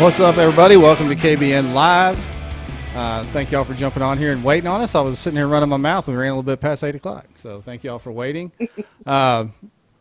What's 0.00 0.20
up, 0.20 0.38
everybody? 0.38 0.76
Welcome 0.76 1.08
to 1.08 1.14
KBN 1.14 1.74
Live. 1.74 2.18
Uh, 2.96 3.24
thank 3.24 3.50
y'all 3.50 3.64
for 3.64 3.74
jumping 3.74 4.02
on 4.02 4.16
here 4.16 4.32
and 4.32 4.42
waiting 4.42 4.68
on 4.68 4.80
us. 4.80 4.94
I 4.94 5.00
was 5.02 5.18
sitting 5.18 5.36
here 5.36 5.46
running 5.46 5.68
my 5.68 5.76
mouth 5.76 6.08
and 6.08 6.16
we 6.16 6.22
ran 6.22 6.30
a 6.30 6.34
little 6.34 6.42
bit 6.42 6.60
past 6.60 6.82
8 6.82 6.94
o'clock. 6.94 7.26
So 7.36 7.60
thank 7.60 7.84
y'all 7.84 7.98
for 7.98 8.10
waiting. 8.10 8.52
uh, 9.06 9.46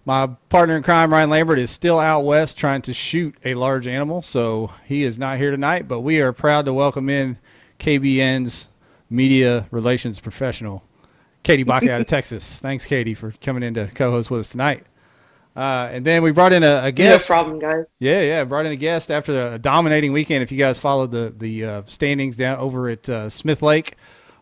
my 0.06 0.28
partner 0.50 0.78
in 0.78 0.84
crime, 0.84 1.12
Ryan 1.12 1.30
Lambert, 1.30 1.60
is 1.60 1.70
still 1.70 2.00
out 2.00 2.22
west 2.22 2.58
trying 2.58 2.82
to 2.84 2.94
shoot 2.94 3.36
a 3.44 3.56
large 3.56 3.88
animal. 3.88 4.22
So 4.22 4.72
he 4.86 5.04
is 5.04 5.20
not 5.20 5.40
here 5.40 5.52
tonight, 5.52 5.88
but 5.88 6.00
we 6.02 6.22
are 6.22 6.32
proud 6.32 6.66
to 6.66 6.74
welcome 6.74 7.10
in 7.10 7.38
KBN's 7.80 8.70
media 9.10 9.68
relations 9.72 10.20
professional, 10.20 10.84
Katie 11.44 11.64
Baca 11.64 11.92
out 11.92 12.02
of 12.02 12.08
Texas. 12.08 12.60
Thanks, 12.60 12.86
Katie, 12.86 13.14
for 13.14 13.34
coming 13.42 13.64
in 13.64 13.74
to 13.76 13.88
co 13.88 14.12
host 14.12 14.32
with 14.32 14.42
us 14.42 14.50
tonight. 14.50 14.86
Uh, 15.56 15.90
and 15.92 16.06
then 16.06 16.24
we 16.24 16.32
brought 16.32 16.52
in 16.52 16.64
a, 16.64 16.86
a 16.86 16.92
guest. 16.92 17.30
No 17.30 17.36
problem, 17.36 17.60
guys. 17.60 17.86
Yeah, 18.00 18.22
yeah, 18.22 18.44
brought 18.44 18.66
in 18.66 18.72
a 18.72 18.78
guest 18.78 19.12
after 19.12 19.54
a 19.54 19.60
dominating 19.60 20.12
weekend. 20.12 20.42
If 20.42 20.52
you 20.52 20.58
guys 20.58 20.80
followed 20.80 21.12
the 21.12 21.34
the 21.36 21.66
uh, 21.66 21.82
standings 21.86 22.36
down 22.36 22.58
over 22.58 22.90
at 22.90 23.08
uh, 23.08 23.30
Smith 23.30 23.62
Lake 23.62 23.96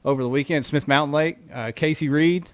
over 0.06 0.23
the 0.23 0.30
weekend, 0.30 0.66
Smith 0.66 0.88
Mountain 0.88 1.12
Lake, 1.12 1.38
uh, 1.54 1.72
Casey 1.76 2.08
Reed 2.08 2.50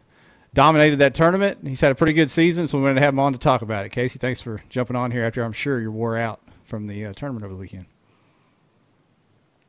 dominated 0.56 0.98
that 0.98 1.14
tournament. 1.14 1.60
He's 1.68 1.82
had 1.82 1.92
a 1.92 1.96
pretty 1.96 2.14
good 2.14 2.32
season, 2.32 2.68
so 2.68 2.80
we 2.80 2.84
wanted 2.84 2.96
to 2.96 3.02
have 3.02 3.14
him 3.14 3.20
on 3.20 3.32
to 3.34 3.40
talk 3.40 3.62
about 3.62 3.86
it. 3.86 3.90
Casey, 3.90 4.18
thanks 4.18 4.42
for 4.42 4.64
jumping 4.70 4.96
on 4.96 5.12
here 5.12 5.24
after 5.24 5.44
I'm 5.44 5.54
sure 5.54 5.80
you're 5.80 5.92
wore 5.92 6.18
out 6.18 6.42
from 6.64 6.88
the 6.88 7.06
uh, 7.06 7.14
tournament 7.14 7.46
over 7.46 7.54
the 7.54 7.60
weekend. 7.60 7.86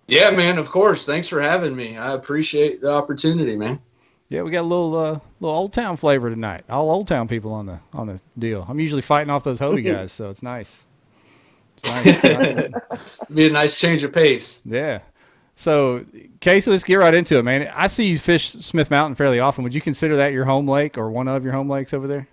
Yeah, 0.07 0.31
man. 0.31 0.57
Of 0.57 0.71
course. 0.71 1.05
Thanks 1.05 1.29
for 1.29 1.43
having 1.43 1.77
me. 1.77 1.99
I 1.99 2.15
appreciate 2.15 2.81
the 2.81 2.91
opportunity, 2.91 3.55
man. 3.55 3.79
Yeah, 4.29 4.43
we 4.43 4.51
got 4.51 4.61
a 4.61 4.63
little 4.63 4.95
uh, 4.95 5.21
little 5.41 5.57
old 5.57 5.73
town 5.73 5.97
flavor 5.97 6.29
tonight. 6.29 6.65
All 6.69 6.91
old 6.91 7.09
town 7.09 7.29
people 7.29 7.53
on 7.53 7.67
the 7.67 7.81
on 7.93 8.07
the 8.09 8.21
deal. 8.39 8.67
I'm 8.69 8.79
usually 8.79 9.03
fighting 9.03 9.31
off 9.31 9.45
those 9.45 9.59
Hobie 9.59 9.85
guys, 9.93 10.13
so 10.13 10.29
it's 10.31 10.43
nice. 10.43 10.87
It's 11.79 12.25
nice. 12.25 12.73
Be 13.35 13.47
a 13.47 13.51
nice 13.51 13.75
change 13.75 14.03
of 14.05 14.13
pace. 14.13 14.61
Yeah. 14.65 15.01
So, 15.55 16.05
Casey, 16.39 16.71
let's 16.71 16.85
get 16.85 16.97
right 16.97 17.15
into 17.15 17.37
it, 17.37 17.43
man. 17.43 17.69
I 17.75 17.89
see 17.89 18.05
you 18.05 18.19
fish 18.19 18.51
Smith 18.51 18.93
Mountain 18.93 19.17
fairly 19.17 19.41
often. 19.41 19.65
Would 19.65 19.75
you 19.75 19.81
consider 19.81 20.17
that 20.17 20.33
your 20.33 20.45
home 20.45 20.69
lake 20.69 20.97
or 20.97 21.11
one 21.11 21.27
of 21.27 21.43
your 21.43 21.53
home 21.53 21.69
lakes 21.69 21.93
over 21.93 22.07
there? 22.07 22.29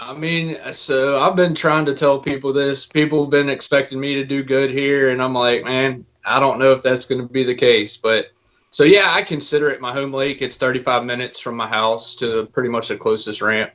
I 0.00 0.14
mean, 0.14 0.56
so 0.72 1.18
I've 1.18 1.36
been 1.36 1.54
trying 1.54 1.84
to 1.86 1.92
tell 1.92 2.18
people 2.18 2.52
this. 2.52 2.86
People 2.86 3.24
have 3.24 3.30
been 3.30 3.50
expecting 3.50 4.00
me 4.00 4.14
to 4.14 4.24
do 4.24 4.42
good 4.42 4.70
here, 4.70 5.10
and 5.10 5.22
I'm 5.22 5.34
like, 5.34 5.64
man, 5.64 6.06
I 6.24 6.40
don't 6.40 6.58
know 6.58 6.72
if 6.72 6.82
that's 6.82 7.04
going 7.04 7.20
to 7.20 7.28
be 7.28 7.42
the 7.42 7.54
case, 7.54 7.96
but 7.96 8.28
so 8.70 8.84
yeah, 8.84 9.12
I 9.12 9.22
consider 9.22 9.70
it 9.70 9.80
my 9.80 9.92
home 9.92 10.12
lake. 10.12 10.42
It's 10.42 10.56
35 10.56 11.04
minutes 11.04 11.40
from 11.40 11.56
my 11.56 11.66
house 11.66 12.14
to 12.16 12.46
pretty 12.46 12.68
much 12.68 12.88
the 12.88 12.96
closest 12.96 13.42
ramp. 13.42 13.72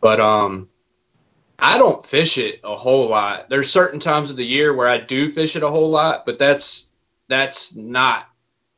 But 0.00 0.20
um 0.20 0.68
I 1.58 1.78
don't 1.78 2.04
fish 2.04 2.38
it 2.38 2.60
a 2.64 2.74
whole 2.74 3.08
lot. 3.08 3.48
There's 3.48 3.70
certain 3.70 4.00
times 4.00 4.30
of 4.30 4.36
the 4.36 4.44
year 4.44 4.74
where 4.74 4.88
I 4.88 4.98
do 4.98 5.28
fish 5.28 5.54
it 5.54 5.62
a 5.62 5.68
whole 5.68 5.90
lot, 5.90 6.26
but 6.26 6.38
that's 6.38 6.90
that's 7.28 7.76
not 7.76 8.28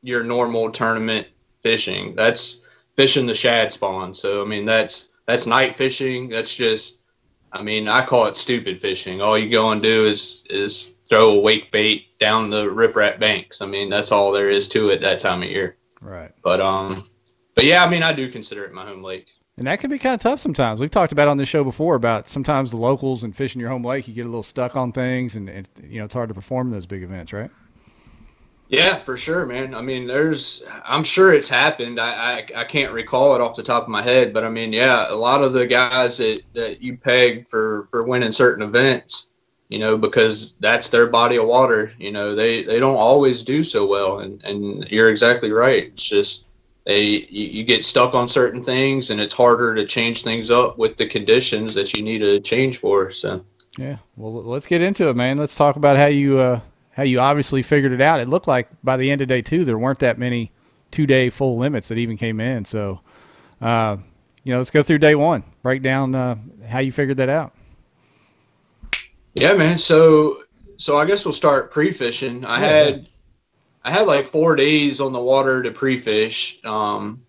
your 0.03 0.23
normal 0.23 0.71
tournament 0.71 1.27
fishing. 1.63 2.15
That's 2.15 2.63
fishing 2.95 3.27
the 3.27 3.35
shad 3.35 3.73
spawn. 3.73 4.13
So 4.13 4.43
I 4.43 4.45
mean 4.45 4.67
that's 4.67 5.15
that's 5.27 5.47
night 5.47 5.75
fishing. 5.75 6.29
That's 6.29 6.55
just 6.55 7.04
I 7.55 7.63
mean, 7.63 7.87
I 7.87 8.05
call 8.05 8.27
it 8.27 8.35
stupid 8.35 8.79
fishing. 8.79 9.23
All 9.23 9.39
you 9.39 9.49
go 9.49 9.71
and 9.71 9.81
do 9.81 10.07
is 10.07 10.45
is 10.51 10.99
throw 11.09 11.31
a 11.31 11.41
wake 11.41 11.71
bait 11.71 12.09
down 12.19 12.51
the 12.51 12.67
riprap 12.67 13.21
banks. 13.21 13.63
I 13.63 13.67
mean, 13.67 13.89
that's 13.89 14.11
all 14.11 14.33
there 14.33 14.51
is 14.51 14.69
to 14.71 14.89
it 14.91 15.01
that 15.03 15.21
time 15.21 15.43
of 15.43 15.49
year. 15.49 15.77
Right. 16.01 16.33
But 16.43 16.61
um, 16.61 17.03
but 17.55 17.65
yeah, 17.65 17.85
I 17.85 17.89
mean, 17.89 18.03
I 18.03 18.13
do 18.13 18.31
consider 18.31 18.65
it 18.65 18.73
my 18.73 18.85
home 18.85 19.03
lake. 19.03 19.33
And 19.57 19.69
that 19.69 19.79
can 19.79 19.89
be 19.89 20.01
kind 20.01 20.15
of 20.15 20.21
tough 20.21 20.41
sometimes. 20.41 20.81
We've 20.81 20.91
talked 20.91 21.13
about 21.13 21.29
on 21.29 21.37
this 21.37 21.49
show 21.49 21.63
before 21.63 21.95
about 21.95 22.29
sometimes 22.29 22.73
the 22.73 22.77
locals 22.77 23.23
and 23.23 23.37
fishing 23.37 23.61
your 23.61 23.71
home 23.71 23.85
lake, 23.85 24.09
you 24.09 24.15
get 24.15 24.23
a 24.23 24.29
little 24.29 24.43
stuck 24.43 24.75
on 24.75 24.91
things, 24.91 25.37
and, 25.37 25.49
and 25.49 25.69
you 25.81 26.01
know 26.01 26.07
it's 26.07 26.15
hard 26.15 26.29
to 26.29 26.35
perform 26.35 26.73
those 26.73 26.87
big 26.87 27.05
events, 27.05 27.33
right? 27.33 27.53
Yeah, 28.75 28.97
for 28.97 29.17
sure, 29.17 29.47
man. 29.47 29.75
I 29.75 29.81
mean, 29.81 30.07
there's, 30.07 30.63
I'm 30.85 31.05
sure 31.05 31.33
it's 31.33 31.49
happened. 31.49 31.99
I, 32.01 32.39
I, 32.55 32.61
I 32.61 32.65
can't 32.65 32.93
recall 32.93 33.35
it 33.35 33.41
off 33.41 33.57
the 33.57 33.63
top 33.63 33.85
of 33.85 33.89
my 33.89 34.03
head, 34.03 34.33
but 34.33 34.45
I 34.45 34.51
mean, 34.51 34.73
yeah, 34.73 35.13
a 35.13 35.15
lot 35.15 35.43
of 35.43 35.53
the 35.53 35.67
guys 35.67 36.17
that, 36.19 36.43
that 36.53 36.83
you 36.83 36.97
peg 36.97 37.47
for, 37.47 37.85
for 37.91 38.03
winning 38.03 38.33
certain 38.33 38.63
events, 38.63 39.31
you 39.69 39.79
know, 39.79 39.97
because 39.97 40.55
that's 40.57 40.91
their 40.91 41.07
body 41.07 41.37
of 41.37 41.47
water, 41.47 41.93
you 41.99 42.13
know, 42.13 42.35
they, 42.35 42.63
they 42.65 42.79
don't 42.79 42.97
always 42.97 43.43
do 43.43 43.65
so 43.65 43.87
well. 43.87 44.21
And, 44.21 44.43
and 44.45 44.91
you're 44.91 45.11
exactly 45.11 45.53
right. 45.53 45.85
It's 45.85 46.09
just, 46.09 46.47
they, 46.85 47.03
you, 47.03 47.47
you 47.47 47.65
get 47.65 47.85
stuck 47.85 48.15
on 48.15 48.29
certain 48.29 48.63
things 48.63 49.11
and 49.11 49.21
it's 49.21 49.33
harder 49.33 49.75
to 49.75 49.87
change 49.87 50.23
things 50.23 50.51
up 50.51 50.77
with 50.79 50.97
the 50.97 51.07
conditions 51.07 51.75
that 51.75 51.97
you 51.97 52.03
need 52.03 52.19
to 52.19 52.41
change 52.41 52.79
for. 52.79 53.11
So, 53.11 53.45
yeah, 53.79 53.97
well, 54.17 54.33
let's 54.45 54.67
get 54.67 54.83
into 54.83 55.09
it, 55.09 55.17
man. 55.17 55.39
Let's 55.39 55.55
talk 55.57 55.77
about 55.77 55.97
how 55.97 56.07
you, 56.07 56.39
uh, 56.39 56.61
how 56.95 57.03
you 57.03 57.21
obviously 57.21 57.63
figured 57.63 57.93
it 57.93 58.01
out. 58.01 58.21
It 58.21 58.29
looked 58.29 58.49
like 58.49 58.69
by 58.83 58.97
the 58.97 59.11
end 59.11 59.21
of 59.21 59.29
day 59.29 59.43
two, 59.43 59.65
there 59.65 59.79
weren't 59.79 59.99
that 60.01 60.19
many 60.19 60.53
two 60.91 61.07
day 61.07 61.31
full 61.31 61.59
limits 61.59 61.89
that 61.89 61.99
even 61.99 62.17
came 62.17 62.41
in. 62.41 62.65
So, 62.65 63.01
uh, 63.61 63.97
you 64.43 64.53
know, 64.53 64.59
let's 64.59 64.71
go 64.71 64.83
through 64.83 64.99
day 64.99 65.15
one. 65.15 65.45
Break 65.63 65.83
down 65.83 66.15
uh, 66.15 66.37
how 66.67 66.79
you 66.79 66.93
figured 66.93 67.17
that 67.17 67.29
out. 67.29 67.53
Yeah, 69.35 69.55
man. 69.55 69.77
So, 69.77 70.45
so 70.77 70.97
I 70.97 71.05
guess 71.05 71.25
we'll 71.25 71.33
start 71.33 71.71
pre 71.71 71.91
fishing. 71.91 72.45
I 72.45 72.61
yeah, 72.61 72.67
had. 72.67 73.09
I 73.87 73.91
had 73.91 74.07
like 74.07 74.25
four 74.25 74.57
days 74.57 74.99
on 75.01 75.13
the 75.13 75.21
water 75.21 75.63
to 75.63 75.71
pre 75.71 75.99
fish. 75.99 76.59
Um, 76.65 77.23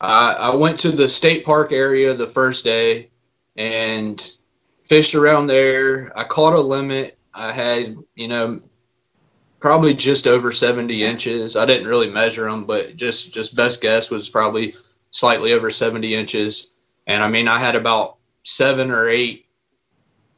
I, 0.00 0.32
I 0.34 0.54
went 0.54 0.78
to 0.80 0.92
the 0.92 1.08
state 1.08 1.44
park 1.44 1.72
area 1.72 2.14
the 2.14 2.26
first 2.26 2.62
day 2.64 3.10
and 3.56 4.36
fished 4.84 5.16
around 5.16 5.48
there. 5.48 6.16
I 6.16 6.22
caught 6.22 6.54
a 6.54 6.60
limit. 6.60 7.18
I 7.34 7.50
had, 7.50 7.96
you 8.14 8.28
know, 8.28 8.60
probably 9.62 9.94
just 9.94 10.26
over 10.26 10.50
70 10.50 11.04
inches. 11.04 11.56
I 11.56 11.64
didn't 11.64 11.86
really 11.86 12.10
measure 12.10 12.50
them, 12.50 12.64
but 12.64 12.96
just 12.96 13.32
just 13.32 13.54
best 13.54 13.80
guess 13.80 14.10
was 14.10 14.28
probably 14.28 14.74
slightly 15.12 15.52
over 15.52 15.70
70 15.70 16.14
inches. 16.14 16.72
And 17.06 17.22
I 17.22 17.28
mean, 17.28 17.46
I 17.46 17.58
had 17.58 17.76
about 17.76 18.16
seven 18.42 18.90
or 18.90 19.08
eight 19.08 19.46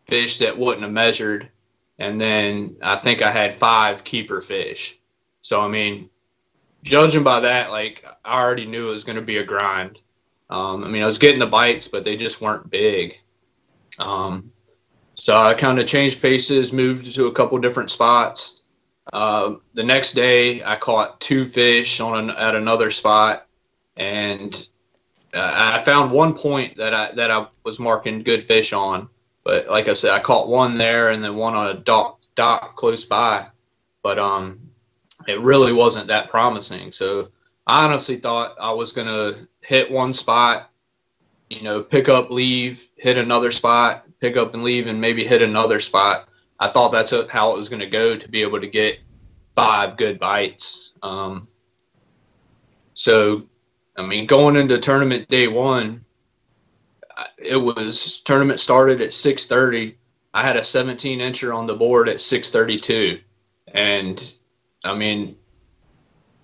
fish 0.04 0.38
that 0.38 0.56
wouldn't 0.56 0.82
have 0.82 0.92
measured, 0.92 1.50
and 1.98 2.20
then 2.20 2.76
I 2.82 2.96
think 2.96 3.22
I 3.22 3.30
had 3.30 3.54
five 3.54 4.04
keeper 4.04 4.42
fish. 4.42 5.00
So 5.40 5.62
I 5.62 5.68
mean, 5.68 6.10
judging 6.82 7.24
by 7.24 7.40
that, 7.40 7.70
like 7.70 8.04
I 8.26 8.42
already 8.42 8.66
knew 8.66 8.88
it 8.88 8.92
was 8.92 9.04
going 9.04 9.16
to 9.16 9.22
be 9.22 9.38
a 9.38 9.44
grind. 9.44 10.00
Um, 10.50 10.84
I 10.84 10.88
mean, 10.88 11.02
I 11.02 11.06
was 11.06 11.18
getting 11.18 11.40
the 11.40 11.46
bites, 11.46 11.88
but 11.88 12.04
they 12.04 12.14
just 12.14 12.42
weren't 12.42 12.68
big. 12.68 13.18
Um, 13.98 14.52
so 15.14 15.34
I 15.34 15.54
kind 15.54 15.78
of 15.78 15.86
changed 15.86 16.20
paces, 16.20 16.74
moved 16.74 17.14
to 17.14 17.26
a 17.26 17.32
couple 17.32 17.56
different 17.58 17.88
spots. 17.88 18.60
Uh, 19.12 19.56
the 19.74 19.84
next 19.84 20.12
day, 20.14 20.62
I 20.64 20.76
caught 20.76 21.20
two 21.20 21.44
fish 21.44 22.00
on 22.00 22.18
an, 22.18 22.36
at 22.36 22.54
another 22.54 22.90
spot, 22.90 23.46
and 23.96 24.68
uh, 25.34 25.52
I 25.74 25.80
found 25.82 26.10
one 26.10 26.34
point 26.34 26.76
that 26.76 26.94
I 26.94 27.12
that 27.12 27.30
I 27.30 27.46
was 27.64 27.78
marking 27.78 28.22
good 28.22 28.42
fish 28.42 28.72
on. 28.72 29.08
But 29.44 29.68
like 29.68 29.88
I 29.88 29.92
said, 29.92 30.12
I 30.12 30.20
caught 30.20 30.48
one 30.48 30.78
there, 30.78 31.10
and 31.10 31.22
then 31.22 31.36
one 31.36 31.54
on 31.54 31.66
a 31.66 31.74
dock 31.74 32.20
dock 32.34 32.76
close 32.76 33.04
by. 33.04 33.46
But 34.02 34.18
um, 34.18 34.58
it 35.28 35.40
really 35.40 35.72
wasn't 35.72 36.08
that 36.08 36.28
promising. 36.28 36.92
So 36.92 37.28
I 37.66 37.84
honestly 37.84 38.16
thought 38.16 38.56
I 38.60 38.72
was 38.72 38.92
gonna 38.92 39.34
hit 39.60 39.90
one 39.90 40.12
spot, 40.12 40.70
you 41.50 41.62
know, 41.62 41.82
pick 41.82 42.08
up, 42.08 42.30
leave, 42.30 42.88
hit 42.96 43.18
another 43.18 43.50
spot, 43.50 44.06
pick 44.20 44.36
up 44.36 44.54
and 44.54 44.64
leave, 44.64 44.86
and 44.86 45.00
maybe 45.00 45.24
hit 45.24 45.42
another 45.42 45.80
spot. 45.80 46.28
I 46.60 46.68
thought 46.68 46.92
that's 46.92 47.12
how 47.30 47.52
it 47.52 47.56
was 47.56 47.68
going 47.68 47.80
to 47.80 47.86
go 47.86 48.16
to 48.16 48.28
be 48.28 48.42
able 48.42 48.60
to 48.60 48.66
get 48.66 49.00
five 49.54 49.96
good 49.96 50.18
bites. 50.18 50.92
Um, 51.02 51.48
so, 52.94 53.42
I 53.96 54.02
mean, 54.02 54.26
going 54.26 54.56
into 54.56 54.78
tournament 54.78 55.28
day 55.28 55.48
one, 55.48 56.04
it 57.38 57.56
was 57.56 58.20
tournament 58.20 58.60
started 58.60 59.00
at 59.00 59.10
6:30. 59.10 59.94
I 60.32 60.42
had 60.42 60.56
a 60.56 60.64
17 60.64 61.20
incher 61.20 61.54
on 61.54 61.66
the 61.66 61.76
board 61.76 62.08
at 62.08 62.16
6:32, 62.16 63.20
and 63.68 64.36
I 64.84 64.94
mean, 64.94 65.36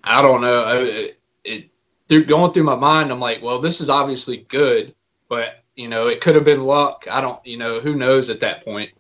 I 0.05 0.23
don't 0.23 0.41
know. 0.41 0.83
It, 0.83 1.19
it 1.45 1.71
through 2.09 2.25
going 2.25 2.53
through 2.53 2.65
my 2.65 2.77
mind, 2.77 3.11
I'm 3.11 3.21
like, 3.21 3.43
well, 3.43 3.61
this 3.61 3.81
is 3.81 3.89
obviously 3.89 4.39
good, 4.49 4.95
but 5.29 5.63
you 5.77 5.89
know, 5.89 6.09
it 6.09 6.21
could 6.21 6.35
have 6.35 6.45
been 6.45 6.65
luck. 6.65 7.06
I 7.11 7.21
don't, 7.21 7.45
you 7.47 7.56
know, 7.56 7.81
who 7.81 7.95
knows 7.95 8.31
at 8.31 8.41
that 8.41 8.65
point. 8.65 8.91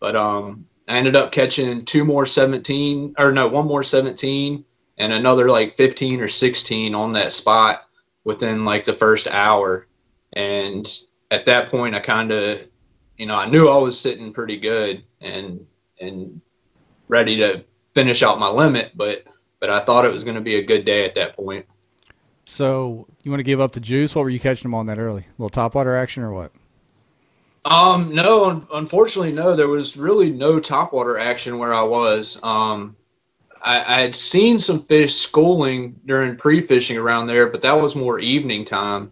But 0.00 0.16
um, 0.16 0.66
I 0.88 0.96
ended 0.96 1.16
up 1.16 1.32
catching 1.32 1.84
two 1.84 2.04
more 2.04 2.26
17 2.26 3.14
or 3.18 3.32
no, 3.32 3.48
one 3.48 3.66
more 3.66 3.82
17 3.82 4.64
and 4.98 5.12
another 5.12 5.48
like 5.48 5.72
15 5.72 6.20
or 6.20 6.28
16 6.28 6.94
on 6.94 7.12
that 7.12 7.32
spot 7.32 7.88
within 8.24 8.64
like 8.64 8.84
the 8.84 8.92
first 8.92 9.26
hour. 9.28 9.86
And 10.32 10.90
at 11.30 11.44
that 11.46 11.68
point, 11.68 11.94
I 11.94 12.00
kind 12.00 12.30
of, 12.32 12.66
you 13.16 13.26
know, 13.26 13.34
I 13.34 13.48
knew 13.48 13.68
I 13.68 13.78
was 13.78 13.98
sitting 13.98 14.32
pretty 14.32 14.58
good 14.58 15.02
and, 15.20 15.66
and 16.00 16.40
ready 17.08 17.36
to 17.36 17.64
finish 17.94 18.22
out 18.22 18.38
my 18.38 18.48
limit, 18.48 18.92
but, 18.94 19.24
but 19.60 19.70
I 19.70 19.80
thought 19.80 20.04
it 20.04 20.12
was 20.12 20.24
going 20.24 20.34
to 20.34 20.40
be 20.40 20.56
a 20.56 20.64
good 20.64 20.84
day 20.84 21.04
at 21.04 21.14
that 21.14 21.36
point. 21.36 21.66
So 22.44 23.08
you 23.22 23.30
want 23.30 23.40
to 23.40 23.44
give 23.44 23.60
up 23.60 23.72
the 23.72 23.80
juice? 23.80 24.14
What 24.14 24.22
were 24.22 24.30
you 24.30 24.38
catching 24.38 24.64
them 24.64 24.74
on 24.74 24.86
that 24.86 24.98
early? 24.98 25.22
A 25.22 25.42
little 25.42 25.50
topwater 25.50 26.00
action 26.00 26.22
or 26.22 26.32
what? 26.32 26.52
Um, 27.66 28.14
no, 28.14 28.44
un- 28.44 28.66
unfortunately, 28.74 29.32
no. 29.32 29.56
There 29.56 29.68
was 29.68 29.96
really 29.96 30.30
no 30.30 30.60
topwater 30.60 31.18
action 31.18 31.58
where 31.58 31.74
I 31.74 31.82
was. 31.82 32.38
Um, 32.44 32.96
I, 33.60 33.78
I 33.80 34.00
had 34.02 34.14
seen 34.14 34.58
some 34.58 34.78
fish 34.78 35.14
schooling 35.14 35.98
during 36.06 36.36
pre-fishing 36.36 36.96
around 36.96 37.26
there, 37.26 37.48
but 37.48 37.62
that 37.62 37.72
was 37.72 37.96
more 37.96 38.20
evening 38.20 38.64
time. 38.64 39.10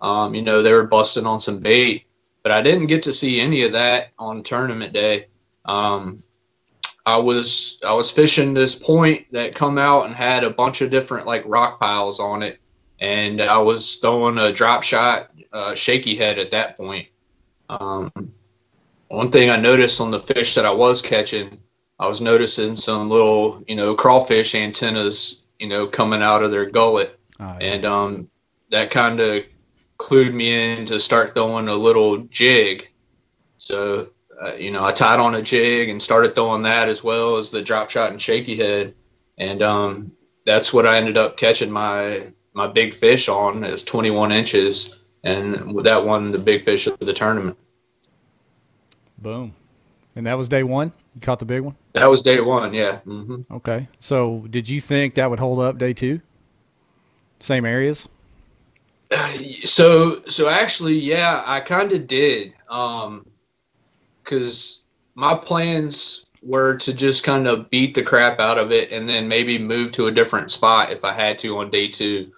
Um, 0.00 0.36
you 0.36 0.42
know, 0.42 0.62
they 0.62 0.72
were 0.72 0.86
busting 0.86 1.26
on 1.26 1.40
some 1.40 1.58
bait, 1.58 2.06
but 2.44 2.52
I 2.52 2.62
didn't 2.62 2.86
get 2.86 3.02
to 3.04 3.12
see 3.12 3.40
any 3.40 3.62
of 3.62 3.72
that 3.72 4.12
on 4.20 4.44
tournament 4.44 4.92
day. 4.92 5.26
Um, 5.64 6.18
I 7.06 7.16
was 7.16 7.80
I 7.84 7.92
was 7.92 8.12
fishing 8.12 8.54
this 8.54 8.76
point 8.76 9.26
that 9.32 9.54
come 9.54 9.78
out 9.78 10.06
and 10.06 10.14
had 10.14 10.44
a 10.44 10.50
bunch 10.50 10.80
of 10.80 10.90
different 10.90 11.26
like 11.26 11.42
rock 11.44 11.80
piles 11.80 12.20
on 12.20 12.44
it, 12.44 12.60
and 13.00 13.40
I 13.42 13.58
was 13.58 13.96
throwing 13.96 14.38
a 14.38 14.52
drop 14.52 14.84
shot, 14.84 15.30
uh, 15.52 15.74
shaky 15.74 16.14
head 16.14 16.38
at 16.38 16.52
that 16.52 16.76
point. 16.76 17.08
Um, 17.68 18.12
one 19.08 19.30
thing 19.30 19.50
I 19.50 19.56
noticed 19.56 20.00
on 20.00 20.10
the 20.10 20.18
fish 20.20 20.54
that 20.54 20.64
I 20.66 20.70
was 20.72 21.00
catching, 21.02 21.58
I 21.98 22.06
was 22.08 22.20
noticing 22.20 22.76
some 22.76 23.08
little, 23.08 23.62
you 23.66 23.74
know, 23.76 23.94
crawfish 23.94 24.54
antennas, 24.54 25.42
you 25.58 25.68
know, 25.68 25.86
coming 25.86 26.22
out 26.22 26.42
of 26.42 26.50
their 26.50 26.66
gullet, 26.66 27.18
Oh, 27.38 27.44
yeah. 27.60 27.66
and 27.74 27.84
um, 27.84 28.30
that 28.70 28.90
kind 28.90 29.20
of 29.20 29.44
clued 29.98 30.32
me 30.34 30.74
in 30.74 30.86
to 30.86 30.98
start 31.00 31.34
throwing 31.34 31.68
a 31.68 31.74
little 31.74 32.18
jig. 32.18 32.88
So, 33.58 34.08
uh, 34.42 34.54
you 34.54 34.70
know, 34.70 34.84
I 34.84 34.92
tied 34.92 35.18
on 35.20 35.34
a 35.34 35.42
jig 35.42 35.88
and 35.88 36.00
started 36.00 36.34
throwing 36.34 36.62
that 36.62 36.88
as 36.88 37.02
well 37.04 37.36
as 37.36 37.50
the 37.50 37.62
drop 37.62 37.90
shot 37.90 38.10
and 38.10 38.20
shaky 38.20 38.56
head, 38.56 38.94
and 39.38 39.62
um, 39.62 40.12
that's 40.44 40.72
what 40.72 40.86
I 40.86 40.96
ended 40.98 41.16
up 41.16 41.36
catching 41.36 41.70
my 41.70 42.28
my 42.54 42.66
big 42.66 42.94
fish 42.94 43.28
on 43.28 43.64
is 43.64 43.82
21 43.84 44.32
inches, 44.32 44.98
and 45.26 45.80
that 45.80 46.06
won 46.06 46.30
the 46.30 46.38
big 46.38 46.62
fish 46.62 46.86
of 46.86 46.98
the 46.98 47.12
tournament. 47.12 47.56
Boom. 49.18 49.54
And 50.14 50.26
that 50.26 50.38
was 50.38 50.48
day 50.48 50.62
one. 50.62 50.92
You 51.14 51.20
caught 51.20 51.40
the 51.40 51.44
big 51.44 51.62
one. 51.62 51.74
That 51.92 52.06
was 52.06 52.22
day 52.22 52.40
one, 52.40 52.72
yeah. 52.72 52.98
hmm 52.98 53.42
Okay. 53.50 53.88
So 53.98 54.46
did 54.50 54.68
you 54.68 54.80
think 54.80 55.14
that 55.14 55.28
would 55.28 55.40
hold 55.40 55.60
up 55.60 55.78
day 55.78 55.92
two? 55.92 56.20
Same 57.40 57.64
areas. 57.64 58.08
So, 59.64 60.16
so 60.26 60.48
actually, 60.48 60.98
yeah, 60.98 61.42
I 61.44 61.60
kind 61.60 61.92
of 61.92 62.06
did, 62.06 62.54
um, 62.68 63.26
because 64.22 64.82
my 65.14 65.34
plans 65.34 66.26
were 66.42 66.76
to 66.76 66.92
just 66.92 67.24
kind 67.24 67.46
of 67.46 67.70
beat 67.70 67.94
the 67.94 68.02
crap 68.02 68.40
out 68.40 68.58
of 68.58 68.72
it 68.72 68.92
and 68.92 69.08
then 69.08 69.28
maybe 69.28 69.58
move 69.58 69.92
to 69.92 70.06
a 70.06 70.12
different 70.12 70.50
spot 70.50 70.90
if 70.90 71.04
I 71.04 71.12
had 71.12 71.38
to 71.40 71.58
on 71.58 71.70
day 71.70 71.88
two. 71.88 72.32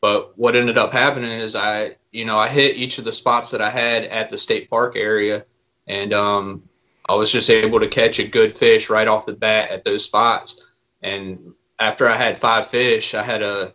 But 0.00 0.38
what 0.38 0.56
ended 0.56 0.78
up 0.78 0.92
happening 0.92 1.30
is 1.30 1.54
I, 1.54 1.96
you 2.10 2.24
know, 2.24 2.38
I 2.38 2.48
hit 2.48 2.76
each 2.76 2.98
of 2.98 3.04
the 3.04 3.12
spots 3.12 3.50
that 3.50 3.60
I 3.60 3.70
had 3.70 4.04
at 4.04 4.30
the 4.30 4.38
state 4.38 4.70
park 4.70 4.96
area, 4.96 5.44
and 5.86 6.12
um, 6.14 6.62
I 7.08 7.14
was 7.14 7.30
just 7.30 7.50
able 7.50 7.80
to 7.80 7.88
catch 7.88 8.18
a 8.18 8.26
good 8.26 8.52
fish 8.52 8.88
right 8.88 9.08
off 9.08 9.26
the 9.26 9.32
bat 9.32 9.70
at 9.70 9.84
those 9.84 10.04
spots. 10.04 10.72
And 11.02 11.54
after 11.78 12.08
I 12.08 12.16
had 12.16 12.36
five 12.36 12.66
fish, 12.66 13.14
I 13.14 13.22
had 13.22 13.42
a 13.42 13.74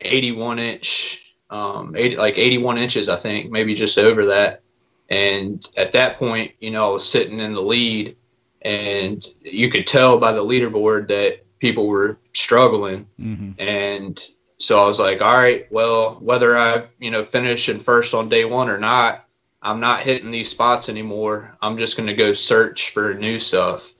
81 0.00 0.58
inch, 0.58 1.34
um, 1.50 1.94
80, 1.96 2.16
like 2.16 2.38
81 2.38 2.78
inches, 2.78 3.08
I 3.08 3.16
think, 3.16 3.50
maybe 3.50 3.74
just 3.74 3.98
over 3.98 4.26
that. 4.26 4.62
And 5.08 5.66
at 5.76 5.92
that 5.92 6.18
point, 6.18 6.52
you 6.60 6.70
know, 6.70 6.90
I 6.90 6.92
was 6.92 7.08
sitting 7.08 7.40
in 7.40 7.52
the 7.52 7.60
lead, 7.60 8.16
and 8.62 9.26
you 9.42 9.68
could 9.70 9.86
tell 9.86 10.18
by 10.18 10.32
the 10.32 10.44
leaderboard 10.44 11.08
that 11.08 11.44
people 11.58 11.86
were 11.86 12.18
struggling. 12.32 13.06
Mm-hmm. 13.20 13.52
And 13.58 14.20
so 14.60 14.82
I 14.82 14.86
was 14.86 15.00
like, 15.00 15.22
all 15.22 15.36
right, 15.36 15.70
well, 15.72 16.14
whether 16.20 16.56
I've, 16.56 16.92
you 16.98 17.10
know, 17.10 17.22
finished 17.22 17.68
in 17.68 17.78
first 17.78 18.12
on 18.14 18.28
day 18.28 18.44
one 18.44 18.68
or 18.68 18.78
not, 18.78 19.26
I'm 19.62 19.80
not 19.80 20.02
hitting 20.02 20.30
these 20.30 20.50
spots 20.50 20.88
anymore. 20.88 21.56
I'm 21.62 21.78
just 21.78 21.96
going 21.96 22.06
to 22.06 22.14
go 22.14 22.32
search 22.32 22.90
for 22.90 23.14
new 23.14 23.38
stuff. 23.38 23.94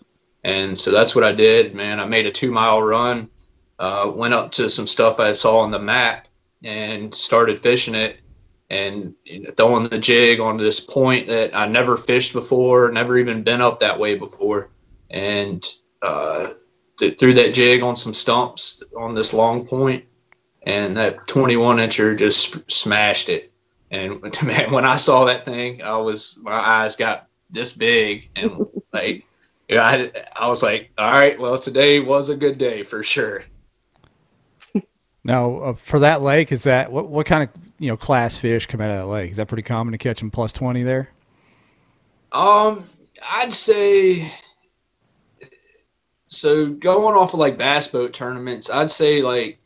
And 0.45 0.79
so 0.79 0.91
that's 0.91 1.15
what 1.15 1.25
I 1.25 1.33
did, 1.33 1.75
man. 1.75 2.01
I 2.01 2.07
made 2.07 2.27
a 2.27 2.31
two 2.31 2.51
mile 2.51 2.83
run, 2.83 3.29
uh, 3.79 4.11
went 4.15 4.35
up 4.35 4.53
to 4.53 4.71
some 4.71 4.87
stuff 4.87 5.21
I 5.21 5.33
saw 5.33 5.59
on 5.61 5.71
the 5.71 5.79
map 5.79 6.29
and 6.63 7.15
started 7.15 7.59
fishing 7.59 7.95
it 7.95 8.21
and 8.71 9.15
throwing 9.57 9.89
the 9.89 9.99
jig 9.99 10.41
on 10.41 10.57
this 10.57 10.79
point 10.79 11.27
that 11.27 11.55
I 11.55 11.67
never 11.67 11.97
fished 11.97 12.33
before, 12.33 12.91
never 12.93 13.19
even 13.19 13.43
been 13.43 13.61
up 13.61 13.81
that 13.81 13.99
way 13.99 14.15
before. 14.15 14.71
And 15.11 15.67
uh, 16.03 16.49
th- 16.99 17.19
threw 17.19 17.35
that 17.35 17.55
jig 17.55 17.83
on 17.83 17.97
some 17.97 18.15
stumps 18.15 18.83
on 18.97 19.15
this 19.15 19.35
long 19.35 19.67
point, 19.67 20.05
and 20.71 20.97
that 20.97 21.27
21 21.27 21.79
incher 21.79 22.17
just 22.17 22.71
smashed 22.71 23.29
it. 23.29 23.53
And 23.91 24.21
man, 24.43 24.73
when 24.73 24.85
I 24.85 24.97
saw 24.97 25.25
that 25.25 25.45
thing, 25.45 25.83
I 25.83 25.97
was 25.97 26.39
my 26.43 26.53
eyes 26.53 26.97
got 26.97 27.27
this 27.51 27.77
big, 27.77 28.29
and 28.37 28.67
like, 28.93 29.25
I, 29.71 30.11
I 30.37 30.49
was 30.49 30.63
like, 30.63 30.91
all 30.97 31.13
right, 31.13 31.39
well, 31.39 31.59
today 31.59 32.01
was 32.01 32.29
a 32.29 32.37
good 32.37 32.59
day 32.59 32.83
for 32.83 33.03
sure. 33.03 33.45
Now, 35.23 35.57
uh, 35.59 35.75
for 35.75 35.99
that 35.99 36.23
lake, 36.23 36.51
is 36.51 36.63
that 36.63 36.91
what 36.91 37.11
what 37.11 37.27
kind 37.27 37.43
of 37.43 37.51
you 37.79 37.89
know 37.89 37.97
class 37.99 38.37
fish 38.37 38.65
come 38.65 38.81
out 38.81 38.91
of 38.91 38.97
that 38.97 39.07
lake? 39.07 39.31
Is 39.31 39.37
that 39.37 39.49
pretty 39.49 39.63
common 39.63 39.93
to 39.93 39.99
catch 39.99 40.21
them 40.21 40.31
plus 40.31 40.51
twenty 40.51 40.83
there? 40.83 41.11
Um, 42.33 42.83
I'd 43.31 43.53
say 43.53 44.33
so. 46.27 46.69
Going 46.73 47.17
off 47.17 47.35
of 47.35 47.39
like 47.39 47.59
bass 47.59 47.89
boat 47.89 48.15
tournaments, 48.15 48.71
I'd 48.71 48.91
say 48.91 49.21
like 49.21 49.60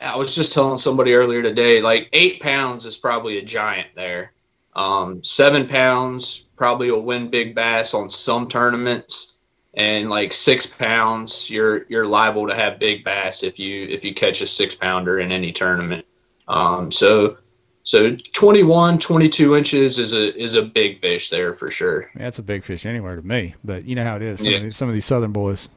I 0.00 0.16
was 0.16 0.34
just 0.34 0.52
telling 0.52 0.78
somebody 0.78 1.14
earlier 1.14 1.42
today, 1.42 1.80
like 1.80 2.08
eight 2.12 2.40
pounds 2.40 2.86
is 2.86 2.96
probably 2.96 3.38
a 3.38 3.42
giant 3.42 3.88
there. 3.94 4.32
Um, 4.74 5.22
seven 5.22 5.66
pounds 5.66 6.46
probably 6.56 6.90
will 6.90 7.02
win 7.02 7.28
big 7.28 7.54
bass 7.54 7.92
on 7.92 8.08
some 8.08 8.48
tournaments, 8.48 9.36
and 9.74 10.08
like 10.08 10.32
six 10.32 10.66
pounds, 10.66 11.50
you're 11.50 11.84
you're 11.88 12.06
liable 12.06 12.46
to 12.48 12.54
have 12.54 12.78
big 12.78 13.04
bass 13.04 13.42
if 13.42 13.58
you 13.58 13.86
if 13.86 14.04
you 14.04 14.14
catch 14.14 14.40
a 14.40 14.46
six 14.46 14.74
pounder 14.74 15.20
in 15.20 15.32
any 15.32 15.52
tournament. 15.52 16.04
Um, 16.48 16.90
so 16.90 17.36
so 17.82 18.14
21, 18.14 18.98
22 18.98 19.56
inches 19.56 19.98
is 19.98 20.12
a 20.12 20.36
is 20.40 20.54
a 20.54 20.62
big 20.62 20.96
fish 20.96 21.28
there 21.30 21.52
for 21.52 21.70
sure. 21.70 22.10
Yeah, 22.14 22.22
that's 22.22 22.38
a 22.38 22.42
big 22.42 22.64
fish 22.64 22.86
anywhere 22.86 23.16
to 23.16 23.22
me, 23.22 23.54
but 23.64 23.84
you 23.84 23.94
know 23.96 24.04
how 24.04 24.16
it 24.16 24.22
is. 24.22 24.40
Some, 24.40 24.50
Yeah. 24.50 24.56
of, 24.58 24.62
these, 24.64 24.76
some 24.76 24.88
of 24.88 24.94
these 24.94 25.04
southern 25.04 25.32
boys, 25.32 25.68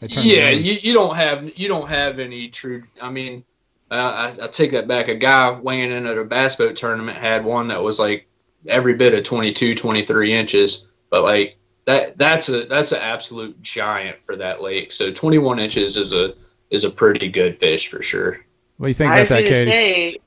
Yeah, 0.00 0.50
you, 0.50 0.74
you 0.74 0.92
don't 0.92 1.14
have 1.16 1.56
you 1.56 1.68
don't 1.68 1.88
have 1.88 2.18
any 2.18 2.48
true. 2.48 2.82
I 3.00 3.10
mean, 3.10 3.44
I, 3.90 4.34
I 4.42 4.46
take 4.48 4.72
that 4.72 4.88
back. 4.88 5.08
A 5.08 5.14
guy 5.14 5.50
weighing 5.50 5.90
in 5.90 6.06
at 6.06 6.18
a 6.18 6.24
bass 6.24 6.56
boat 6.56 6.76
tournament 6.76 7.18
had 7.18 7.44
one 7.44 7.66
that 7.68 7.82
was 7.82 7.98
like 7.98 8.26
every 8.66 8.94
bit 8.94 9.14
of 9.14 9.24
22, 9.24 9.74
23 9.74 10.32
inches, 10.32 10.92
but 11.10 11.22
like 11.22 11.58
that 11.86 12.16
that's 12.16 12.48
a 12.48 12.64
that's 12.64 12.92
an 12.92 13.00
absolute 13.00 13.60
giant 13.62 14.22
for 14.22 14.36
that 14.36 14.62
lake. 14.62 14.92
So 14.92 15.12
21 15.12 15.58
inches 15.58 15.96
is 15.96 16.12
a 16.12 16.34
is 16.70 16.84
a 16.84 16.90
pretty 16.90 17.28
good 17.28 17.54
fish 17.54 17.88
for 17.88 18.02
sure. 18.02 18.44
What 18.78 18.86
do 18.86 18.88
you 18.88 18.94
think 18.94 19.12
about 19.12 19.20
was 19.20 19.28
that, 19.28 19.44
Katie? 19.44 19.70
say, 19.70 20.18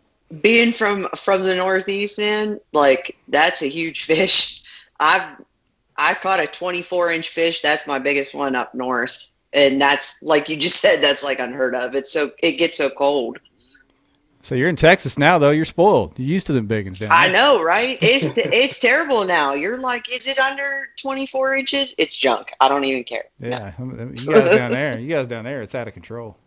being 0.42 0.72
from 0.72 1.08
from 1.16 1.44
the 1.44 1.56
Northeast, 1.56 2.18
man, 2.18 2.60
like 2.74 3.18
that's 3.28 3.62
a 3.62 3.68
huge 3.68 4.06
fish. 4.06 4.64
I've 5.00 5.42
I 5.98 6.14
caught 6.14 6.40
a 6.40 6.48
24 6.48 7.12
inch 7.12 7.30
fish. 7.30 7.62
That's 7.62 7.88
my 7.88 8.00
biggest 8.00 8.34
one 8.34 8.56
up 8.56 8.74
north, 8.76 9.28
and 9.54 9.82
that's 9.82 10.22
like 10.22 10.48
you 10.48 10.58
just 10.58 10.80
said. 10.80 11.02
That's 11.02 11.24
like 11.24 11.40
unheard 11.40 11.76
of. 11.76 11.96
It's 11.96 12.12
so 12.12 12.32
it 12.40 12.54
gets 12.54 12.78
so 12.78 12.90
cold. 12.90 13.40
So 14.48 14.56
you're 14.56 14.70
in 14.70 14.78
Texas 14.78 15.18
now, 15.18 15.38
though. 15.38 15.50
You're 15.50 15.66
spoiled. 15.66 16.18
You're 16.18 16.30
used 16.30 16.48
to 16.48 16.54
them 16.54 16.68
big 16.68 16.86
ones 16.86 17.00
down 17.00 17.10
there. 17.10 17.18
I 17.18 17.28
know, 17.30 17.62
right? 17.62 17.98
It's 18.02 18.28
it's 18.38 18.80
terrible 18.80 19.26
now. 19.26 19.54
You're 19.54 19.78
like, 19.78 20.10
is 20.10 20.26
it 20.26 20.40
under 20.40 20.88
24 21.02 21.56
inches? 21.58 21.94
It's 21.98 22.16
junk. 22.16 22.54
I 22.62 22.70
don't 22.70 22.86
even 22.86 23.04
care. 23.04 23.26
Yeah, 23.42 23.74
um, 23.78 24.16
you 24.18 24.32
guys 24.32 24.50
down 24.56 24.72
there, 24.72 24.98
you 25.00 25.10
guys 25.10 25.28
down 25.28 25.44
there, 25.44 25.62
it's 25.62 25.76
out 25.76 25.90
of 25.90 25.94
control. 25.94 26.38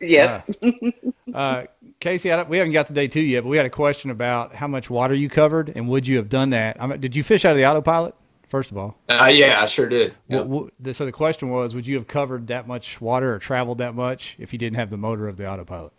Yeah. 0.00 0.42
Uh, 0.60 0.90
uh, 1.32 1.64
Casey, 2.00 2.32
I 2.32 2.36
don't, 2.36 2.48
we 2.48 2.56
haven't 2.58 2.72
got 2.72 2.88
the 2.88 2.94
day 2.94 3.06
two 3.06 3.20
yet, 3.20 3.42
but 3.44 3.48
we 3.50 3.56
had 3.58 3.66
a 3.66 3.70
question 3.70 4.10
about 4.10 4.56
how 4.56 4.66
much 4.66 4.90
water 4.90 5.14
you 5.14 5.28
covered 5.28 5.68
and 5.76 5.88
would 5.88 6.08
you 6.08 6.16
have 6.16 6.28
done 6.28 6.50
that? 6.50 6.82
I 6.82 6.88
mean, 6.88 7.00
did 7.00 7.14
you 7.14 7.22
fish 7.22 7.44
out 7.44 7.52
of 7.52 7.58
the 7.58 7.64
autopilot? 7.66 8.16
First 8.48 8.72
of 8.72 8.76
all, 8.76 8.96
Uh, 9.08 9.30
yeah, 9.32 9.62
I 9.62 9.66
sure 9.66 9.88
did. 9.88 10.14
Yeah. 10.26 10.38
What- 10.38 10.46
what- 10.48 10.72
the- 10.80 10.94
so 10.94 11.04
the 11.04 11.12
question 11.12 11.48
was, 11.50 11.76
would 11.76 11.86
you 11.86 11.94
have 11.94 12.08
covered 12.08 12.48
that 12.48 12.66
much 12.66 13.00
water 13.00 13.32
or 13.32 13.38
traveled 13.38 13.78
that 13.78 13.94
much 13.94 14.34
if 14.40 14.52
you 14.52 14.58
didn't 14.58 14.76
have 14.76 14.90
the 14.90 14.96
motor 14.96 15.28
of 15.28 15.36
the 15.36 15.48
autopilot? 15.48 15.92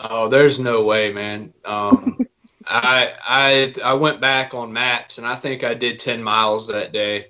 Oh, 0.00 0.28
there's 0.28 0.58
no 0.58 0.84
way, 0.84 1.12
man. 1.12 1.52
Um, 1.64 2.18
I 2.66 3.14
I 3.26 3.74
I 3.84 3.94
went 3.94 4.20
back 4.20 4.54
on 4.54 4.72
maps 4.72 5.18
and 5.18 5.26
I 5.26 5.34
think 5.34 5.64
I 5.64 5.74
did 5.74 5.98
10 5.98 6.22
miles 6.22 6.66
that 6.68 6.92
day, 6.92 7.26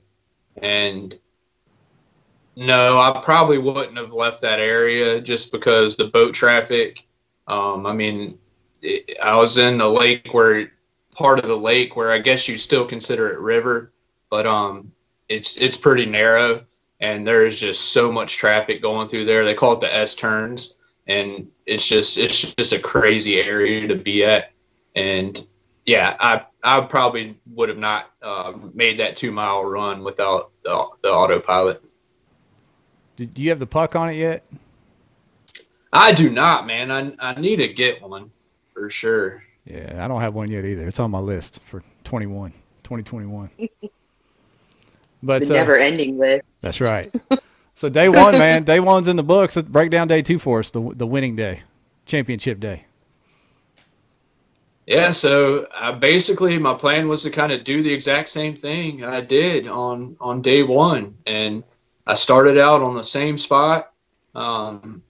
and 0.60 1.16
no, 2.56 3.00
I 3.00 3.20
probably 3.22 3.58
wouldn't 3.58 3.96
have 3.96 4.12
left 4.12 4.42
that 4.42 4.60
area 4.60 5.20
just 5.20 5.52
because 5.52 5.96
the 5.96 6.08
boat 6.08 6.34
traffic. 6.34 7.06
Um, 7.46 7.86
I 7.86 7.92
mean, 7.92 8.38
it, 8.82 9.18
I 9.22 9.36
was 9.38 9.58
in 9.58 9.78
the 9.78 9.88
lake 9.88 10.34
where 10.34 10.72
part 11.14 11.38
of 11.38 11.46
the 11.46 11.56
lake 11.56 11.96
where 11.96 12.10
I 12.10 12.18
guess 12.18 12.48
you 12.48 12.56
still 12.56 12.84
consider 12.84 13.32
it 13.32 13.38
river, 13.38 13.92
but 14.28 14.46
um, 14.46 14.92
it's 15.28 15.56
it's 15.56 15.76
pretty 15.76 16.06
narrow 16.06 16.66
and 17.00 17.26
there's 17.26 17.60
just 17.60 17.92
so 17.92 18.10
much 18.10 18.36
traffic 18.36 18.82
going 18.82 19.08
through 19.08 19.24
there. 19.24 19.44
They 19.44 19.54
call 19.54 19.72
it 19.74 19.80
the 19.80 19.94
S 19.94 20.14
turns 20.14 20.74
and 21.06 21.48
it's 21.68 21.86
just 21.86 22.16
it's 22.18 22.54
just 22.54 22.72
a 22.72 22.78
crazy 22.78 23.40
area 23.40 23.86
to 23.86 23.94
be 23.94 24.24
at, 24.24 24.52
and 24.96 25.46
yeah, 25.84 26.16
I 26.18 26.44
I 26.64 26.80
probably 26.80 27.38
would 27.54 27.68
have 27.68 27.78
not 27.78 28.10
uh, 28.22 28.54
made 28.74 28.98
that 28.98 29.16
two 29.16 29.30
mile 29.30 29.64
run 29.64 30.02
without 30.02 30.50
the, 30.64 30.86
the 31.02 31.10
autopilot. 31.12 31.84
Do, 33.16 33.26
do 33.26 33.42
you 33.42 33.50
have 33.50 33.58
the 33.58 33.66
puck 33.66 33.94
on 33.94 34.08
it 34.08 34.16
yet? 34.16 34.44
I 35.92 36.12
do 36.12 36.30
not, 36.30 36.66
man. 36.66 36.90
I 36.90 37.12
I 37.20 37.38
need 37.38 37.56
to 37.56 37.68
get 37.68 38.02
one 38.02 38.30
for 38.72 38.88
sure. 38.88 39.42
Yeah, 39.66 40.02
I 40.02 40.08
don't 40.08 40.22
have 40.22 40.34
one 40.34 40.50
yet 40.50 40.64
either. 40.64 40.88
It's 40.88 40.98
on 40.98 41.10
my 41.10 41.18
list 41.18 41.60
for 41.64 41.82
21, 42.04 42.52
2021. 42.82 43.50
But 45.20 45.42
The 45.42 45.50
uh, 45.50 45.52
never 45.52 45.76
ending 45.76 46.16
list. 46.16 46.44
that's 46.60 46.80
right. 46.80 47.12
so 47.78 47.88
day 47.88 48.08
one, 48.08 48.32
man, 48.38 48.64
day 48.64 48.80
one's 48.80 49.06
in 49.06 49.14
the 49.14 49.22
books. 49.22 49.54
Let's 49.54 49.68
break 49.68 49.92
down 49.92 50.08
day 50.08 50.20
two 50.20 50.40
for 50.40 50.58
us. 50.58 50.72
The 50.72 50.80
the 50.96 51.06
winning 51.06 51.36
day, 51.36 51.62
championship 52.06 52.58
day. 52.58 52.86
Yeah, 54.88 55.12
so 55.12 55.68
I 55.72 55.92
basically 55.92 56.58
my 56.58 56.74
plan 56.74 57.06
was 57.06 57.22
to 57.22 57.30
kind 57.30 57.52
of 57.52 57.62
do 57.62 57.82
the 57.82 57.92
exact 57.92 58.30
same 58.30 58.56
thing 58.56 59.04
I 59.04 59.20
did 59.20 59.68
on 59.68 60.16
on 60.20 60.42
day 60.42 60.64
one, 60.64 61.14
and 61.26 61.62
I 62.04 62.14
started 62.14 62.58
out 62.58 62.82
on 62.82 62.96
the 62.96 63.04
same 63.04 63.36
spot. 63.36 63.92
Um, 64.34 65.00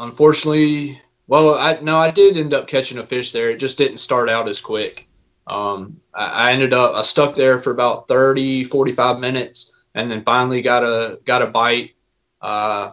unfortunately, 0.00 1.00
well, 1.28 1.54
I 1.54 1.78
no, 1.80 1.96
I 1.96 2.10
did 2.10 2.38
end 2.38 2.54
up 2.54 2.66
catching 2.66 2.98
a 2.98 3.04
fish 3.04 3.30
there. 3.30 3.50
It 3.50 3.60
just 3.60 3.78
didn't 3.78 3.98
start 3.98 4.28
out 4.28 4.48
as 4.48 4.60
quick. 4.60 5.06
Um, 5.46 6.00
I, 6.12 6.48
I 6.48 6.52
ended 6.52 6.72
up 6.72 6.96
I 6.96 7.02
stuck 7.02 7.36
there 7.36 7.58
for 7.58 7.70
about 7.70 8.08
30, 8.08 8.64
45 8.64 9.20
minutes, 9.20 9.75
and 9.96 10.10
then 10.10 10.22
finally 10.22 10.62
got 10.62 10.84
a 10.84 11.18
got 11.24 11.42
a 11.42 11.46
bite, 11.46 11.96
uh, 12.42 12.92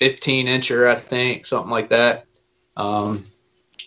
15 0.00 0.46
incher, 0.46 0.88
I 0.88 0.94
think, 0.94 1.46
something 1.46 1.70
like 1.70 1.88
that. 1.88 2.26
Um, 2.76 3.22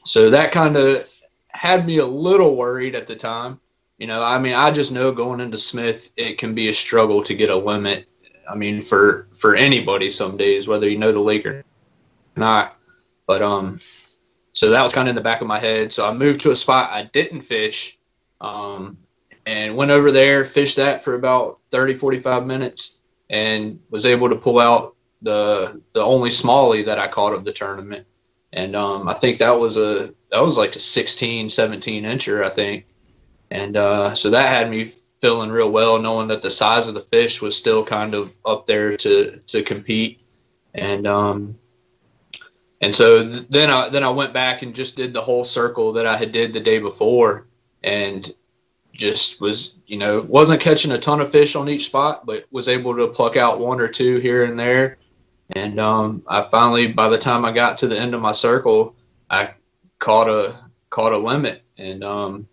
so 0.05 0.31
that 0.31 0.51
kind 0.51 0.75
of 0.75 1.08
had 1.50 1.86
me 1.86 1.98
a 1.98 2.05
little 2.05 2.55
worried 2.55 2.96
at 2.96 3.05
the 3.05 3.15
time. 3.15 3.60
You 4.00 4.08
know, 4.08 4.24
I 4.24 4.39
mean, 4.39 4.53
I 4.53 4.72
just 4.72 4.93
know 4.93 5.12
going 5.12 5.41
into 5.41 5.58
Smith, 5.58 6.12
it 6.15 6.38
can 6.38 6.55
be 6.55 6.69
a 6.69 6.74
struggle 6.74 7.22
to 7.24 7.36
get 7.36 7.50
a 7.50 7.58
limit. 7.58 8.08
I 8.50 8.55
mean, 8.55 8.81
for 8.81 9.27
for 9.34 9.53
anybody 9.53 10.10
some 10.10 10.38
days, 10.38 10.67
whether 10.67 10.89
you 10.89 10.98
know 10.98 11.12
the 11.12 11.19
league 11.19 11.46
or 11.46 11.63
not. 12.38 12.77
But 13.27 13.41
um, 13.41 13.79
so 14.53 14.69
that 14.69 14.81
was 14.81 14.93
kind 14.93 15.08
of 15.08 15.12
in 15.12 15.15
the 15.15 15.22
back 15.22 15.41
of 15.41 15.48
my 15.48 15.60
head. 15.60 15.91
So 15.91 16.08
I 16.08 16.13
moved 16.13 16.39
to 16.41 16.51
a 16.51 16.55
spot 16.55 16.89
I 16.89 17.03
didn't 17.03 17.41
fish, 17.41 18.00
um, 18.39 18.98
and 19.46 19.75
went 19.75 19.91
over 19.91 20.10
there, 20.10 20.46
fished 20.46 20.77
that 20.77 21.03
for 21.03 21.15
about 21.15 21.58
30, 21.71 21.93
45 21.93 22.45
minutes, 22.45 23.01
and 23.29 23.79
was 23.89 24.05
able 24.05 24.29
to 24.29 24.35
pull 24.35 24.59
out 24.59 24.95
the 25.21 25.81
the 25.93 26.01
only 26.01 26.29
smallie 26.29 26.85
that 26.85 26.99
I 26.99 27.07
caught 27.07 27.33
of 27.33 27.43
the 27.43 27.51
tournament. 27.51 28.05
And 28.53 28.75
um, 28.75 29.07
I 29.07 29.13
think 29.13 29.38
that 29.38 29.59
was 29.59 29.77
a 29.77 30.13
that 30.31 30.41
was 30.41 30.57
like 30.57 30.75
a 30.75 30.79
16, 30.79 31.49
17 31.49 32.03
incher, 32.03 32.43
I 32.43 32.49
think. 32.49 32.85
And 33.51 33.77
uh, 33.77 34.15
so 34.15 34.29
that 34.29 34.49
had 34.49 34.69
me 34.69 34.85
feeling 35.21 35.49
real 35.49 35.71
well, 35.71 35.99
knowing 35.99 36.27
that 36.29 36.41
the 36.41 36.49
size 36.49 36.88
of 36.88 36.93
the 36.93 37.01
fish 37.01 37.41
was 37.41 37.57
still 37.57 37.83
kind 37.83 38.13
of 38.13 38.33
up 38.45 38.65
there 38.65 38.95
to 38.97 39.39
to 39.47 39.63
compete. 39.63 40.21
And 40.73 41.05
um, 41.07 41.57
and 42.81 42.93
so 42.93 43.27
th- 43.29 43.47
then 43.49 43.69
I 43.69 43.89
then 43.89 44.03
I 44.03 44.09
went 44.09 44.33
back 44.33 44.61
and 44.61 44.73
just 44.73 44.95
did 44.95 45.13
the 45.13 45.21
whole 45.21 45.43
circle 45.43 45.93
that 45.93 46.05
I 46.05 46.15
had 46.15 46.31
did 46.31 46.53
the 46.53 46.59
day 46.59 46.79
before, 46.79 47.47
and 47.83 48.33
just 48.99 49.39
was 49.39 49.75
you 49.87 49.97
know 49.97 50.21
wasn't 50.21 50.61
catching 50.61 50.91
a 50.91 50.99
ton 50.99 51.21
of 51.21 51.31
fish 51.31 51.55
on 51.55 51.69
each 51.69 51.85
spot, 51.85 52.25
but 52.25 52.45
was 52.51 52.67
able 52.67 52.95
to 52.95 53.07
pluck 53.07 53.37
out 53.37 53.59
one 53.59 53.79
or 53.79 53.87
two 53.87 54.17
here 54.19 54.43
and 54.43 54.59
there. 54.59 54.97
And 55.51 55.79
um, 55.79 56.21
I 56.27 56.41
finally, 56.41 56.87
by 56.87 57.09
the 57.09 57.17
time 57.17 57.43
I 57.45 57.51
got 57.51 57.77
to 57.79 57.87
the 57.87 57.97
end 57.97 58.13
of 58.13 58.21
my 58.21 58.33
circle, 58.33 58.95
I 59.29 59.51
caught 59.97 60.29
a 60.29 60.59
caught 60.91 61.13
a 61.13 61.17
limit 61.17 61.63
and 61.77 62.03
um, 62.03 62.47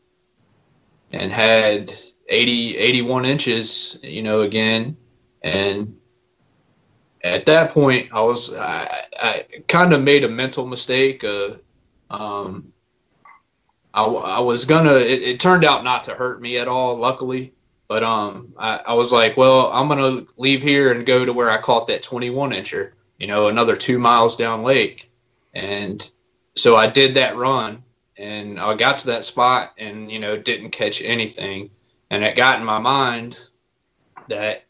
and 1.13 1.33
had 1.33 1.93
80 2.29 2.77
81 2.79 3.25
inches, 3.25 3.99
you 4.03 4.23
know, 4.23 4.41
again, 4.43 4.97
and 5.43 5.95
at 7.25 7.45
that 7.47 7.71
point, 7.73 8.09
I 8.13 8.23
was 8.23 8.55
I, 8.55 9.05
I 9.21 9.47
kind 9.67 9.93
of 9.93 10.03
made 10.03 10.25
a 10.25 10.29
mental 10.29 10.67
mistake. 10.67 11.25
Uh, 11.25 11.57
um, 12.09 12.73
I, 13.97 14.05
I 14.05 14.41
was 14.41 14.67
gonna. 14.67 14.95
It, 14.95 15.23
it, 15.23 15.41
turned 15.41 15.65
out 15.65 15.83
not 15.83 16.05
to 16.05 16.15
hurt 16.15 16.41
me 16.41 16.59
at 16.59 16.69
all, 16.69 16.97
luckily. 16.97 17.53
But 17.89 18.03
um, 18.03 18.53
I, 18.59 18.81
I 18.89 18.95
was 18.95 19.11
like, 19.11 19.37
well, 19.37 19.71
I'm 19.73 19.89
gonna 19.89 20.23
leave 20.37 20.63
here 20.63 20.93
and 20.93 21.07
go 21.07 21.25
to 21.25 21.33
where 21.33 21.51
I 21.51 21.59
caught 21.59 21.87
that 21.87 22.03
21 22.03 22.51
incher. 22.51 22.93
You 23.19 23.27
know, 23.27 23.49
another 23.49 23.75
two 23.75 23.99
miles 23.99 24.37
down 24.37 24.63
lake, 24.63 25.11
and 25.55 26.09
so 26.57 26.77
I 26.77 26.89
did 26.89 27.15
that 27.15 27.37
run, 27.37 27.83
and 28.19 28.61
I 28.61 28.75
got 28.75 28.99
to 29.01 29.07
that 29.07 29.25
spot, 29.25 29.73
and 29.79 30.13
you 30.13 30.19
know, 30.19 30.37
didn't 30.37 30.71
catch 30.71 31.01
anything, 31.01 31.71
and 32.11 32.23
it 32.23 32.37
got 32.37 32.59
in 32.59 32.67
my 32.67 32.79
mind 32.79 33.39
that 34.29 34.65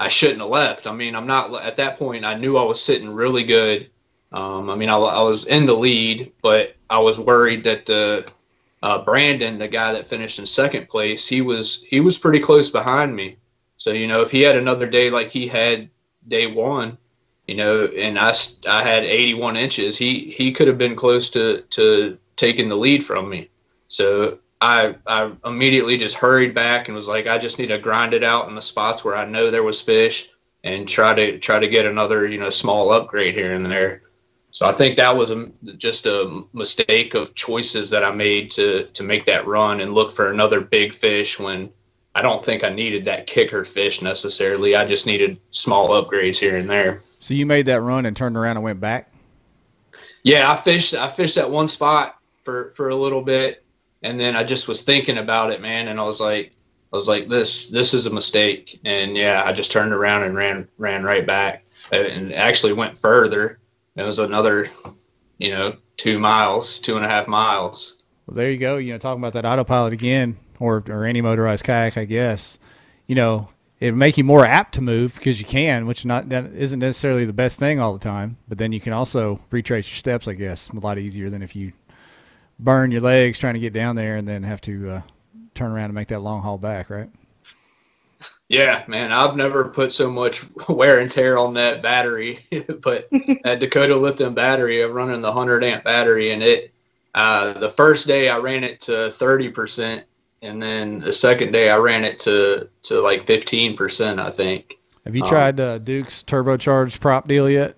I 0.00 0.08
shouldn't 0.08 0.40
have 0.40 0.50
left. 0.50 0.88
I 0.88 0.92
mean, 0.92 1.14
I'm 1.14 1.28
not 1.28 1.54
at 1.62 1.76
that 1.76 1.96
point. 1.96 2.24
I 2.24 2.34
knew 2.34 2.56
I 2.56 2.64
was 2.64 2.82
sitting 2.82 3.08
really 3.08 3.44
good. 3.44 3.88
Um, 4.32 4.68
I 4.68 4.74
mean, 4.74 4.88
I, 4.88 4.96
I, 4.96 5.22
was 5.22 5.46
in 5.46 5.64
the 5.64 5.76
lead, 5.76 6.32
but 6.42 6.74
I 6.90 6.98
was 6.98 7.20
worried 7.20 7.62
that 7.64 7.86
the 7.86 8.28
uh, 8.84 9.02
Brandon, 9.02 9.58
the 9.58 9.66
guy 9.66 9.94
that 9.94 10.04
finished 10.04 10.38
in 10.38 10.44
second 10.44 10.88
place, 10.88 11.26
he 11.26 11.40
was 11.40 11.84
he 11.84 12.00
was 12.00 12.18
pretty 12.18 12.38
close 12.38 12.70
behind 12.70 13.16
me. 13.16 13.38
So 13.78 13.92
you 13.92 14.06
know, 14.06 14.20
if 14.20 14.30
he 14.30 14.42
had 14.42 14.56
another 14.56 14.86
day 14.86 15.08
like 15.08 15.30
he 15.30 15.48
had 15.48 15.88
day 16.28 16.46
one, 16.48 16.98
you 17.48 17.54
know, 17.54 17.86
and 17.86 18.18
I 18.18 18.34
I 18.68 18.82
had 18.82 19.04
81 19.04 19.56
inches, 19.56 19.96
he 19.96 20.30
he 20.30 20.52
could 20.52 20.68
have 20.68 20.76
been 20.76 20.94
close 20.94 21.30
to 21.30 21.62
to 21.62 22.18
taking 22.36 22.68
the 22.68 22.76
lead 22.76 23.02
from 23.02 23.30
me. 23.30 23.48
So 23.88 24.38
I 24.60 24.94
I 25.06 25.32
immediately 25.46 25.96
just 25.96 26.16
hurried 26.16 26.54
back 26.54 26.86
and 26.86 26.94
was 26.94 27.08
like, 27.08 27.26
I 27.26 27.38
just 27.38 27.58
need 27.58 27.68
to 27.68 27.78
grind 27.78 28.12
it 28.12 28.22
out 28.22 28.48
in 28.50 28.54
the 28.54 28.60
spots 28.60 29.02
where 29.02 29.16
I 29.16 29.24
know 29.24 29.50
there 29.50 29.62
was 29.62 29.80
fish 29.80 30.28
and 30.62 30.86
try 30.86 31.14
to 31.14 31.38
try 31.38 31.58
to 31.58 31.68
get 31.68 31.86
another 31.86 32.26
you 32.26 32.38
know 32.38 32.50
small 32.50 32.92
upgrade 32.92 33.34
here 33.34 33.54
and 33.54 33.64
there. 33.64 34.02
So 34.54 34.68
I 34.68 34.70
think 34.70 34.94
that 34.96 35.16
was 35.16 35.32
a, 35.32 35.50
just 35.76 36.06
a 36.06 36.44
mistake 36.52 37.14
of 37.14 37.34
choices 37.34 37.90
that 37.90 38.04
I 38.04 38.12
made 38.12 38.52
to 38.52 38.86
to 38.86 39.02
make 39.02 39.24
that 39.24 39.48
run 39.48 39.80
and 39.80 39.94
look 39.94 40.12
for 40.12 40.30
another 40.30 40.60
big 40.60 40.94
fish 40.94 41.40
when 41.40 41.70
I 42.14 42.22
don't 42.22 42.42
think 42.42 42.62
I 42.62 42.68
needed 42.68 43.04
that 43.06 43.26
kicker 43.26 43.64
fish 43.64 44.00
necessarily. 44.00 44.76
I 44.76 44.86
just 44.86 45.06
needed 45.06 45.40
small 45.50 45.88
upgrades 45.88 46.38
here 46.38 46.56
and 46.56 46.70
there. 46.70 46.98
So 46.98 47.34
you 47.34 47.46
made 47.46 47.66
that 47.66 47.80
run 47.80 48.06
and 48.06 48.16
turned 48.16 48.36
around 48.36 48.56
and 48.56 48.62
went 48.62 48.78
back. 48.78 49.10
Yeah, 50.22 50.48
I 50.48 50.54
fished. 50.54 50.94
I 50.94 51.08
fished 51.08 51.34
that 51.34 51.50
one 51.50 51.66
spot 51.66 52.20
for 52.44 52.70
for 52.70 52.90
a 52.90 52.96
little 52.96 53.22
bit, 53.22 53.64
and 54.04 54.20
then 54.20 54.36
I 54.36 54.44
just 54.44 54.68
was 54.68 54.82
thinking 54.82 55.18
about 55.18 55.52
it, 55.52 55.60
man, 55.62 55.88
and 55.88 55.98
I 55.98 56.04
was 56.04 56.20
like, 56.20 56.52
I 56.92 56.96
was 56.96 57.08
like, 57.08 57.28
this 57.28 57.70
this 57.70 57.92
is 57.92 58.06
a 58.06 58.10
mistake, 58.10 58.78
and 58.84 59.16
yeah, 59.16 59.42
I 59.44 59.52
just 59.52 59.72
turned 59.72 59.92
around 59.92 60.22
and 60.22 60.36
ran 60.36 60.68
ran 60.78 61.02
right 61.02 61.26
back, 61.26 61.64
uh, 61.92 61.96
and 61.96 62.32
actually 62.32 62.72
went 62.72 62.96
further. 62.96 63.58
It 63.96 64.02
was 64.02 64.18
another, 64.18 64.68
you 65.38 65.50
know, 65.50 65.76
two 65.96 66.18
miles, 66.18 66.80
two 66.80 66.96
and 66.96 67.04
a 67.04 67.08
half 67.08 67.28
miles. 67.28 68.02
Well, 68.26 68.36
there 68.36 68.50
you 68.50 68.58
go. 68.58 68.76
You 68.76 68.92
know, 68.92 68.98
talking 68.98 69.20
about 69.20 69.34
that 69.34 69.44
autopilot 69.44 69.92
again, 69.92 70.36
or 70.58 70.82
or 70.88 71.04
any 71.04 71.20
motorized 71.20 71.64
kayak, 71.64 71.96
I 71.96 72.04
guess. 72.04 72.58
You 73.06 73.14
know, 73.14 73.48
it 73.80 73.86
would 73.86 73.98
make 73.98 74.16
you 74.16 74.24
more 74.24 74.46
apt 74.46 74.74
to 74.74 74.80
move 74.80 75.14
because 75.14 75.38
you 75.40 75.46
can, 75.46 75.86
which 75.86 76.04
not 76.04 76.28
that 76.30 76.52
isn't 76.54 76.78
necessarily 76.78 77.24
the 77.24 77.32
best 77.32 77.58
thing 77.58 77.80
all 77.80 77.92
the 77.92 77.98
time. 77.98 78.38
But 78.48 78.58
then 78.58 78.72
you 78.72 78.80
can 78.80 78.92
also 78.92 79.40
retrace 79.50 79.88
your 79.88 79.96
steps, 79.96 80.26
I 80.26 80.34
guess, 80.34 80.68
a 80.70 80.78
lot 80.78 80.98
easier 80.98 81.30
than 81.30 81.42
if 81.42 81.54
you 81.54 81.72
burn 82.58 82.90
your 82.90 83.00
legs 83.00 83.38
trying 83.38 83.54
to 83.54 83.60
get 83.60 83.72
down 83.72 83.96
there 83.96 84.16
and 84.16 84.26
then 84.26 84.42
have 84.44 84.60
to 84.62 84.90
uh, 84.90 85.02
turn 85.54 85.72
around 85.72 85.86
and 85.86 85.94
make 85.94 86.08
that 86.08 86.20
long 86.20 86.42
haul 86.42 86.58
back, 86.58 86.88
right? 86.88 87.10
Yeah, 88.48 88.84
man, 88.86 89.10
I've 89.12 89.36
never 89.36 89.64
put 89.68 89.92
so 89.92 90.10
much 90.10 90.44
wear 90.68 91.00
and 91.00 91.10
tear 91.10 91.38
on 91.38 91.54
that 91.54 91.82
battery, 91.82 92.46
but 92.82 93.08
that 93.44 93.60
Dakota 93.60 93.96
lithium 93.96 94.34
battery, 94.34 94.82
I'm 94.82 94.92
running 94.92 95.20
the 95.20 95.28
100 95.28 95.64
amp 95.64 95.84
battery, 95.84 96.32
and 96.32 96.42
it, 96.42 96.72
uh, 97.14 97.54
the 97.54 97.70
first 97.70 98.06
day 98.06 98.28
I 98.28 98.38
ran 98.38 98.64
it 98.64 98.80
to 98.82 98.92
30%, 98.92 100.02
and 100.42 100.62
then 100.62 100.98
the 100.98 101.12
second 101.12 101.52
day 101.52 101.70
I 101.70 101.78
ran 101.78 102.04
it 102.04 102.18
to, 102.20 102.68
to 102.84 103.00
like 103.00 103.24
15%, 103.24 104.18
I 104.18 104.30
think. 104.30 104.74
Have 105.04 105.14
you 105.14 105.22
tried 105.22 105.60
uh, 105.60 105.78
Duke's 105.78 106.22
turbocharged 106.22 107.00
prop 107.00 107.28
deal 107.28 107.48
yet? 107.48 107.76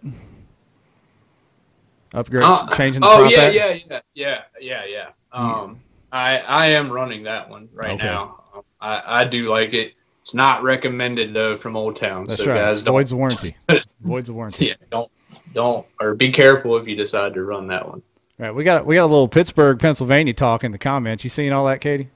upgrade, 2.16 2.44
uh, 2.44 2.66
changing 2.76 3.00
the 3.00 3.06
prop. 3.06 3.20
oh 3.20 3.24
yeah, 3.28 3.48
yeah, 3.48 3.78
yeah, 3.88 4.00
yeah, 4.14 4.42
yeah, 4.60 4.84
yeah. 4.84 5.08
Um, 5.32 5.80
I 6.10 6.38
I 6.38 6.66
am 6.68 6.90
running 6.90 7.24
that 7.24 7.48
one 7.48 7.68
right 7.72 7.92
okay. 7.92 8.04
now. 8.04 8.42
I 8.80 9.02
I 9.06 9.24
do 9.24 9.50
like 9.50 9.74
it. 9.74 9.94
It's 10.26 10.35
not 10.35 10.64
recommended 10.64 11.33
though 11.33 11.54
from 11.54 11.76
Old 11.76 11.95
Town. 11.95 12.26
That's 12.26 12.42
so 12.42 12.47
right. 12.47 12.56
guys, 12.56 12.83
voids 12.83 13.11
the 13.11 13.16
warranty. 13.16 13.54
voids 14.00 14.26
the 14.26 14.33
warranty. 14.33 14.66
Yeah, 14.66 14.75
don't 14.90 15.09
don't 15.54 15.87
or 16.00 16.16
be 16.16 16.33
careful 16.33 16.76
if 16.78 16.88
you 16.88 16.97
decide 16.97 17.33
to 17.35 17.45
run 17.45 17.68
that 17.68 17.88
one. 17.88 18.02
Right, 18.37 18.50
we 18.50 18.64
got 18.64 18.85
we 18.85 18.97
got 18.97 19.04
a 19.04 19.06
little 19.06 19.28
Pittsburgh, 19.28 19.78
Pennsylvania 19.78 20.35
talk 20.35 20.64
in 20.64 20.73
the 20.73 20.78
comments. 20.78 21.23
You 21.23 21.30
seen 21.30 21.52
all 21.52 21.64
that, 21.66 21.80
Katie? 21.80 22.11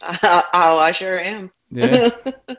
Uh, 0.00 0.16
oh, 0.54 0.78
I 0.78 0.90
sure 0.92 1.18
am. 1.18 1.50
Yeah, 1.70 1.84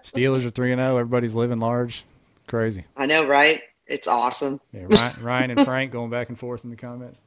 Steelers 0.04 0.46
are 0.46 0.52
three 0.52 0.72
and 0.72 0.80
zero. 0.80 0.94
Oh. 0.94 0.98
Everybody's 0.98 1.34
living 1.34 1.60
large. 1.60 2.06
Crazy. 2.46 2.86
I 2.96 3.08
know, 3.08 3.26
right? 3.26 3.64
It's 3.88 4.08
awesome. 4.08 4.62
Yeah, 4.72 4.86
Ryan, 4.88 5.24
Ryan 5.24 5.52
and 5.52 5.66
Frank 5.66 5.92
going 5.92 6.12
back 6.12 6.30
and 6.30 6.38
forth 6.38 6.64
in 6.64 6.70
the 6.70 6.76
comments. 6.76 7.20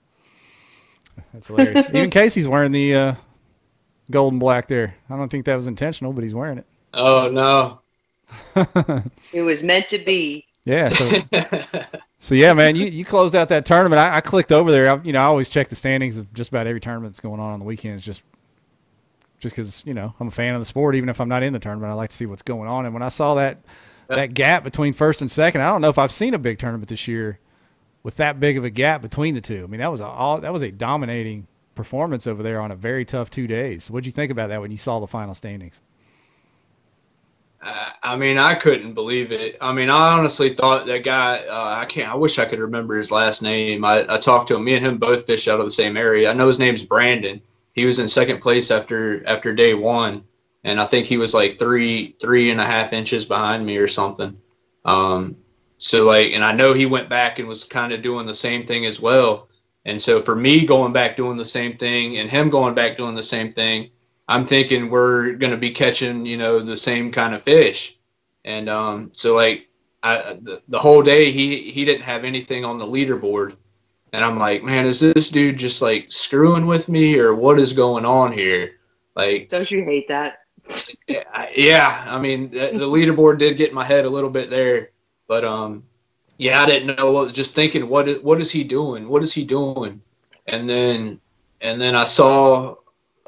That's 1.35 1.49
hilarious. 1.49 1.87
Even 1.89 2.09
Casey's 2.09 2.47
wearing 2.47 2.71
the 2.71 2.95
uh, 2.95 3.15
gold 4.13 4.33
and 4.33 4.39
black 4.39 4.69
there. 4.69 4.95
I 5.11 5.17
don't 5.17 5.29
think 5.29 5.47
that 5.47 5.57
was 5.57 5.67
intentional, 5.67 6.13
but 6.13 6.23
he's 6.23 6.35
wearing 6.35 6.59
it. 6.59 6.67
Oh 6.95 7.31
no. 7.31 7.81
It 9.33 9.43
was 9.43 9.63
meant 9.63 9.89
to 9.91 9.99
be. 9.99 10.47
Yeah. 10.65 10.91
So, 10.91 11.09
so 12.21 12.35
yeah, 12.35 12.53
man, 12.53 12.77
you, 12.77 12.87
you 12.87 13.05
closed 13.05 13.35
out 13.35 13.49
that 13.49 13.65
tournament. 13.65 13.99
I, 13.99 14.17
I 14.17 14.21
clicked 14.21 14.53
over 14.53 14.71
there. 14.71 14.91
I, 14.91 15.01
you 15.03 15.13
know, 15.13 15.21
I 15.21 15.25
always 15.25 15.49
check 15.49 15.71
the 15.71 15.77
standings 15.77 16.19
of 16.19 16.33
just 16.35 16.51
about 16.51 16.67
every 16.67 16.81
tournament 16.81 17.15
that's 17.15 17.21
going 17.21 17.41
on 17.41 17.55
on 17.55 17.59
the 17.59 17.65
weekends, 17.65 18.05
just 18.05 18.23
just 19.39 19.57
because 19.57 19.83
you 19.87 19.95
know 19.95 20.15
I'm 20.21 20.29
a 20.29 20.31
fan 20.31 20.55
of 20.55 20.61
the 20.61 20.67
sport. 20.67 20.95
Even 20.95 21.09
if 21.09 21.21
I'm 21.21 21.29
not 21.29 21.43
in 21.43 21.53
the 21.53 21.59
tournament, 21.59 21.91
I 21.91 21.95
like 21.95 22.11
to 22.11 22.17
see 22.17 22.27
what's 22.27 22.43
going 22.43 22.69
on. 22.69 22.85
And 22.85 22.95
when 22.95 23.03
I 23.03 23.09
saw 23.09 23.35
that 23.37 23.63
that 24.09 24.35
gap 24.35 24.65
between 24.65 24.93
first 24.93 25.21
and 25.21 25.31
second, 25.31 25.63
I 25.63 25.69
don't 25.69 25.81
know 25.81 25.89
if 25.89 25.99
I've 25.99 26.13
seen 26.13 26.35
a 26.35 26.39
big 26.39 26.59
tournament 26.59 26.89
this 26.89 27.09
year 27.09 27.39
with 28.03 28.17
that 28.17 28.39
big 28.39 28.59
of 28.59 28.65
a 28.65 28.71
gap 28.71 29.01
between 29.01 29.35
the 29.35 29.41
two. 29.41 29.65
I 29.65 29.67
mean, 29.67 29.81
that 29.81 29.91
was 29.91 30.01
a, 30.01 30.07
all 30.07 30.41
that 30.41 30.53
was 30.53 30.63
a 30.63 30.71
dominating 30.71 31.47
performance 31.75 32.27
over 32.27 32.43
there 32.43 32.61
on 32.61 32.71
a 32.71 32.77
very 32.77 33.05
tough 33.05 33.31
two 33.31 33.47
days. 33.47 33.91
What'd 33.91 34.07
you 34.07 34.13
think 34.13 34.31
about 34.31 34.49
that 34.49 34.61
when 34.61 34.71
you 34.71 34.79
saw 34.79 35.01
the 35.01 35.07
final 35.07 35.35
standings? 35.35 35.81
I 37.65 38.17
mean, 38.17 38.39
I 38.39 38.55
couldn't 38.55 38.95
believe 38.95 39.31
it. 39.31 39.57
I 39.61 39.73
mean, 39.73 39.89
I 39.89 40.19
honestly 40.19 40.55
thought 40.55 40.87
that 40.87 41.05
guy. 41.05 41.39
Uh, 41.49 41.77
I 41.81 41.85
can't. 41.85 42.11
I 42.11 42.17
wish 42.17 42.39
I 42.39 42.45
could 42.45 42.59
remember 42.59 42.97
his 42.97 43.13
last 43.13 43.41
name. 43.41 43.85
I, 43.85 44.05
I 44.09 44.19
talked 44.19 44.49
to 44.49 44.57
him. 44.57 44.65
Me 44.65 44.75
and 44.75 44.85
him 44.85 44.99
both 44.99 45.27
fished 45.27 45.47
out 45.47 45.61
of 45.61 45.67
the 45.67 45.71
same 45.71 45.97
area. 45.97 46.29
I 46.29 46.35
know 46.35 46.49
his 46.49 46.59
name's 46.59 46.83
Brandon. 46.83 47.41
He 47.75 47.87
was 47.87 48.01
in 48.01 48.09
second 48.09 48.41
place 48.41 48.71
after 48.73 49.27
after 49.29 49.55
day 49.55 49.75
one, 49.75 50.25
and 50.65 50.81
I 50.81 50.85
think 50.85 51.07
he 51.07 51.19
was 51.19 51.35
like 51.35 51.59
three 51.59 52.17
three 52.21 52.51
and 52.51 52.61
a 52.61 52.67
half 52.67 52.93
inches 52.93 53.25
behind 53.25 53.65
me 53.65 53.77
or 53.77 53.89
something. 53.89 54.37
Um, 54.85 55.37
so 55.79 56.05
like, 56.07 56.33
and 56.33 56.45
I 56.45 56.53
know 56.53 56.73
he 56.73 56.87
went 56.87 57.09
back 57.09 57.39
and 57.39 57.47
was 57.47 57.65
kind 57.65 57.93
of 57.93 58.03
doing 58.03 58.27
the 58.27 58.35
same 58.35 58.67
thing 58.67 58.87
as 58.87 59.01
well. 59.01 59.49
And 59.85 60.01
so 60.01 60.21
for 60.21 60.35
me 60.35 60.67
going 60.67 60.93
back 60.93 61.17
doing 61.17 61.37
the 61.37 61.45
same 61.45 61.77
thing 61.77 62.19
and 62.19 62.31
him 62.31 62.51
going 62.51 62.75
back 62.75 62.97
doing 62.97 63.15
the 63.15 63.23
same 63.23 63.53
thing, 63.53 63.91
I'm 64.33 64.47
thinking 64.47 64.89
we're 64.89 65.33
going 65.35 65.51
to 65.51 65.59
be 65.59 65.71
catching, 65.71 66.25
you 66.25 66.39
know, 66.39 66.59
the 66.61 66.77
same 66.77 67.13
kind 67.13 67.35
of 67.35 67.43
fish. 67.43 67.99
And 68.47 68.71
um, 68.71 69.11
so 69.13 69.37
like 69.37 69.69
I, 70.03 70.39
the, 70.41 70.63
the 70.69 70.79
whole 70.79 71.03
day 71.03 71.31
he, 71.31 71.71
he 71.71 71.85
didn't 71.85 72.05
have 72.05 72.25
anything 72.25 72.65
on 72.65 72.79
the 72.79 72.87
leaderboard. 72.87 73.57
And 74.15 74.25
I'm 74.25 74.39
like, 74.39 74.63
man, 74.63 74.87
is 74.87 75.01
this 75.01 75.29
dude 75.29 75.59
just 75.59 75.83
like 75.83 76.11
screwing 76.11 76.67
with 76.67 76.89
me 76.89 77.19
or 77.19 77.35
what 77.35 77.61
is 77.61 77.75
going 77.75 78.07
on 78.07 78.33
here? 78.33 78.71
Like, 79.17 79.51
Don't 79.51 79.71
you 79.71 79.85
hate 79.85 80.09
that? 80.09 80.39
yeah, 81.55 82.03
I 82.09 82.19
mean, 82.19 82.51
the, 82.53 82.71
the 82.73 82.89
leaderboard 82.89 83.37
did 83.37 83.59
get 83.59 83.69
in 83.69 83.75
my 83.75 83.85
head 83.85 84.07
a 84.07 84.11
little 84.11 84.31
bit 84.31 84.49
there, 84.49 84.93
but 85.29 85.45
um, 85.45 85.83
yeah, 86.39 86.63
I 86.63 86.67
didn't 86.67 86.97
know. 86.97 87.17
I 87.19 87.23
was 87.23 87.35
just 87.35 87.55
thinking, 87.55 87.87
what 87.87 88.09
is, 88.09 88.23
what 88.23 88.41
is 88.41 88.51
he 88.51 88.65
doing? 88.65 89.09
What 89.09 89.23
is 89.23 89.35
he 89.35 89.45
doing? 89.45 90.01
And 90.47 90.71
then 90.71 91.21
and 91.61 91.81
then 91.81 91.95
I 91.95 92.05
saw 92.05 92.77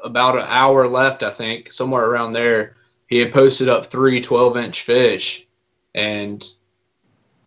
about 0.05 0.35
an 0.35 0.45
hour 0.47 0.87
left, 0.87 1.23
I 1.23 1.31
think, 1.31 1.71
somewhere 1.73 2.05
around 2.05 2.31
there. 2.31 2.75
He 3.07 3.17
had 3.17 3.33
posted 3.33 3.67
up 3.67 3.85
three 3.85 4.21
12 4.21 4.57
inch 4.57 4.81
fish, 4.83 5.47
and 5.93 6.45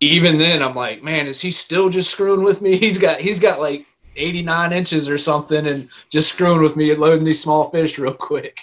even 0.01 0.37
then, 0.37 0.61
I'm 0.61 0.75
like, 0.75 1.03
man, 1.03 1.27
is 1.27 1.41
he 1.41 1.51
still 1.51 1.89
just 1.89 2.11
screwing 2.11 2.43
with 2.43 2.61
me? 2.61 2.77
He's 2.77 2.97
got 2.97 3.19
he's 3.19 3.39
got 3.39 3.59
like 3.59 3.85
89 4.15 4.73
inches 4.73 5.09
or 5.09 5.17
something, 5.17 5.67
and 5.67 5.89
just 6.09 6.29
screwing 6.29 6.61
with 6.61 6.75
me 6.75 6.91
and 6.91 6.99
loading 6.99 7.23
these 7.23 7.41
small 7.41 7.69
fish 7.69 7.97
real 7.97 8.13
quick. 8.29 8.59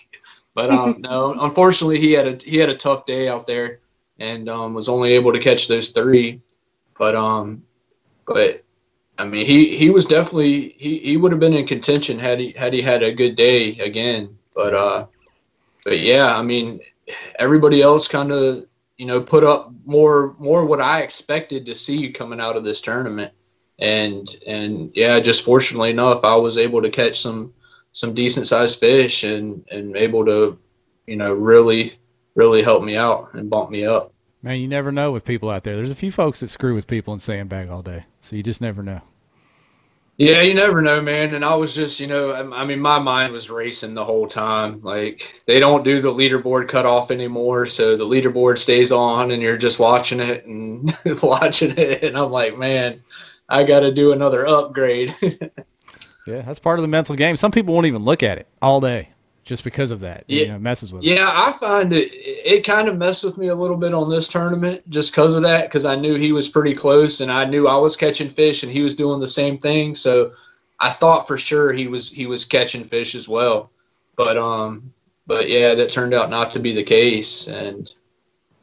But 0.54 0.70
um, 0.70 0.96
no, 1.00 1.34
unfortunately, 1.40 2.00
he 2.00 2.12
had 2.12 2.26
a 2.26 2.44
he 2.44 2.58
had 2.58 2.68
a 2.68 2.76
tough 2.76 3.06
day 3.06 3.28
out 3.28 3.46
there, 3.46 3.80
and 4.18 4.48
um, 4.48 4.74
was 4.74 4.88
only 4.88 5.12
able 5.12 5.32
to 5.32 5.40
catch 5.40 5.68
those 5.68 5.90
three. 5.90 6.40
But 6.98 7.14
um, 7.14 7.62
but 8.26 8.64
I 9.18 9.24
mean, 9.24 9.46
he 9.46 9.76
he 9.76 9.90
was 9.90 10.06
definitely 10.06 10.74
he, 10.76 10.98
he 10.98 11.16
would 11.16 11.32
have 11.32 11.40
been 11.40 11.54
in 11.54 11.66
contention 11.66 12.18
had 12.18 12.38
he 12.38 12.52
had 12.52 12.72
he 12.72 12.82
had 12.82 13.02
a 13.02 13.12
good 13.12 13.34
day 13.34 13.78
again. 13.78 14.36
But 14.54 14.74
uh, 14.74 15.06
but 15.84 16.00
yeah, 16.00 16.36
I 16.36 16.42
mean, 16.42 16.80
everybody 17.38 17.82
else 17.82 18.08
kind 18.08 18.30
of 18.30 18.66
you 18.98 19.06
know 19.06 19.20
put 19.20 19.44
up 19.44 19.72
more 19.84 20.34
more 20.38 20.66
what 20.66 20.80
I 20.80 21.00
expected 21.00 21.64
to 21.66 21.74
see 21.74 22.10
coming 22.10 22.40
out 22.40 22.56
of 22.56 22.64
this 22.64 22.80
tournament, 22.80 23.32
and 23.78 24.28
and 24.46 24.90
yeah, 24.94 25.18
just 25.20 25.44
fortunately 25.44 25.90
enough, 25.90 26.24
I 26.24 26.36
was 26.36 26.58
able 26.58 26.82
to 26.82 26.90
catch 26.90 27.18
some 27.20 27.54
some 27.92 28.12
decent 28.12 28.46
sized 28.46 28.78
fish 28.78 29.24
and 29.24 29.64
and 29.70 29.96
able 29.96 30.24
to 30.26 30.58
you 31.06 31.16
know 31.16 31.32
really 31.32 31.98
really 32.34 32.62
help 32.62 32.84
me 32.84 32.96
out 32.96 33.32
and 33.32 33.48
bump 33.48 33.70
me 33.70 33.86
up. 33.86 34.12
Man, 34.46 34.60
you 34.60 34.68
never 34.68 34.92
know 34.92 35.10
with 35.10 35.24
people 35.24 35.50
out 35.50 35.64
there. 35.64 35.74
There's 35.74 35.90
a 35.90 35.96
few 35.96 36.12
folks 36.12 36.38
that 36.38 36.46
screw 36.50 36.72
with 36.72 36.86
people 36.86 37.12
and 37.12 37.20
sandbag 37.20 37.68
all 37.68 37.82
day, 37.82 38.04
so 38.20 38.36
you 38.36 38.44
just 38.44 38.60
never 38.60 38.80
know. 38.80 39.00
Yeah, 40.18 40.40
you 40.40 40.54
never 40.54 40.80
know, 40.80 41.02
man. 41.02 41.34
And 41.34 41.44
I 41.44 41.56
was 41.56 41.74
just, 41.74 41.98
you 41.98 42.06
know, 42.06 42.32
I 42.32 42.64
mean, 42.64 42.78
my 42.78 43.00
mind 43.00 43.32
was 43.32 43.50
racing 43.50 43.94
the 43.94 44.04
whole 44.04 44.28
time. 44.28 44.80
Like 44.82 45.42
they 45.48 45.58
don't 45.58 45.82
do 45.82 46.00
the 46.00 46.12
leaderboard 46.12 46.68
cutoff 46.68 47.10
anymore, 47.10 47.66
so 47.66 47.96
the 47.96 48.06
leaderboard 48.06 48.58
stays 48.58 48.92
on, 48.92 49.32
and 49.32 49.42
you're 49.42 49.56
just 49.56 49.80
watching 49.80 50.20
it 50.20 50.46
and 50.46 50.96
watching 51.24 51.76
it, 51.76 52.04
and 52.04 52.16
I'm 52.16 52.30
like, 52.30 52.56
man, 52.56 53.02
I 53.48 53.64
got 53.64 53.80
to 53.80 53.92
do 53.92 54.12
another 54.12 54.46
upgrade. 54.46 55.12
yeah, 56.24 56.42
that's 56.42 56.60
part 56.60 56.78
of 56.78 56.82
the 56.82 56.88
mental 56.88 57.16
game. 57.16 57.36
Some 57.36 57.50
people 57.50 57.74
won't 57.74 57.86
even 57.86 58.04
look 58.04 58.22
at 58.22 58.38
it 58.38 58.46
all 58.62 58.80
day 58.80 59.08
just 59.46 59.62
because 59.62 59.92
of 59.92 60.00
that. 60.00 60.24
Yeah, 60.26 60.42
you 60.42 60.48
know, 60.48 60.58
messes 60.58 60.92
with. 60.92 61.04
Yeah, 61.04 61.30
I 61.32 61.52
find 61.52 61.92
it. 61.92 62.10
It 62.12 62.64
kind 62.64 62.88
of 62.88 62.98
messed 62.98 63.24
with 63.24 63.38
me 63.38 63.46
a 63.46 63.54
little 63.54 63.76
bit 63.76 63.94
on 63.94 64.10
this 64.10 64.28
tournament 64.28 64.82
just 64.90 65.12
because 65.12 65.36
of 65.36 65.42
that. 65.44 65.66
Because 65.66 65.86
I 65.86 65.94
knew 65.94 66.16
he 66.16 66.32
was 66.32 66.48
pretty 66.48 66.74
close, 66.74 67.20
and 67.20 67.30
I 67.30 67.46
knew 67.46 67.68
I 67.68 67.76
was 67.76 67.96
catching 67.96 68.28
fish, 68.28 68.64
and 68.64 68.72
he 68.72 68.82
was 68.82 68.96
doing 68.96 69.20
the 69.20 69.28
same 69.28 69.56
thing. 69.56 69.94
So 69.94 70.32
I 70.80 70.90
thought 70.90 71.28
for 71.28 71.38
sure 71.38 71.72
he 71.72 71.86
was 71.86 72.10
he 72.10 72.26
was 72.26 72.44
catching 72.44 72.84
fish 72.84 73.14
as 73.14 73.28
well. 73.28 73.70
But 74.16 74.36
um, 74.36 74.92
but 75.28 75.48
yeah, 75.48 75.74
that 75.74 75.92
turned 75.92 76.12
out 76.12 76.28
not 76.28 76.52
to 76.54 76.58
be 76.58 76.74
the 76.74 76.82
case, 76.82 77.46
and 77.46 77.88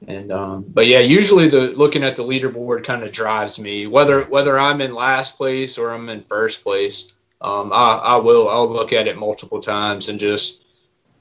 and 0.07 0.33
um, 0.33 0.65
but 0.67 0.87
yeah, 0.87 0.99
usually 0.99 1.47
the 1.47 1.71
looking 1.71 2.03
at 2.03 2.17
the 2.17 2.23
leaderboard 2.23 2.83
kind 2.83 3.03
of 3.03 3.13
drives 3.13 3.57
me 3.57 3.87
whether 3.87 4.25
whether 4.25 4.59
I'm 4.59 4.81
in 4.81 4.93
last 4.93 5.37
place 5.37 5.77
or 5.77 5.91
I'm 5.91 6.09
in 6.09 6.19
first 6.19 6.61
place. 6.61 7.13
Um, 7.39 7.71
I, 7.73 7.95
I 7.95 8.15
will 8.17 8.49
I'll 8.49 8.69
look 8.69 8.93
at 8.93 9.07
it 9.07 9.17
multiple 9.17 9.61
times 9.61 10.09
and 10.09 10.19
just 10.19 10.62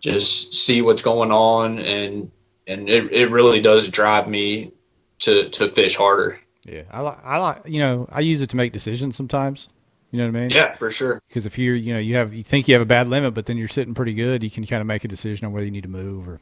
just 0.02 0.52
see 0.52 0.82
what's 0.82 1.00
going 1.00 1.30
on 1.30 1.78
and 1.78 2.30
and 2.66 2.88
it, 2.88 3.10
it 3.12 3.30
really 3.30 3.60
does 3.60 3.88
drive 3.88 4.28
me 4.28 4.72
to 5.20 5.48
to 5.50 5.68
fish 5.68 5.96
harder. 5.96 6.38
Yeah 6.64 6.82
i 6.90 7.00
like 7.00 7.18
i 7.24 7.38
like 7.38 7.62
you 7.66 7.80
know 7.80 8.08
i 8.12 8.20
use 8.20 8.42
it 8.42 8.50
to 8.50 8.56
make 8.56 8.72
decisions 8.72 9.16
sometimes. 9.16 9.68
You 10.10 10.18
know 10.18 10.26
what 10.26 10.36
i 10.36 10.40
mean? 10.40 10.50
Yeah 10.50 10.74
for 10.74 10.90
sure. 10.90 11.22
Because 11.28 11.46
if 11.46 11.56
you're 11.56 11.76
you 11.76 11.94
know 11.94 12.00
you 12.00 12.16
have 12.16 12.34
you 12.34 12.42
think 12.42 12.68
you 12.68 12.74
have 12.74 12.82
a 12.82 12.86
bad 12.86 13.08
limit 13.08 13.32
but 13.32 13.46
then 13.46 13.56
you're 13.56 13.68
sitting 13.68 13.94
pretty 13.94 14.12
good 14.12 14.42
you 14.42 14.50
can 14.50 14.66
kind 14.66 14.80
of 14.80 14.86
make 14.86 15.04
a 15.04 15.08
decision 15.08 15.46
on 15.46 15.52
whether 15.52 15.64
you 15.64 15.70
need 15.70 15.84
to 15.84 15.88
move 15.88 16.28
or 16.28 16.40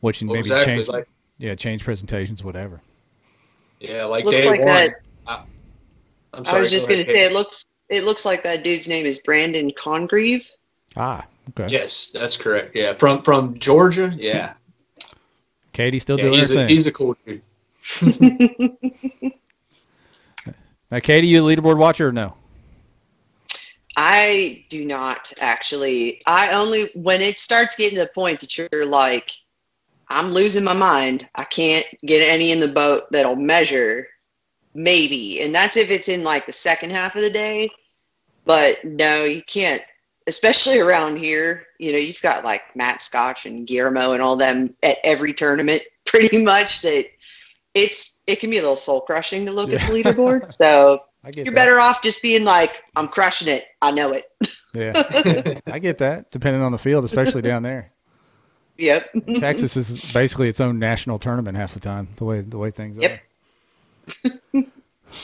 what 0.00 0.20
you 0.20 0.28
well, 0.28 0.34
maybe 0.34 0.40
exactly. 0.40 0.76
change 0.76 0.88
like, 0.88 1.08
yeah 1.38 1.54
change 1.54 1.84
presentations 1.84 2.42
whatever. 2.42 2.80
Yeah 3.80 4.04
like 4.04 4.24
day 4.24 4.48
like 4.48 4.60
one 4.60 4.68
that, 4.68 5.00
I, 5.26 5.42
am 6.34 6.44
sorry, 6.44 6.58
I 6.58 6.60
was 6.60 6.70
just 6.70 6.88
go 6.88 6.94
gonna 6.94 7.06
say 7.06 7.24
it 7.24 7.32
looks 7.32 7.64
it 7.88 8.04
looks 8.04 8.24
like 8.24 8.44
that 8.44 8.62
dude's 8.62 8.86
name 8.86 9.04
is 9.04 9.18
brandon 9.18 9.72
congreve. 9.72 10.48
Ah 10.96 11.26
Okay. 11.50 11.66
Yes, 11.68 12.10
that's 12.10 12.36
correct. 12.36 12.74
Yeah, 12.76 12.92
from 12.92 13.22
from 13.22 13.58
Georgia. 13.58 14.12
Yeah. 14.16 14.54
Katie 15.72 15.98
still 15.98 16.18
yeah, 16.18 16.24
doing 16.24 16.38
he's 16.38 16.50
her 16.50 16.54
a, 16.54 16.58
thing. 16.58 16.68
He's 16.68 16.86
a 16.86 16.92
cool 16.92 17.16
dude. 17.24 17.42
now, 20.90 20.98
Katie, 21.00 21.28
you 21.28 21.46
a 21.46 21.56
leaderboard 21.56 21.78
watcher 21.78 22.08
or 22.08 22.12
no? 22.12 22.34
I 23.96 24.64
do 24.68 24.84
not 24.84 25.32
actually. 25.40 26.22
I 26.26 26.52
only 26.52 26.90
when 26.94 27.20
it 27.20 27.38
starts 27.38 27.74
getting 27.74 27.98
to 27.98 28.04
the 28.04 28.10
point 28.14 28.40
that 28.40 28.58
you're 28.58 28.86
like, 28.86 29.30
I'm 30.08 30.30
losing 30.30 30.64
my 30.64 30.72
mind. 30.72 31.28
I 31.34 31.44
can't 31.44 31.86
get 32.04 32.28
any 32.28 32.52
in 32.52 32.60
the 32.60 32.68
boat 32.68 33.04
that'll 33.10 33.36
measure. 33.36 34.06
Maybe, 34.74 35.40
and 35.42 35.54
that's 35.54 35.76
if 35.76 35.90
it's 35.90 36.08
in 36.08 36.22
like 36.22 36.46
the 36.46 36.52
second 36.52 36.90
half 36.90 37.16
of 37.16 37.22
the 37.22 37.30
day. 37.30 37.70
But 38.44 38.84
no, 38.84 39.24
you 39.24 39.42
can't 39.42 39.82
especially 40.28 40.78
around 40.78 41.16
here, 41.16 41.66
you 41.78 41.90
know, 41.90 41.98
you've 41.98 42.20
got 42.22 42.44
like 42.44 42.62
Matt 42.76 43.00
Scotch 43.00 43.46
and 43.46 43.66
Guillermo 43.66 44.12
and 44.12 44.22
all 44.22 44.36
them 44.36 44.74
at 44.82 44.98
every 45.02 45.32
tournament 45.32 45.82
pretty 46.04 46.44
much 46.44 46.82
that 46.82 47.06
it's 47.74 48.16
it 48.26 48.38
can 48.40 48.50
be 48.50 48.58
a 48.58 48.60
little 48.60 48.76
soul 48.76 49.00
crushing 49.00 49.46
to 49.46 49.52
look 49.52 49.70
yeah. 49.70 49.82
at 49.82 49.90
the 49.90 50.02
leaderboard. 50.02 50.54
So 50.58 51.02
you're 51.34 51.46
that. 51.46 51.54
better 51.54 51.80
off 51.80 52.02
just 52.02 52.22
being 52.22 52.44
like, 52.44 52.70
I'm 52.94 53.08
crushing 53.08 53.48
it. 53.48 53.66
I 53.82 53.90
know 53.90 54.12
it. 54.12 54.30
yeah. 54.74 55.60
I 55.66 55.78
get 55.78 55.98
that, 55.98 56.30
depending 56.30 56.62
on 56.62 56.72
the 56.72 56.78
field, 56.78 57.04
especially 57.04 57.42
down 57.42 57.62
there. 57.62 57.92
Yep. 58.76 59.10
Texas 59.36 59.76
is 59.76 60.12
basically 60.12 60.48
its 60.48 60.60
own 60.60 60.78
national 60.78 61.18
tournament 61.18 61.56
half 61.56 61.74
the 61.74 61.80
time, 61.80 62.08
the 62.16 62.24
way 62.24 62.40
the 62.42 62.58
way 62.58 62.70
things 62.70 62.98
yep. 62.98 63.20
are. 64.54 64.64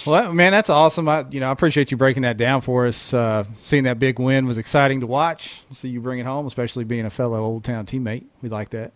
Well, 0.07 0.33
man, 0.33 0.53
that's 0.53 0.71
awesome. 0.71 1.09
I, 1.09 1.27
you 1.31 1.41
know, 1.41 1.49
I 1.49 1.53
appreciate 1.53 1.91
you 1.91 1.97
breaking 1.97 2.23
that 2.23 2.37
down 2.37 2.61
for 2.63 2.87
us. 2.87 3.13
Uh, 3.13 3.45
seeing 3.61 3.85
that 3.85 3.99
big 3.99 4.19
win 4.19 4.47
was 4.47 4.57
exciting 4.59 5.01
to 5.01 5.07
watch. 5.07 5.63
See 5.73 5.89
you 5.91 6.01
bring 6.01 6.19
it 6.19 6.27
home, 6.27 6.47
especially 6.47 6.85
being 6.85 7.05
a 7.05 7.11
fellow 7.11 7.41
Old 7.43 7.65
Town 7.65 7.85
teammate. 7.87 8.25
We 8.43 8.49
like 8.49 8.71
that. 8.71 8.93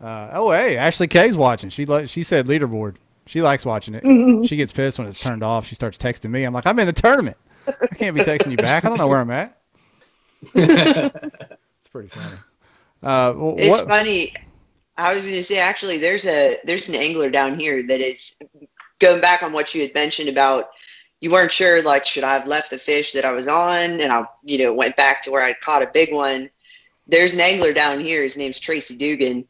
Uh, 0.00 0.30
oh, 0.32 0.50
hey, 0.50 0.76
Ashley 0.76 1.06
K's 1.06 1.36
watching. 1.36 1.70
She 1.70 1.86
she 2.06 2.22
said 2.22 2.46
leaderboard. 2.46 2.96
She 3.26 3.40
likes 3.42 3.64
watching 3.64 3.94
it. 3.94 4.46
She 4.46 4.56
gets 4.56 4.70
pissed 4.72 4.98
when 4.98 5.06
it's 5.08 5.22
turned 5.22 5.42
off. 5.42 5.66
She 5.66 5.74
starts 5.76 5.96
texting 5.96 6.30
me. 6.30 6.44
I'm 6.44 6.52
like, 6.52 6.66
I'm 6.66 6.78
in 6.78 6.86
the 6.86 6.92
tournament. 6.92 7.36
I 7.66 7.86
can't 7.94 8.14
be 8.14 8.22
texting 8.22 8.50
you 8.50 8.56
back. 8.58 8.84
I 8.84 8.88
don't 8.88 8.98
know 8.98 9.06
where 9.08 9.20
I'm 9.20 9.30
at. 9.30 9.56
it's 10.54 11.88
pretty 11.90 12.08
funny. 12.08 12.36
Uh, 13.02 13.32
wh- 13.32 13.54
It's 13.58 13.78
what- 13.80 13.88
funny. 13.88 14.34
I 14.96 15.12
was 15.12 15.24
going 15.24 15.34
to 15.36 15.42
say 15.42 15.58
actually, 15.58 15.98
there's 15.98 16.24
a 16.26 16.56
there's 16.64 16.88
an 16.88 16.94
angler 16.94 17.28
down 17.28 17.58
here 17.58 17.82
that 17.84 18.00
is 18.00 18.36
going 19.00 19.20
back 19.20 19.42
on 19.42 19.52
what 19.52 19.74
you 19.74 19.82
had 19.82 19.94
mentioned 19.94 20.28
about 20.28 20.70
you 21.20 21.30
weren't 21.30 21.52
sure 21.52 21.82
like 21.82 22.04
should 22.04 22.22
I 22.22 22.34
have 22.34 22.46
left 22.46 22.70
the 22.70 22.76
fish 22.78 23.12
that 23.12 23.24
I 23.24 23.32
was 23.32 23.48
on 23.48 24.00
and 24.00 24.12
I 24.12 24.26
you 24.42 24.58
know 24.58 24.74
went 24.74 24.94
back 24.96 25.22
to 25.22 25.30
where 25.30 25.42
I 25.42 25.54
caught 25.54 25.82
a 25.82 25.86
big 25.86 26.12
one. 26.12 26.50
There's 27.06 27.34
an 27.34 27.40
angler 27.40 27.72
down 27.72 28.00
here. 28.00 28.22
His 28.22 28.36
name's 28.36 28.60
Tracy 28.60 28.94
Dugan, 28.94 29.46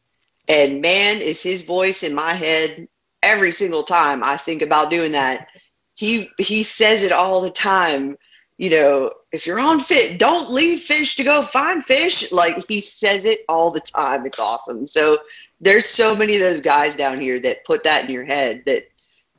and 0.48 0.80
man, 0.80 1.18
is 1.18 1.42
his 1.42 1.62
voice 1.62 2.04
in 2.04 2.14
my 2.14 2.33
head 2.33 2.87
every 3.24 3.50
single 3.50 3.83
time 3.83 4.22
I 4.22 4.37
think 4.37 4.62
about 4.62 4.90
doing 4.90 5.12
that. 5.12 5.48
He 5.94 6.30
he 6.38 6.68
says 6.78 7.02
it 7.02 7.12
all 7.12 7.40
the 7.40 7.50
time. 7.50 8.16
You 8.57 8.70
know, 8.70 9.12
if 9.33 9.44
you're 9.44 9.59
on 9.59 9.80
fit, 9.80 10.20
don't 10.20 10.50
leave 10.50 10.80
fish 10.80 11.16
to 11.16 11.24
go 11.24 11.42
find 11.42 11.85
fish. 11.85 12.30
Like 12.30 12.64
he 12.68 12.80
says 12.80 13.24
it 13.24 13.40
all 13.48 13.72
the 13.72 13.80
time. 13.80 14.26
It's 14.26 14.38
awesome. 14.38 14.87
So 14.87 15.18
there's 15.61 15.87
so 15.87 16.14
many 16.14 16.37
of 16.37 16.40
those 16.40 16.61
guys 16.61 16.94
down 16.94 17.20
here 17.20 17.40
that 17.40 17.64
put 17.64 17.83
that 17.83 18.04
in 18.04 18.12
your 18.12 18.24
head 18.24 18.62
that 18.66 18.87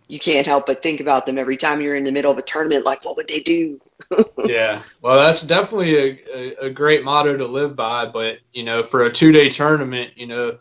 you 0.07 0.19
can't 0.19 0.45
help 0.45 0.67
but 0.67 0.83
think 0.83 0.99
about 0.99 1.25
them 1.25 1.37
every 1.37 1.57
time 1.57 1.81
you're 1.81 1.95
in 1.95 2.03
the 2.03 2.11
middle 2.11 2.31
of 2.31 2.37
a 2.37 2.41
tournament. 2.41 2.85
Like, 2.85 3.03
what 3.03 3.17
would 3.17 3.27
they 3.27 3.39
do? 3.39 3.81
yeah. 4.45 4.81
Well, 5.01 5.17
that's 5.17 5.41
definitely 5.41 5.95
a, 5.95 6.19
a, 6.33 6.65
a 6.65 6.69
great 6.69 7.03
motto 7.03 7.35
to 7.37 7.47
live 7.47 7.75
by. 7.75 8.05
But, 8.05 8.39
you 8.53 8.63
know, 8.63 8.83
for 8.83 9.03
a 9.03 9.11
two 9.11 9.31
day 9.31 9.49
tournament, 9.49 10.11
you 10.15 10.27
know, 10.27 10.59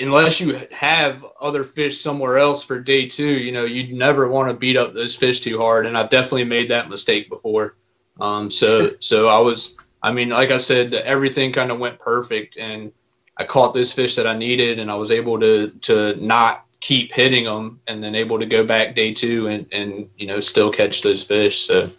unless 0.00 0.40
you 0.40 0.60
have 0.70 1.24
other 1.40 1.64
fish 1.64 2.00
somewhere 2.00 2.36
else 2.36 2.62
for 2.62 2.78
day 2.78 3.08
two, 3.08 3.38
you 3.38 3.52
know, 3.52 3.64
you'd 3.64 3.92
never 3.92 4.28
want 4.28 4.48
to 4.48 4.54
beat 4.54 4.76
up 4.76 4.92
those 4.92 5.16
fish 5.16 5.40
too 5.40 5.58
hard. 5.58 5.86
And 5.86 5.96
I've 5.96 6.10
definitely 6.10 6.44
made 6.44 6.68
that 6.68 6.90
mistake 6.90 7.30
before. 7.30 7.76
Um, 8.20 8.50
so, 8.50 8.90
so 9.00 9.28
I 9.28 9.38
was, 9.38 9.76
I 10.02 10.12
mean, 10.12 10.28
like 10.28 10.50
I 10.50 10.58
said, 10.58 10.92
everything 10.92 11.52
kind 11.52 11.70
of 11.70 11.78
went 11.78 11.98
perfect 11.98 12.58
and 12.58 12.92
I 13.38 13.44
caught 13.44 13.72
those 13.72 13.92
fish 13.92 14.16
that 14.16 14.26
I 14.26 14.36
needed 14.36 14.78
and 14.78 14.90
I 14.90 14.94
was 14.96 15.10
able 15.10 15.40
to, 15.40 15.70
to 15.82 16.16
not 16.16 16.66
keep 16.80 17.12
hitting 17.12 17.44
them 17.44 17.80
and 17.86 18.02
then 18.02 18.14
able 18.14 18.38
to 18.38 18.46
go 18.46 18.64
back 18.64 18.94
day 18.94 19.12
two 19.12 19.48
and, 19.48 19.66
and, 19.72 20.08
you 20.16 20.26
know, 20.26 20.40
still 20.40 20.70
catch 20.70 21.02
those 21.02 21.24
fish. 21.24 21.60
So, 21.60 21.90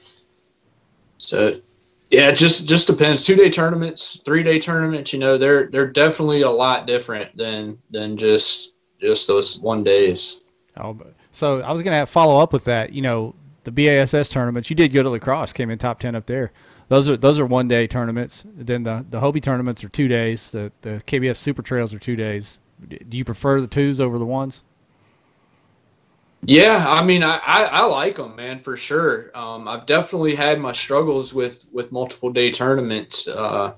so 1.18 1.60
yeah, 2.10 2.32
just 2.32 2.68
just 2.68 2.88
depends. 2.88 3.24
Two 3.24 3.36
day 3.36 3.50
tournaments, 3.50 4.22
three 4.26 4.42
day 4.42 4.60
tournaments, 4.60 5.14
you 5.14 5.20
know, 5.20 5.38
they're 5.38 5.68
they're 5.68 5.88
definitely 5.88 6.42
a 6.42 6.50
lot 6.50 6.88
different 6.88 7.36
than 7.38 7.78
than 7.92 8.18
just 8.18 8.74
just 9.00 9.28
those 9.28 9.60
one 9.60 9.84
days. 9.84 10.44
Oh, 10.78 10.98
so 11.32 11.62
I 11.62 11.72
was 11.72 11.82
to 11.84 12.06
follow 12.06 12.42
up 12.42 12.52
with 12.52 12.64
that. 12.64 12.94
You 12.94 13.02
know, 13.02 13.36
the 13.64 13.72
BASS 13.72 14.30
tournaments. 14.30 14.70
You 14.70 14.76
did 14.76 14.92
go 14.92 15.04
to 15.04 15.10
La 15.10 15.20
Crosse, 15.20 15.54
came 15.54 15.70
in 15.70 15.78
top 15.78 16.00
ten 16.00 16.16
up 16.16 16.26
there. 16.26 16.52
Those 16.88 17.08
are 17.08 17.16
those 17.16 17.38
are 17.38 17.46
one 17.46 17.68
day 17.68 17.86
tournaments. 17.86 18.44
Then 18.48 18.84
the 18.84 19.06
the 19.08 19.20
Hobie 19.20 19.44
tournaments 19.44 19.84
are 19.84 19.90
two 19.90 20.08
days. 20.08 20.52
The 20.52 20.72
the 20.82 21.02
KBF 21.06 21.36
Super 21.36 21.62
Trails 21.62 21.94
are 21.94 22.00
two 22.00 22.16
days. 22.16 22.60
Do 22.88 23.18
you 23.18 23.26
prefer 23.26 23.62
the 23.62 23.68
twos 23.68 24.02
over 24.02 24.18
the 24.18 24.26
ones? 24.26 24.64
Yeah, 26.44 26.86
I 26.88 27.04
mean, 27.04 27.22
I, 27.22 27.40
I, 27.46 27.64
I 27.64 27.86
like 27.86 28.16
them, 28.16 28.36
man, 28.36 28.60
for 28.60 28.78
sure. 28.78 29.30
Um, 29.38 29.68
I've 29.68 29.86
definitely 29.86 30.36
had 30.36 30.60
my 30.60 30.72
struggles 30.72 31.34
with 31.34 31.66
with 31.72 31.92
multiple 31.92 32.32
day 32.32 32.50
tournaments. 32.52 33.28
Uh, 33.28 33.74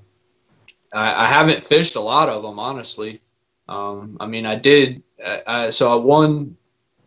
I, 0.92 1.24
I 1.24 1.26
haven't 1.26 1.62
fished 1.62 1.96
a 1.96 2.00
lot 2.00 2.28
of 2.28 2.42
them, 2.42 2.58
honestly. 2.58 3.20
Um, 3.68 4.16
I 4.20 4.26
mean, 4.26 4.46
I 4.46 4.54
did. 4.54 5.02
I, 5.24 5.42
I, 5.46 5.70
so 5.70 5.92
I 5.92 5.96
won 5.96 6.56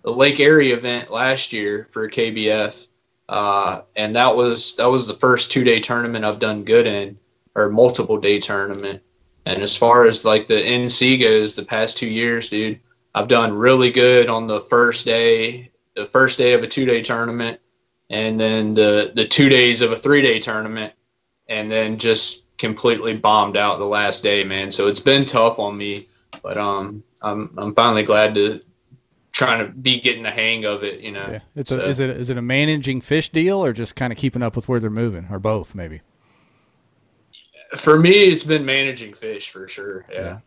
the 0.04 0.12
Lake 0.12 0.40
Erie 0.40 0.72
event 0.72 1.10
last 1.10 1.54
year 1.54 1.86
for 1.86 2.10
KBF, 2.10 2.88
uh, 3.30 3.82
and 3.96 4.16
that 4.16 4.36
was 4.36 4.76
that 4.76 4.88
was 4.88 5.08
the 5.08 5.14
first 5.14 5.52
two 5.52 5.64
day 5.64 5.80
tournament 5.80 6.26
I've 6.26 6.40
done 6.40 6.64
good 6.66 6.86
in, 6.86 7.18
or 7.56 7.70
multiple 7.70 8.18
day 8.18 8.40
tournament. 8.40 9.02
And 9.46 9.62
as 9.62 9.78
far 9.78 10.04
as 10.06 10.26
like 10.26 10.48
the 10.48 10.56
NC 10.56 11.22
goes, 11.22 11.56
the 11.56 11.64
past 11.64 11.98
two 11.98 12.10
years, 12.10 12.50
dude, 12.50 12.80
I've 13.16 13.30
done 13.30 13.54
really 13.54 13.92
good 13.92 14.28
on 14.28 14.46
the 14.46 14.60
first 14.60 15.06
day, 15.06 15.72
the 15.96 16.06
first 16.06 16.38
day 16.38 16.52
of 16.54 16.64
a 16.64 16.68
two 16.68 16.86
day 16.86 17.02
tournament, 17.02 17.60
and 18.10 18.38
then 18.40 18.74
the 18.74 19.14
the 19.16 19.26
two 19.26 19.48
days 19.50 19.82
of 19.82 19.92
a 19.94 19.96
three 19.96 20.22
day 20.22 20.38
tournament, 20.40 20.94
and 21.48 21.72
then 21.72 21.98
just 21.98 22.44
completely 22.58 23.16
bombed 23.16 23.56
out 23.58 23.80
the 23.80 23.86
last 23.86 24.22
day, 24.22 24.44
man. 24.44 24.70
So 24.70 24.88
it's 24.88 25.00
been 25.00 25.26
tough 25.26 25.60
on 25.60 25.78
me, 25.78 26.06
but 26.44 26.58
um, 26.58 27.04
I'm 27.22 27.50
I'm 27.58 27.74
finally 27.74 28.04
glad 28.04 28.36
to 28.36 28.60
trying 29.32 29.66
to 29.66 29.72
be 29.74 30.00
getting 30.00 30.24
the 30.24 30.32
hang 30.32 30.66
of 30.66 30.84
it, 30.84 31.00
you 31.02 31.12
know. 31.12 31.28
Yeah. 31.32 31.40
It's 31.56 31.70
So- 31.70 31.80
a, 31.80 31.88
is 31.88 32.00
it 32.02 32.10
is 32.10 32.30
it 32.30 32.38
a 32.38 32.42
managing 32.42 33.00
fish 33.00 33.30
deal 33.30 33.64
or 33.64 33.72
just 33.72 33.96
kind 33.96 34.12
of 34.12 34.20
keeping 34.20 34.44
up 34.44 34.58
with 34.58 34.68
where 34.68 34.80
they're 34.82 34.90
moving 34.90 35.28
or 35.32 35.40
both 35.40 35.74
maybe? 35.74 36.02
For 37.78 37.98
me, 38.00 38.12
it's 38.26 38.44
been 38.44 38.66
managing 38.66 39.14
fish 39.14 39.50
for 39.50 39.68
sure. 39.68 40.06
Yeah. 40.12 40.20
Yeah, 40.22 40.38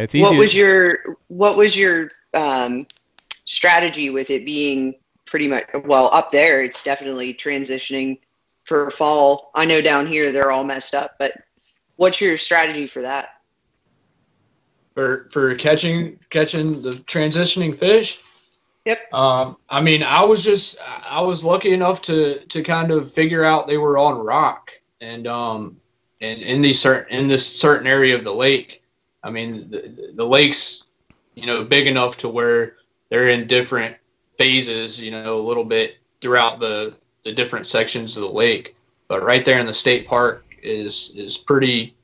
it's 0.00 0.14
easy. 0.14 0.22
What 0.22 0.36
was 0.36 0.54
your 0.54 1.16
what 1.28 1.56
was 1.56 1.76
your 1.76 2.10
um, 2.34 2.86
strategy 3.44 4.10
with 4.10 4.30
it 4.30 4.44
being 4.46 4.94
pretty 5.26 5.48
much 5.48 5.64
well 5.84 6.10
up 6.12 6.32
there? 6.32 6.62
It's 6.62 6.82
definitely 6.82 7.34
transitioning 7.34 8.18
for 8.64 8.90
fall. 8.90 9.50
I 9.54 9.64
know 9.64 9.80
down 9.80 10.06
here 10.06 10.32
they're 10.32 10.52
all 10.52 10.64
messed 10.64 10.94
up, 10.94 11.16
but 11.18 11.34
what's 11.96 12.20
your 12.20 12.36
strategy 12.36 12.86
for 12.86 13.02
that? 13.02 13.42
for 14.94 15.28
for 15.30 15.54
catching 15.54 16.18
catching 16.30 16.82
the 16.82 16.90
transitioning 16.90 17.74
fish. 17.74 18.20
Yep. 18.84 19.12
Um, 19.12 19.56
I 19.68 19.80
mean, 19.80 20.02
I 20.02 20.24
was 20.24 20.44
just 20.44 20.78
I 21.08 21.20
was 21.20 21.44
lucky 21.44 21.72
enough 21.72 22.02
to 22.02 22.40
to 22.46 22.62
kind 22.62 22.90
of 22.90 23.10
figure 23.10 23.44
out 23.44 23.66
they 23.66 23.78
were 23.78 23.98
on 23.98 24.18
rock 24.18 24.72
and 25.00 25.26
um 25.26 25.76
and 26.20 26.40
in 26.40 26.60
these 26.60 26.80
certain 26.80 27.16
in 27.16 27.28
this 27.28 27.46
certain 27.46 27.86
area 27.86 28.14
of 28.14 28.24
the 28.24 28.34
lake. 28.34 28.81
I 29.22 29.30
mean, 29.30 29.70
the, 29.70 30.12
the 30.14 30.26
lake's 30.26 30.88
you 31.34 31.46
know 31.46 31.64
big 31.64 31.86
enough 31.86 32.16
to 32.18 32.28
where 32.28 32.76
they're 33.08 33.28
in 33.28 33.46
different 33.46 33.96
phases. 34.32 35.00
You 35.00 35.10
know, 35.10 35.36
a 35.36 35.40
little 35.40 35.64
bit 35.64 35.98
throughout 36.20 36.60
the 36.60 36.94
the 37.22 37.32
different 37.32 37.66
sections 37.66 38.16
of 38.16 38.22
the 38.22 38.30
lake. 38.30 38.74
But 39.08 39.22
right 39.22 39.44
there 39.44 39.58
in 39.58 39.66
the 39.66 39.74
state 39.74 40.06
park 40.06 40.44
is 40.62 41.12
is 41.16 41.38
pretty 41.38 41.94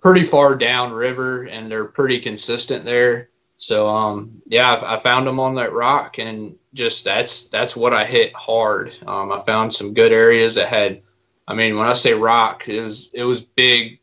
pretty 0.00 0.22
far 0.22 0.54
down 0.54 0.92
river 0.92 1.44
and 1.44 1.70
they're 1.70 1.84
pretty 1.84 2.20
consistent 2.20 2.84
there. 2.84 3.28
So 3.56 3.86
um 3.86 4.42
yeah, 4.46 4.74
I, 4.74 4.94
I 4.94 4.96
found 4.96 5.26
them 5.26 5.40
on 5.40 5.54
that 5.56 5.72
rock 5.72 6.18
and 6.18 6.56
just 6.74 7.04
that's 7.04 7.48
that's 7.48 7.76
what 7.76 7.92
I 7.92 8.04
hit 8.04 8.34
hard. 8.34 8.94
Um, 9.06 9.32
I 9.32 9.40
found 9.40 9.72
some 9.72 9.94
good 9.94 10.12
areas 10.12 10.54
that 10.54 10.68
had. 10.68 11.02
I 11.48 11.54
mean, 11.54 11.76
when 11.76 11.88
I 11.88 11.94
say 11.94 12.14
rock, 12.14 12.68
it 12.68 12.80
was 12.80 13.10
it 13.12 13.24
was 13.24 13.42
big, 13.42 13.98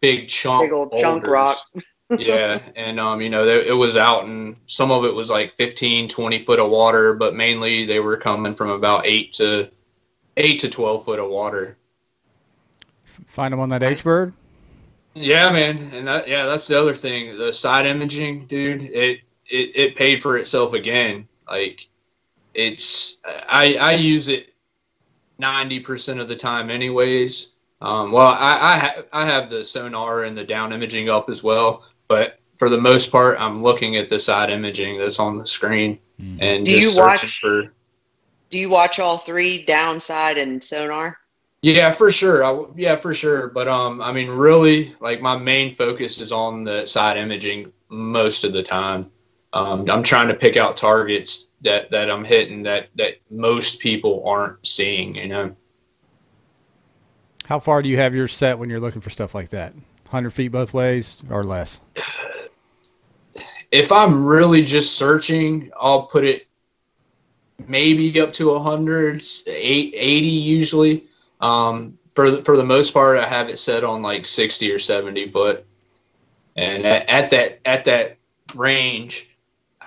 big 0.00 0.28
chunk, 0.28 0.66
Big 0.66 0.72
old 0.72 0.92
chunk 0.92 1.26
rock. 1.26 1.56
Yeah, 2.18 2.60
and 2.76 3.00
um, 3.00 3.20
you 3.20 3.30
know, 3.30 3.46
it 3.46 3.72
was 3.76 3.96
out 3.96 4.24
and 4.24 4.56
some 4.66 4.90
of 4.90 5.04
it 5.04 5.14
was 5.14 5.30
like 5.30 5.50
15, 5.50 6.08
20 6.08 6.38
foot 6.38 6.60
of 6.60 6.70
water, 6.70 7.14
but 7.14 7.34
mainly 7.34 7.84
they 7.84 8.00
were 8.00 8.16
coming 8.16 8.54
from 8.54 8.70
about 8.70 9.06
eight 9.06 9.32
to 9.32 9.70
eight 10.36 10.60
to 10.60 10.68
twelve 10.70 11.04
foot 11.04 11.18
of 11.18 11.28
water. 11.30 11.78
find 13.26 13.52
them 13.52 13.60
on 13.60 13.68
that 13.70 13.82
H 13.82 14.04
bird? 14.04 14.32
Yeah, 15.14 15.50
man, 15.50 15.90
and 15.92 16.06
that 16.08 16.26
yeah, 16.28 16.46
that's 16.46 16.66
the 16.66 16.78
other 16.80 16.94
thing. 16.94 17.36
The 17.36 17.52
side 17.52 17.86
imaging, 17.86 18.46
dude, 18.46 18.82
it 18.82 19.20
it, 19.46 19.72
it 19.76 19.96
paid 19.96 20.22
for 20.22 20.38
itself 20.38 20.72
again. 20.72 21.28
Like 21.48 21.88
it's 22.54 23.18
I 23.24 23.76
I 23.76 23.92
use 23.92 24.28
it 24.28 24.54
ninety 25.38 25.80
percent 25.80 26.20
of 26.20 26.28
the 26.28 26.36
time, 26.36 26.70
anyways. 26.70 27.52
Um, 27.82 28.12
well, 28.12 28.28
I 28.28 28.74
I, 28.74 28.78
ha- 28.78 29.02
I 29.12 29.26
have 29.26 29.50
the 29.50 29.64
sonar 29.64 30.24
and 30.24 30.36
the 30.38 30.44
down 30.44 30.72
imaging 30.72 31.10
up 31.10 31.28
as 31.28 31.42
well, 31.42 31.84
but 32.12 32.38
for 32.58 32.68
the 32.68 32.76
most 32.76 33.10
part, 33.10 33.40
I'm 33.40 33.62
looking 33.62 33.96
at 33.96 34.10
the 34.10 34.20
side 34.20 34.50
imaging 34.50 34.98
that's 34.98 35.18
on 35.18 35.38
the 35.38 35.46
screen 35.46 35.98
and 36.40 36.66
Do 36.66 36.74
just 36.74 36.94
you 36.94 37.02
watch- 37.02 37.20
searching 37.20 37.30
for. 37.40 37.72
Do 38.50 38.58
you 38.58 38.68
watch 38.68 38.98
all 38.98 39.16
three 39.16 39.64
downside 39.64 40.36
and 40.36 40.62
sonar? 40.62 41.16
Yeah, 41.62 41.90
for 41.90 42.12
sure. 42.12 42.44
I 42.44 42.48
w 42.48 42.70
yeah, 42.76 42.96
for 42.96 43.14
sure. 43.14 43.48
But 43.48 43.66
um, 43.66 44.02
I 44.02 44.12
mean, 44.12 44.28
really, 44.28 44.94
like 45.00 45.22
my 45.22 45.38
main 45.38 45.70
focus 45.70 46.20
is 46.20 46.32
on 46.32 46.64
the 46.64 46.84
side 46.84 47.16
imaging 47.16 47.72
most 47.88 48.44
of 48.44 48.52
the 48.52 48.62
time. 48.62 49.10
Um, 49.54 49.88
I'm 49.88 50.02
trying 50.02 50.28
to 50.28 50.34
pick 50.34 50.58
out 50.58 50.76
targets 50.76 51.48
that 51.62 51.90
that 51.92 52.10
I'm 52.10 52.24
hitting 52.26 52.62
that 52.64 52.88
that 52.96 53.14
most 53.30 53.80
people 53.80 54.22
aren't 54.26 54.66
seeing. 54.66 55.14
You 55.14 55.28
know. 55.28 55.56
How 57.46 57.58
far 57.58 57.80
do 57.80 57.88
you 57.88 57.96
have 57.96 58.14
your 58.14 58.28
set 58.28 58.58
when 58.58 58.68
you're 58.68 58.80
looking 58.80 59.00
for 59.00 59.10
stuff 59.10 59.34
like 59.34 59.48
that? 59.50 59.72
100 60.12 60.30
feet 60.30 60.48
both 60.48 60.74
ways 60.74 61.16
or 61.30 61.42
less? 61.42 61.80
If 63.70 63.90
I'm 63.90 64.24
really 64.24 64.62
just 64.62 64.96
searching, 64.96 65.70
I'll 65.80 66.02
put 66.02 66.24
it 66.24 66.46
maybe 67.66 68.20
up 68.20 68.32
to 68.34 68.50
100, 68.50 69.22
eight- 69.46 69.94
80 69.96 70.28
usually. 70.28 71.04
Um, 71.40 71.98
for 72.10 72.30
the, 72.30 72.44
for 72.44 72.56
the 72.56 72.64
most 72.64 72.92
part, 72.92 73.16
I 73.16 73.26
have 73.26 73.48
it 73.48 73.58
set 73.58 73.84
on 73.84 74.02
like 74.02 74.26
60 74.26 74.70
or 74.70 74.78
70 74.78 75.26
foot. 75.28 75.64
And 76.56 76.84
at, 76.84 77.08
at 77.08 77.30
that 77.30 77.60
at 77.64 77.86
that 77.86 78.18
range, 78.54 79.30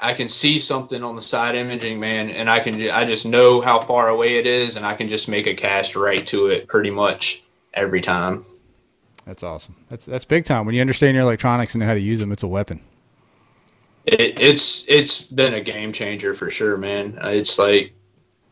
I 0.02 0.14
can 0.14 0.28
see 0.28 0.58
something 0.58 1.04
on 1.04 1.16
the 1.16 1.22
side 1.22 1.54
imaging, 1.54 2.00
man, 2.00 2.32
and 2.32 2.50
I 2.50 2.60
can 2.60 2.90
I 2.90 3.06
just 3.06 3.28
know 3.28 3.62
how 3.62 3.78
far 3.78 4.10
away 4.10 4.38
it 4.38 4.48
is, 4.48 4.76
and 4.76 4.84
I 4.84 4.96
can 4.96 5.08
just 5.08 5.30
make 5.30 5.46
a 5.46 5.54
cast 5.54 5.96
right 5.96 6.26
to 6.26 6.48
it 6.48 6.68
pretty 6.68 6.90
much 6.90 7.44
every 7.76 8.02
time. 8.02 8.44
That's 9.26 9.44
awesome. 9.44 9.76
That's 9.90 10.06
that's 10.06 10.26
big 10.26 10.46
time. 10.46 10.66
When 10.66 10.76
you 10.76 10.82
understand 10.82 11.16
your 11.16 11.24
electronics 11.24 11.74
and 11.74 11.82
know 11.82 11.88
how 11.88 11.94
to 11.94 12.00
use 12.00 12.20
them, 12.20 12.32
it's 12.32 12.44
a 12.44 12.48
weapon. 12.48 12.80
It, 14.06 14.40
it's 14.40 14.88
it's 14.88 15.24
been 15.24 15.56
a 15.56 15.62
game 15.62 15.92
changer 15.92 16.34
for 16.34 16.52
sure, 16.52 16.78
man. 16.78 17.18
It's 17.24 17.58
like 17.58 17.94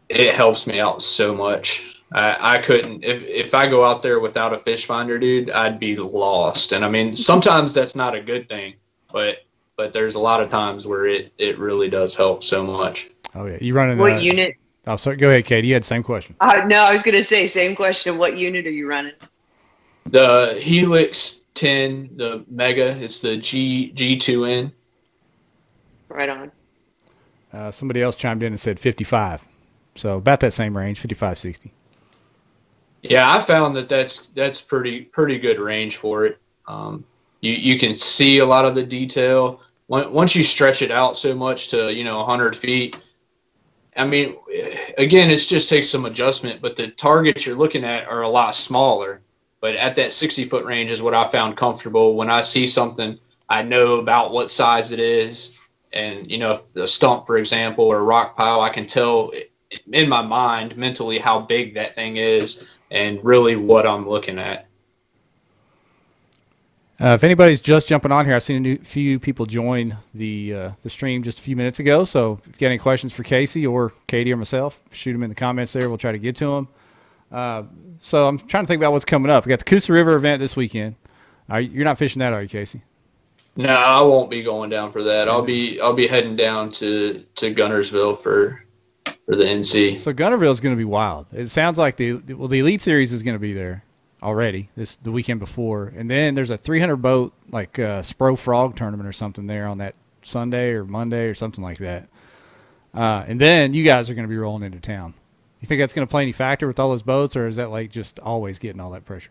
it 0.10 0.34
helps 0.34 0.66
me 0.66 0.80
out 0.80 1.04
so 1.04 1.34
much. 1.34 2.02
I, 2.12 2.56
I 2.56 2.58
couldn't 2.60 3.04
if 3.04 3.22
if 3.24 3.54
I 3.54 3.68
go 3.68 3.86
out 3.86 4.02
there 4.02 4.20
without 4.20 4.54
a 4.54 4.58
fish 4.58 4.86
finder, 4.86 5.20
dude, 5.20 5.52
I'd 5.52 5.80
be 5.80 5.96
lost. 5.96 6.72
And 6.72 6.84
I 6.84 6.90
mean, 6.90 7.16
sometimes 7.16 7.74
that's 7.74 7.96
not 7.96 8.16
a 8.16 8.22
good 8.22 8.50
thing, 8.50 8.74
but 9.12 9.46
but 9.78 9.94
there's 9.94 10.16
a 10.16 10.20
lot 10.20 10.42
of 10.42 10.50
times 10.50 10.88
where 10.88 11.06
it 11.06 11.32
it 11.38 11.60
really 11.60 11.90
does 11.90 12.16
help 12.16 12.44
so 12.44 12.64
much. 12.64 13.12
Oh 13.36 13.46
yeah, 13.46 13.58
you 13.62 13.76
running 13.76 14.00
What 14.00 14.16
the, 14.16 14.22
unit? 14.22 14.56
Oh, 14.86 14.98
sorry. 14.98 15.18
Go 15.18 15.30
ahead, 15.30 15.46
Katie. 15.46 15.68
You 15.68 15.76
had 15.76 15.84
the 15.84 15.88
same 15.88 16.04
question. 16.04 16.36
Uh, 16.42 16.62
no, 16.66 16.84
I 16.84 16.94
was 16.96 17.04
gonna 17.04 17.28
say 17.28 17.46
same 17.46 17.76
question. 17.76 18.18
What 18.18 18.38
unit 18.38 18.66
are 18.66 18.72
you 18.72 18.88
running? 18.88 19.14
The 20.06 20.58
Helix 20.60 21.42
10, 21.56 22.12
the 22.18 22.46
Mega, 22.50 22.98
it's 22.98 23.20
the 23.22 23.38
G 23.38 23.92
G2N. 23.96 24.72
Right 26.10 26.30
on. 26.30 26.52
Uh, 27.52 27.72
somebody 27.72 28.02
else 28.02 28.16
chimed 28.16 28.44
in 28.44 28.54
and 28.54 28.60
said 28.60 28.80
55. 28.80 29.46
So 29.96 30.18
about 30.18 30.40
that 30.42 30.54
same 30.54 30.76
range, 30.76 31.00
55, 31.00 31.38
60. 31.38 31.72
Yeah, 33.04 33.32
I 33.32 33.40
found 33.40 33.76
that 33.76 33.90
that's 33.90 34.28
that's 34.28 34.62
pretty 34.62 35.02
pretty 35.02 35.38
good 35.38 35.60
range 35.60 35.98
for 35.98 36.26
it. 36.26 36.40
Um, 36.68 37.04
you 37.42 37.52
you 37.52 37.78
can 37.78 37.94
see 37.94 38.38
a 38.40 38.46
lot 38.46 38.64
of 38.66 38.76
the 38.76 38.84
detail 38.84 39.60
Once- 39.90 40.08
once 40.10 40.36
you 40.36 40.44
stretch 40.44 40.82
it 40.82 40.90
out 40.90 41.18
so 41.18 41.36
much 41.36 41.68
to 41.70 41.94
you 41.94 42.06
know 42.06 42.20
100 42.20 42.56
feet. 42.56 42.98
I 43.98 44.06
mean, 44.06 44.38
again, 44.98 45.30
it 45.30 45.38
just 45.38 45.70
takes 45.70 45.90
some 45.90 46.06
adjustment, 46.06 46.62
but 46.62 46.76
the 46.76 46.88
targets 46.88 47.46
you're 47.46 47.58
looking 47.58 47.84
at 47.84 48.08
are 48.08 48.22
a 48.22 48.30
lot 48.30 48.56
smaller. 48.56 49.22
But 49.64 49.78
at 49.78 49.96
that 49.96 50.12
60 50.12 50.44
foot 50.44 50.66
range 50.66 50.92
is 50.92 51.02
what 51.02 51.14
I 51.14 51.24
found 51.24 51.56
comfortable. 51.56 52.16
When 52.16 52.30
I 52.30 52.42
see 52.42 52.68
something, 52.68 53.18
I 53.48 53.64
know 53.64 53.98
about 53.98 54.34
what 54.34 54.52
size 54.52 54.92
it 54.92 55.00
is, 55.00 55.70
and 55.94 56.30
you 56.30 56.38
know, 56.38 56.52
if 56.52 56.76
a 56.76 56.86
stump, 56.86 57.26
for 57.26 57.38
example, 57.38 57.86
or 57.86 58.00
a 58.00 58.04
rock 58.04 58.36
pile, 58.36 58.60
I 58.60 58.68
can 58.68 58.86
tell 58.86 59.32
in 59.90 60.10
my 60.10 60.22
mind 60.22 60.76
mentally 60.76 61.18
how 61.18 61.40
big 61.40 61.76
that 61.76 61.96
thing 61.96 62.18
is 62.18 62.78
and 62.92 63.24
really 63.24 63.56
what 63.56 63.88
I'm 63.88 64.06
looking 64.06 64.38
at. 64.38 64.68
Uh, 67.00 67.14
if 67.16 67.24
anybody's 67.24 67.62
just 67.62 67.88
jumping 67.88 68.12
on 68.12 68.26
here, 68.26 68.36
I've 68.36 68.44
seen 68.44 68.58
a 68.58 68.60
new, 68.60 68.78
few 68.80 69.18
people 69.18 69.46
join 69.46 69.96
the 70.14 70.54
uh, 70.54 70.72
the 70.82 70.90
stream 70.90 71.24
just 71.24 71.40
a 71.40 71.42
few 71.42 71.56
minutes 71.56 71.80
ago. 71.80 72.04
So 72.04 72.42
if 72.46 72.48
you 72.48 72.54
got 72.60 72.66
any 72.66 72.80
questions 72.80 73.14
for 73.14 73.24
Casey 73.24 73.66
or 73.66 73.94
Katie 74.08 74.34
or 74.34 74.38
myself, 74.38 74.82
shoot 74.92 75.14
them 75.14 75.24
in 75.24 75.30
the 75.30 75.36
comments 75.36 75.72
there. 75.72 75.88
We'll 75.88 75.98
try 75.98 76.12
to 76.12 76.20
get 76.20 76.36
to 76.36 76.48
them. 76.48 76.68
Uh, 77.34 77.64
so 78.00 78.28
I'm 78.28 78.38
trying 78.38 78.64
to 78.64 78.68
think 78.68 78.80
about 78.80 78.92
what's 78.92 79.06
coming 79.06 79.32
up. 79.32 79.46
We 79.46 79.50
got 79.50 79.60
the 79.60 79.66
Coosa 79.66 79.92
River 79.92 80.16
event 80.16 80.40
this 80.40 80.56
weekend. 80.56 80.96
Are 81.50 81.60
you, 81.60 81.72
you're 81.72 81.86
not 81.86 81.98
fishing 81.98 82.20
that, 82.20 82.32
are 82.32 82.44
you, 82.44 82.48
Casey? 82.48 82.84
No, 83.56 83.74
I 83.74 84.02
won't 84.02 84.32
be 84.32 84.44
going 84.44 84.70
down 84.70 84.92
for 84.92 85.04
that. 85.04 85.28
I'll 85.28 85.44
be 85.44 85.80
I'll 85.80 85.94
be 85.94 86.08
heading 86.08 86.36
down 86.36 86.72
to 86.72 87.24
to 87.36 87.54
Guntersville 87.54 88.18
for 88.18 88.64
for 89.06 89.36
the 89.36 89.44
NC. 89.44 90.00
So 90.00 90.12
Guntersville 90.12 90.52
is 90.52 90.60
going 90.60 90.76
to 90.76 90.80
be 90.80 90.86
wild. 90.86 91.28
It 91.32 91.48
sounds 91.48 91.78
like 91.78 91.98
the 91.98 92.14
well, 92.34 92.48
the 92.48 92.60
Elite 92.60 92.82
Series 92.82 93.14
is 93.14 93.22
going 93.22 93.36
to 93.36 93.40
be 93.40 93.54
there 93.54 93.84
already 94.24 94.70
this 94.76 94.96
the 94.96 95.12
weekend 95.12 95.40
before, 95.40 95.94
and 95.96 96.10
then 96.10 96.34
there's 96.34 96.50
a 96.50 96.58
300 96.58 96.98
boat 96.98 97.34
like 97.52 97.78
uh, 97.78 98.02
Spro 98.02 98.38
Frog 98.38 98.76
tournament 98.76 99.08
or 99.08 99.14
something 99.14 99.46
there 99.46 99.68
on 99.68 99.78
that 99.78 99.94
Sunday 100.24 100.72
or 100.72 100.86
Monday 100.86 101.28
or 101.28 101.36
something 101.36 101.64
like 101.64 101.78
that. 101.78 102.10
Uh, 102.92 103.24
and 103.28 103.40
then 103.40 103.74
you 103.76 103.84
guys 103.84 104.10
are 104.10 104.16
going 104.16 104.28
to 104.28 104.30
be 104.30 104.38
rolling 104.38 104.64
into 104.64 104.80
town. 104.80 105.14
You 105.64 105.68
think 105.68 105.80
that's 105.80 105.94
going 105.94 106.06
to 106.06 106.12
play 106.12 106.24
any 106.24 106.34
factor 106.34 106.68
with 106.68 106.78
all 106.78 106.90
those 106.90 107.04
boats, 107.04 107.38
or 107.38 107.48
is 107.48 107.56
that 107.56 107.72
like 107.72 107.90
just 107.90 108.20
always 108.20 108.60
getting 108.60 108.82
all 108.82 108.92
that 108.92 109.06
pressure? 109.06 109.30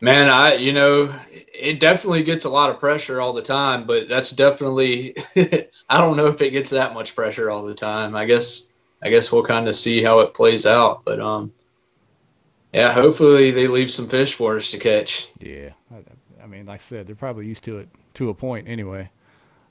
Man, 0.00 0.28
I 0.28 0.54
you 0.54 0.72
know 0.72 1.14
it 1.54 1.78
definitely 1.78 2.24
gets 2.24 2.44
a 2.44 2.48
lot 2.48 2.70
of 2.70 2.80
pressure 2.80 3.20
all 3.20 3.32
the 3.32 3.42
time, 3.42 3.86
but 3.86 4.08
that's 4.08 4.32
definitely 4.32 5.14
I 5.36 6.00
don't 6.00 6.16
know 6.16 6.26
if 6.26 6.42
it 6.42 6.50
gets 6.50 6.70
that 6.70 6.92
much 6.92 7.14
pressure 7.14 7.52
all 7.52 7.64
the 7.64 7.74
time. 7.74 8.16
I 8.16 8.24
guess 8.24 8.72
I 9.00 9.10
guess 9.10 9.30
we'll 9.30 9.44
kind 9.44 9.68
of 9.68 9.76
see 9.76 10.02
how 10.02 10.18
it 10.18 10.34
plays 10.34 10.66
out, 10.66 11.04
but 11.04 11.20
um 11.20 11.52
yeah, 12.72 12.92
hopefully 12.92 13.52
they 13.52 13.68
leave 13.68 13.92
some 13.92 14.08
fish 14.08 14.34
for 14.34 14.56
us 14.56 14.72
to 14.72 14.78
catch. 14.78 15.28
Yeah, 15.38 15.70
I, 15.94 16.42
I 16.42 16.46
mean, 16.48 16.66
like 16.66 16.80
I 16.80 16.82
said, 16.82 17.06
they're 17.06 17.14
probably 17.14 17.46
used 17.46 17.62
to 17.64 17.78
it 17.78 17.88
to 18.14 18.28
a 18.30 18.34
point 18.34 18.66
anyway. 18.68 19.08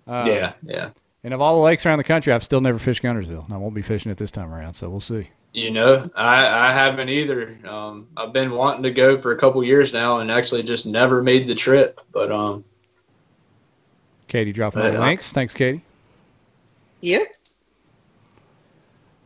Uh, 0.08 0.24
yeah, 0.30 0.54
yeah. 0.64 0.90
And 1.26 1.34
of 1.34 1.42
all 1.42 1.58
the 1.58 1.64
lakes 1.64 1.86
around 1.86 1.98
the 1.98 2.06
country, 2.06 2.32
I've 2.32 2.46
still 2.46 2.62
never 2.62 2.80
fished 2.80 3.04
Guntersville, 3.04 3.44
and 3.44 3.54
I 3.54 3.58
won't 3.58 3.76
be 3.76 3.82
fishing 3.82 4.10
it 4.14 4.18
this 4.18 4.32
time 4.32 4.54
around. 4.54 4.76
So 4.76 4.90
we'll 4.90 5.02
see. 5.02 5.30
You 5.54 5.72
know, 5.72 6.10
I, 6.16 6.70
I 6.70 6.74
haven't 6.74 7.10
either. 7.10 7.58
Um, 7.68 8.08
I've 8.16 8.32
been 8.34 8.52
wanting 8.52 8.84
to 8.84 8.92
go 8.92 9.18
for 9.18 9.32
a 9.32 9.38
couple 9.38 9.64
years 9.64 9.92
now, 9.94 10.20
and 10.20 10.32
actually 10.32 10.62
just 10.62 10.86
never 10.86 11.24
made 11.24 11.48
the 11.48 11.56
trip. 11.56 12.00
But 12.12 12.32
um, 12.32 12.64
Katie 14.28 14.52
dropping 14.52 14.82
all 14.84 14.92
the 14.92 15.00
links. 15.00 15.32
Thanks, 15.32 15.54
Katie. 15.54 15.84
Yep. 17.02 17.28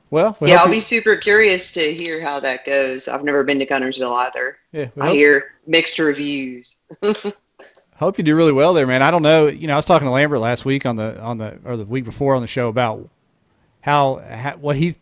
Well, 0.10 0.38
we 0.40 0.50
yeah, 0.50 0.58
I'll 0.58 0.68
you- 0.68 0.74
be 0.74 0.80
super 0.82 1.16
curious 1.16 1.66
to 1.74 1.80
hear 1.82 2.22
how 2.22 2.40
that 2.42 2.66
goes. 2.66 3.08
I've 3.08 3.24
never 3.24 3.44
been 3.44 3.60
to 3.60 3.66
Guntersville 3.66 4.18
either. 4.20 4.58
yeah, 4.72 4.88
we 4.96 5.02
I 5.02 5.06
hope, 5.08 5.16
hear 5.16 5.52
mixed 5.68 5.98
reviews. 6.00 6.78
hope 7.96 8.18
you 8.18 8.24
do 8.24 8.36
really 8.36 8.52
well 8.52 8.74
there, 8.74 8.88
man. 8.88 9.02
I 9.02 9.12
don't 9.12 9.22
know. 9.22 9.48
You 9.48 9.68
know, 9.68 9.74
I 9.74 9.78
was 9.78 9.86
talking 9.86 10.06
to 10.06 10.12
Lambert 10.12 10.40
last 10.40 10.66
week 10.66 10.86
on 10.86 10.98
the 10.98 11.20
on 11.22 11.38
the 11.38 11.60
or 11.66 11.78
the 11.78 11.86
week 11.86 12.04
before 12.04 12.36
on 12.36 12.42
the 12.42 12.48
show 12.48 12.68
about 12.68 13.10
how, 13.82 14.18
how 14.18 14.58
what 14.58 14.76
he 14.76 14.96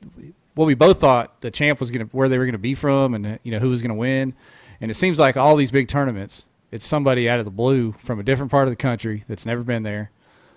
what 0.60 0.66
we 0.66 0.74
both 0.74 1.00
thought 1.00 1.40
the 1.40 1.50
champ 1.50 1.80
was 1.80 1.90
gonna 1.90 2.04
where 2.12 2.28
they 2.28 2.38
were 2.38 2.46
gonna 2.46 2.58
be 2.58 2.76
from, 2.76 3.14
and 3.14 3.40
you 3.44 3.52
know 3.54 3.60
who 3.60 3.70
was 3.70 3.82
gonna 3.82 3.96
win. 3.96 4.34
And 4.82 4.92
it 4.92 4.96
seems 4.96 5.18
like 5.18 5.38
all 5.38 5.56
these 5.56 5.72
big 5.72 5.88
tournaments, 5.88 6.48
it's 6.70 6.86
somebody 6.86 7.30
out 7.30 7.40
of 7.40 7.46
the 7.46 7.52
blue 7.52 7.94
from 8.00 8.20
a 8.20 8.24
different 8.24 8.52
part 8.52 8.68
of 8.68 8.74
the 8.74 8.76
country 8.76 9.24
that's 9.30 9.46
never 9.46 9.64
been 9.64 9.84
there. 9.84 10.12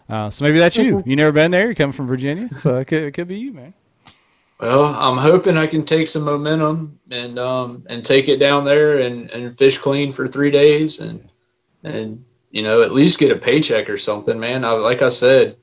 Uh, 0.08 0.28
so 0.28 0.44
maybe 0.44 0.58
that's 0.58 0.76
you. 0.76 1.04
You 1.06 1.14
never 1.14 1.30
been 1.30 1.52
there. 1.52 1.66
You're 1.66 1.76
coming 1.76 1.92
from 1.92 2.08
Virginia, 2.08 2.48
so 2.52 2.78
it 2.78 2.86
could, 2.86 3.04
it 3.04 3.12
could 3.12 3.28
be 3.28 3.38
you, 3.38 3.52
man. 3.52 3.74
well, 4.58 4.86
I'm 4.86 5.18
hoping 5.18 5.56
I 5.56 5.68
can 5.68 5.84
take 5.84 6.08
some 6.08 6.24
momentum 6.24 6.98
and 7.12 7.38
um, 7.38 7.86
and 7.88 8.04
take 8.04 8.28
it 8.28 8.38
down 8.38 8.64
there 8.64 8.98
and, 8.98 9.30
and 9.30 9.56
fish 9.56 9.78
clean 9.78 10.10
for 10.10 10.26
three 10.26 10.50
days 10.50 10.98
and 10.98 11.28
and 11.84 12.24
you 12.50 12.64
know 12.64 12.82
at 12.82 12.90
least 12.90 13.20
get 13.20 13.30
a 13.30 13.38
paycheck 13.38 13.88
or 13.88 13.96
something, 13.96 14.40
man. 14.40 14.64
I, 14.64 14.72
like 14.72 15.00
I 15.00 15.10
said, 15.10 15.56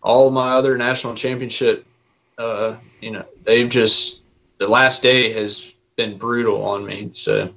all 0.00 0.30
my 0.30 0.52
other 0.52 0.78
national 0.78 1.16
championship, 1.16 1.84
uh, 2.38 2.76
you 3.00 3.10
know, 3.10 3.24
they've 3.44 3.68
just 3.68 4.22
the 4.58 4.68
last 4.68 5.02
day 5.02 5.32
has 5.32 5.74
been 5.96 6.18
brutal 6.18 6.64
on 6.64 6.84
me. 6.84 7.10
So 7.14 7.52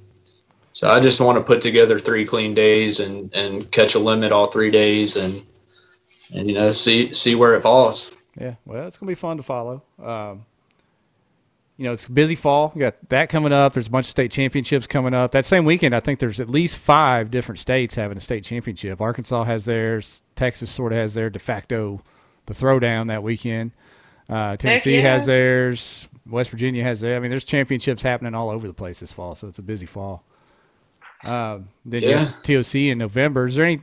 so 0.72 0.90
I 0.90 1.00
just 1.00 1.20
want 1.20 1.38
to 1.38 1.44
put 1.44 1.62
together 1.62 1.98
three 1.98 2.24
clean 2.24 2.54
days 2.54 3.00
and 3.00 3.34
and 3.34 3.70
catch 3.70 3.94
a 3.94 3.98
limit 3.98 4.32
all 4.32 4.46
three 4.46 4.70
days 4.70 5.16
and 5.16 5.44
and 6.34 6.48
you 6.48 6.54
know 6.54 6.72
see 6.72 7.12
see 7.12 7.34
where 7.34 7.54
it 7.54 7.60
falls. 7.60 8.14
Yeah, 8.38 8.54
well, 8.66 8.86
it's 8.86 8.98
gonna 8.98 9.10
be 9.10 9.14
fun 9.14 9.36
to 9.36 9.42
follow. 9.42 9.82
Um, 10.02 10.44
you 11.76 11.84
know, 11.84 11.92
it's 11.92 12.06
busy 12.06 12.36
fall. 12.36 12.72
We 12.74 12.80
got 12.80 13.08
that 13.08 13.28
coming 13.28 13.52
up. 13.52 13.72
There's 13.74 13.88
a 13.88 13.90
bunch 13.90 14.06
of 14.06 14.10
state 14.10 14.30
championships 14.30 14.86
coming 14.86 15.12
up. 15.12 15.32
That 15.32 15.44
same 15.44 15.64
weekend, 15.64 15.94
I 15.94 16.00
think 16.00 16.20
there's 16.20 16.38
at 16.38 16.48
least 16.48 16.76
five 16.76 17.30
different 17.30 17.58
states 17.58 17.96
having 17.96 18.16
a 18.16 18.20
state 18.20 18.44
championship. 18.44 19.00
Arkansas 19.00 19.44
has 19.44 19.64
theirs. 19.64 20.22
Texas 20.36 20.70
sort 20.70 20.92
of 20.92 20.98
has 20.98 21.14
their 21.14 21.30
de 21.30 21.38
facto 21.38 22.02
the 22.46 22.54
throwdown 22.54 23.08
that 23.08 23.22
weekend. 23.22 23.72
Uh, 24.28 24.56
Tennessee 24.56 24.96
yeah. 24.96 25.02
has 25.02 25.26
theirs. 25.26 26.08
West 26.26 26.50
Virginia 26.50 26.82
has 26.82 27.00
theirs. 27.00 27.16
I 27.16 27.20
mean, 27.20 27.30
there's 27.30 27.44
championships 27.44 28.02
happening 28.02 28.34
all 28.34 28.50
over 28.50 28.66
the 28.66 28.74
place 28.74 29.00
this 29.00 29.12
fall, 29.12 29.34
so 29.34 29.48
it's 29.48 29.58
a 29.58 29.62
busy 29.62 29.86
fall. 29.86 30.24
Um, 31.24 31.68
then 31.84 32.02
you 32.02 32.16
have 32.16 32.42
TOC 32.42 32.74
in 32.74 32.98
November. 32.98 33.46
Is 33.46 33.54
there 33.54 33.64
any? 33.64 33.80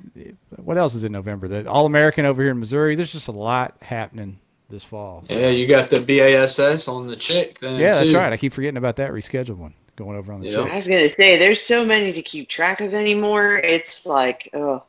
What 0.57 0.77
else 0.77 0.93
is 0.93 1.03
in 1.03 1.11
November? 1.11 1.47
The 1.47 1.69
All 1.69 1.85
American 1.85 2.25
over 2.25 2.41
here 2.41 2.51
in 2.51 2.59
Missouri. 2.59 2.95
There's 2.95 3.11
just 3.11 3.27
a 3.27 3.31
lot 3.31 3.77
happening 3.81 4.39
this 4.69 4.83
fall. 4.83 5.23
Yeah, 5.29 5.49
you 5.49 5.67
got 5.67 5.89
the 5.89 5.99
BASS 5.99 6.87
on 6.87 7.07
the 7.07 7.15
chick 7.15 7.59
then. 7.59 7.79
Yeah, 7.79 7.93
that's 7.93 8.11
too. 8.11 8.17
right. 8.17 8.31
I 8.31 8.37
keep 8.37 8.53
forgetting 8.53 8.77
about 8.77 8.95
that 8.97 9.11
rescheduled 9.11 9.57
one 9.57 9.73
going 9.95 10.17
over 10.17 10.33
on 10.33 10.41
the 10.41 10.49
Yeah. 10.49 10.63
Chick. 10.63 10.73
I 10.73 10.77
was 10.77 10.87
gonna 10.87 11.15
say, 11.15 11.37
there's 11.37 11.59
so 11.67 11.85
many 11.85 12.13
to 12.13 12.21
keep 12.21 12.47
track 12.47 12.81
of 12.81 12.93
anymore. 12.93 13.57
It's 13.63 14.05
like, 14.05 14.49
oh, 14.53 14.83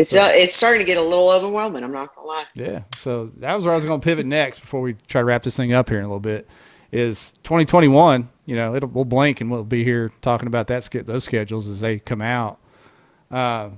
it's 0.00 0.10
So- 0.12 0.22
uh, 0.22 0.28
it's 0.32 0.54
starting 0.56 0.80
to 0.80 0.86
get 0.86 0.98
a 0.98 1.02
little 1.02 1.30
overwhelming. 1.30 1.82
I'm 1.84 1.92
not 1.92 2.14
gonna 2.14 2.26
lie. 2.28 2.44
Yeah. 2.54 2.82
So 2.96 3.30
that 3.38 3.54
was 3.54 3.64
where 3.64 3.72
I 3.72 3.76
was 3.76 3.84
going 3.84 4.00
to 4.00 4.04
pivot 4.04 4.26
next 4.26 4.58
before 4.60 4.80
we 4.80 4.94
try 5.08 5.20
to 5.20 5.24
wrap 5.24 5.42
this 5.42 5.56
thing 5.56 5.72
up 5.72 5.88
here 5.88 5.98
in 5.98 6.04
a 6.04 6.08
little 6.08 6.20
bit. 6.20 6.48
Is 6.92 7.34
2021? 7.44 8.28
You 8.46 8.56
know, 8.56 8.74
it'll 8.74 8.88
we'll 8.88 9.04
blink 9.04 9.40
and 9.40 9.50
we'll 9.50 9.62
be 9.64 9.84
here 9.84 10.10
talking 10.22 10.48
about 10.48 10.66
that 10.66 10.88
those 11.06 11.24
schedules 11.24 11.68
as 11.68 11.80
they 11.80 11.98
come 12.00 12.20
out. 12.20 12.58
Uh, 13.30 13.70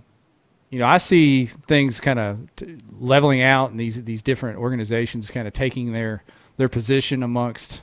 you 0.71 0.79
know, 0.79 0.87
I 0.87 0.97
see 0.97 1.45
things 1.47 2.01
kind 2.01 2.19
of 2.19 2.39
t- 2.57 2.79
leveling 2.99 3.43
out, 3.43 3.71
and 3.71 3.79
these 3.79 4.03
these 4.05 4.23
different 4.23 4.59
organizations 4.59 5.31
kind 5.31 5.47
of 5.47 5.53
taking 5.53 5.93
their 5.93 6.25
their 6.57 6.71
position 6.71 7.23
amongst. 7.23 7.83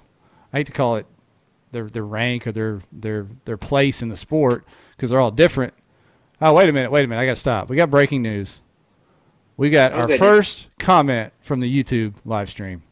I 0.51 0.57
hate 0.57 0.67
to 0.67 0.73
call 0.73 0.95
it 0.95 1.05
their 1.71 1.87
their 1.87 2.05
rank 2.05 2.47
or 2.47 2.51
their 2.51 2.81
their 2.91 3.27
their 3.45 3.57
place 3.57 4.01
in 4.01 4.09
the 4.09 4.17
sport 4.17 4.65
because 4.97 5.11
they're 5.11 5.19
all 5.19 5.29
different. 5.29 5.75
Oh, 6.41 6.53
wait 6.53 6.69
a 6.69 6.73
minute, 6.73 6.91
wait 6.91 7.03
a 7.05 7.07
minute, 7.07 7.21
I 7.21 7.25
got 7.25 7.33
to 7.33 7.35
stop. 7.39 7.69
We 7.69 7.75
got 7.75 7.89
breaking 7.89 8.21
news. 8.21 8.61
We 9.57 9.69
got 9.69 9.91
Oh, 9.91 9.95
our 9.95 10.01
goodness. 10.07 10.19
first 10.19 10.67
comment 10.79 11.33
from 11.41 11.59
the 11.59 11.83
YouTube 11.83 12.13
live 12.25 12.49
stream. 12.49 12.83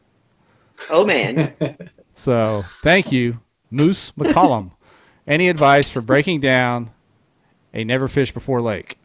Oh 0.90 1.04
man. 1.04 1.54
So 2.14 2.62
thank 2.82 3.12
you, 3.12 3.38
Moose 3.70 4.10
McCollum. 4.18 4.72
Any 5.24 5.48
advice 5.48 5.88
for 5.88 6.00
breaking 6.00 6.40
down 6.40 6.90
a 7.72 7.84
never 7.84 8.08
fished 8.08 8.34
before 8.34 8.60
lake? 8.60 8.98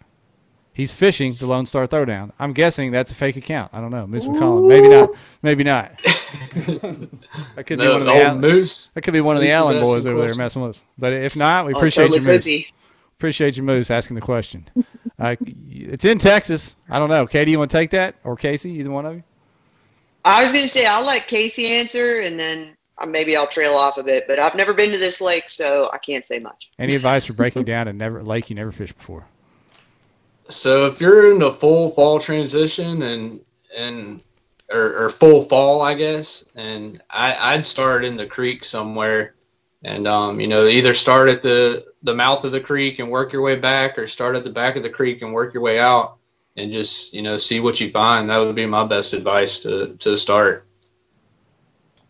He's 0.74 0.92
fishing 0.92 1.34
the 1.34 1.46
Lone 1.46 1.68
Star 1.68 1.86
Throwdown. 1.86 2.32
I'm 2.40 2.54
guessing 2.54 2.90
that's 2.92 3.12
a 3.12 3.14
fake 3.14 3.38
account. 3.38 3.70
I 3.72 3.82
don't 3.82 3.92
know, 3.92 4.08
Moose 4.08 4.26
McCollum. 4.26 4.68
Maybe 4.68 4.90
not. 4.90 5.10
Maybe 5.44 5.64
not. 5.64 5.92
that 7.56 7.66
could 7.68 7.78
be 7.78 7.88
one 7.88 8.02
of 8.02 8.06
the 8.08 8.12
old 8.14 8.22
Al- 8.24 8.36
moose. 8.40 8.88
that 8.88 9.02
could 9.02 9.14
be 9.14 9.22
one 9.22 9.36
of 9.36 9.42
the 9.42 9.48
Moose 9.48 9.52
is 9.54 9.58
Allen 9.58 9.84
boys 9.84 10.08
over 10.08 10.22
there 10.26 10.36
messing 10.36 10.64
with 10.64 10.72
us. 10.78 10.84
But 10.98 11.14
if 11.14 11.36
not, 11.36 11.68
we 11.68 11.74
Oh, 11.76 11.78
appreciate 11.78 12.06
totally 12.06 12.20
you, 12.22 12.26
Moose. 12.26 12.44
could 12.44 12.50
be. 12.50 12.68
Appreciate 13.24 13.56
you, 13.56 13.64
Moose, 13.64 13.90
asking 13.90 14.16
the 14.16 14.22
question. 14.22 14.68
Uh, 15.18 15.38
it's 15.70 16.04
in 16.04 16.18
Texas. 16.18 16.76
I 16.90 17.00
don't 17.00 17.08
know. 17.08 17.26
Katie, 17.26 17.52
you 17.52 17.58
want 17.58 17.72
to 17.72 17.78
take 17.78 17.92
that, 17.92 18.16
or 18.26 18.36
Casey? 18.36 18.72
Either 18.72 18.92
one 18.92 19.06
of 19.06 19.16
you. 19.16 19.24
I 20.26 20.44
was 20.44 20.52
gonna 20.52 20.68
say 20.68 20.86
I'll 20.86 21.06
let 21.06 21.26
Casey 21.26 21.70
answer, 21.70 22.20
and 22.20 22.38
then 22.38 22.76
uh, 22.98 23.06
maybe 23.06 23.38
I'll 23.38 23.48
trail 23.48 23.76
off 23.76 23.98
a 23.98 24.04
bit. 24.04 24.26
But 24.28 24.40
I've 24.40 24.56
never 24.56 24.74
been 24.74 24.92
to 24.92 24.98
this 24.98 25.22
lake, 25.22 25.50
so 25.50 25.90
I 25.94 26.00
can't 26.00 26.26
say 26.26 26.40
much. 26.40 26.72
Any 26.78 26.96
advice 26.96 27.24
for 27.24 27.32
breaking 27.32 27.64
down 27.64 27.88
a 27.88 27.94
never 27.94 28.22
lake 28.22 28.50
you 28.50 28.58
never 28.58 28.74
fished 28.74 28.98
before? 28.98 29.26
So 30.50 30.86
if 30.86 31.00
you're 31.00 31.32
in 31.32 31.40
the 31.40 31.50
full 31.50 31.92
fall 31.92 32.20
transition 32.20 33.04
and 33.04 33.40
and 33.74 34.20
or, 34.70 35.06
or 35.06 35.10
full 35.10 35.42
fall, 35.42 35.82
I 35.82 35.94
guess, 35.94 36.44
and 36.56 37.02
I, 37.10 37.38
I'd 37.54 37.66
start 37.66 38.04
in 38.04 38.18
the 38.18 38.26
creek 38.26 38.66
somewhere, 38.66 39.36
and 39.84 40.08
um, 40.08 40.40
you 40.40 40.48
know, 40.48 40.66
either 40.66 40.94
start 40.94 41.30
at 41.30 41.42
the 41.42 41.86
the 42.04 42.14
mouth 42.14 42.44
of 42.46 42.52
the 42.52 42.60
creek 42.60 43.00
and 43.00 43.10
work 43.10 43.34
your 43.34 43.42
way 43.42 43.56
back, 43.56 43.98
or 43.98 44.08
start 44.08 44.36
at 44.36 44.44
the 44.44 44.50
back 44.50 44.76
of 44.76 44.84
the 44.84 44.90
creek 44.90 45.22
and 45.22 45.34
work 45.34 45.54
your 45.54 45.64
way 45.64 45.80
out, 45.80 46.18
and 46.58 46.72
just 46.72 47.14
you 47.14 47.22
know 47.22 47.38
see 47.38 47.60
what 47.60 47.80
you 47.82 47.90
find. 47.90 48.30
That 48.30 48.38
would 48.38 48.56
be 48.56 48.66
my 48.66 48.86
best 48.86 49.14
advice 49.14 49.60
to 49.60 49.96
to 49.98 50.18
start. 50.18 50.68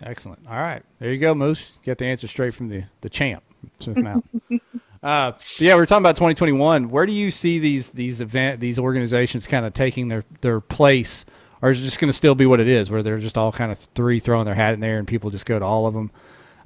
Excellent. 0.02 0.40
All 0.48 0.58
right, 0.58 0.84
there 1.00 1.12
you 1.12 1.20
go, 1.20 1.34
Moose. 1.34 1.72
get 1.82 1.98
the 1.98 2.06
answer 2.06 2.28
straight 2.28 2.54
from 2.54 2.70
the 2.70 2.84
the 3.02 3.10
champ, 3.10 3.44
Smith 3.80 3.98
Mountain. 3.98 4.42
uh, 5.04 5.32
yeah, 5.58 5.76
we 5.76 5.82
are 5.82 5.86
talking 5.86 6.04
about 6.04 6.16
2021. 6.16 6.90
Where 6.90 7.06
do 7.08 7.14
you 7.14 7.32
see 7.32 7.58
these 7.58 7.92
these 7.92 8.22
event 8.22 8.60
these 8.60 8.78
organizations 8.78 9.48
kind 9.48 9.66
of 9.66 9.74
taking 9.74 10.10
their 10.10 10.26
their 10.42 10.60
place, 10.60 11.26
or 11.64 11.72
is 11.72 11.82
it 11.82 11.86
just 11.86 12.00
going 12.00 12.10
to 12.10 12.16
still 12.16 12.36
be 12.36 12.46
what 12.46 12.60
it 12.60 12.68
is, 12.68 12.92
where 12.92 13.02
they're 13.02 13.20
just 13.20 13.38
all 13.38 13.52
kind 13.52 13.72
of 13.72 13.80
three 13.96 14.20
throwing 14.20 14.46
their 14.46 14.56
hat 14.56 14.76
in 14.76 14.80
there 14.80 15.00
and 15.00 15.08
people 15.08 15.32
just 15.32 15.48
go 15.48 15.58
to 15.58 15.66
all 15.66 15.88
of 15.88 15.96
them? 15.96 16.12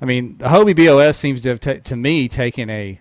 I 0.01 0.05
mean, 0.05 0.37
the 0.37 0.45
Hobie 0.45 0.75
BOS 0.75 1.17
seems 1.17 1.41
to 1.43 1.49
have 1.49 1.83
to 1.83 1.95
me 1.95 2.27
taken 2.27 2.69
a 2.69 2.99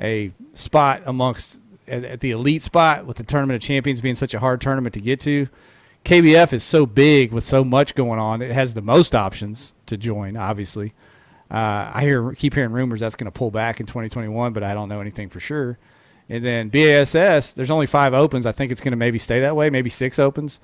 a 0.00 0.32
spot 0.52 1.02
amongst 1.06 1.58
at, 1.86 2.04
at 2.04 2.20
the 2.20 2.30
elite 2.32 2.62
spot 2.62 3.06
with 3.06 3.16
the 3.16 3.22
tournament 3.22 3.62
of 3.62 3.66
champions 3.66 4.00
being 4.00 4.16
such 4.16 4.34
a 4.34 4.40
hard 4.40 4.60
tournament 4.60 4.94
to 4.94 5.00
get 5.00 5.20
to. 5.20 5.48
KBF 6.04 6.52
is 6.52 6.62
so 6.62 6.84
big 6.84 7.32
with 7.32 7.44
so 7.44 7.64
much 7.64 7.94
going 7.94 8.18
on; 8.18 8.42
it 8.42 8.52
has 8.52 8.74
the 8.74 8.82
most 8.82 9.14
options 9.14 9.72
to 9.86 9.96
join. 9.96 10.36
Obviously, 10.36 10.92
uh, 11.50 11.90
I 11.94 12.02
hear 12.02 12.32
keep 12.32 12.54
hearing 12.54 12.72
rumors 12.72 13.00
that's 13.00 13.16
going 13.16 13.30
to 13.30 13.36
pull 13.36 13.50
back 13.50 13.80
in 13.80 13.86
2021, 13.86 14.52
but 14.52 14.62
I 14.62 14.74
don't 14.74 14.88
know 14.88 15.00
anything 15.00 15.28
for 15.28 15.40
sure. 15.40 15.78
And 16.28 16.44
then 16.44 16.68
BASS, 16.68 17.52
there's 17.52 17.70
only 17.70 17.86
five 17.86 18.14
opens. 18.14 18.46
I 18.46 18.52
think 18.52 18.72
it's 18.72 18.80
going 18.80 18.92
to 18.92 18.96
maybe 18.96 19.18
stay 19.18 19.40
that 19.40 19.56
way, 19.56 19.68
maybe 19.68 19.90
six 19.90 20.18
opens. 20.18 20.58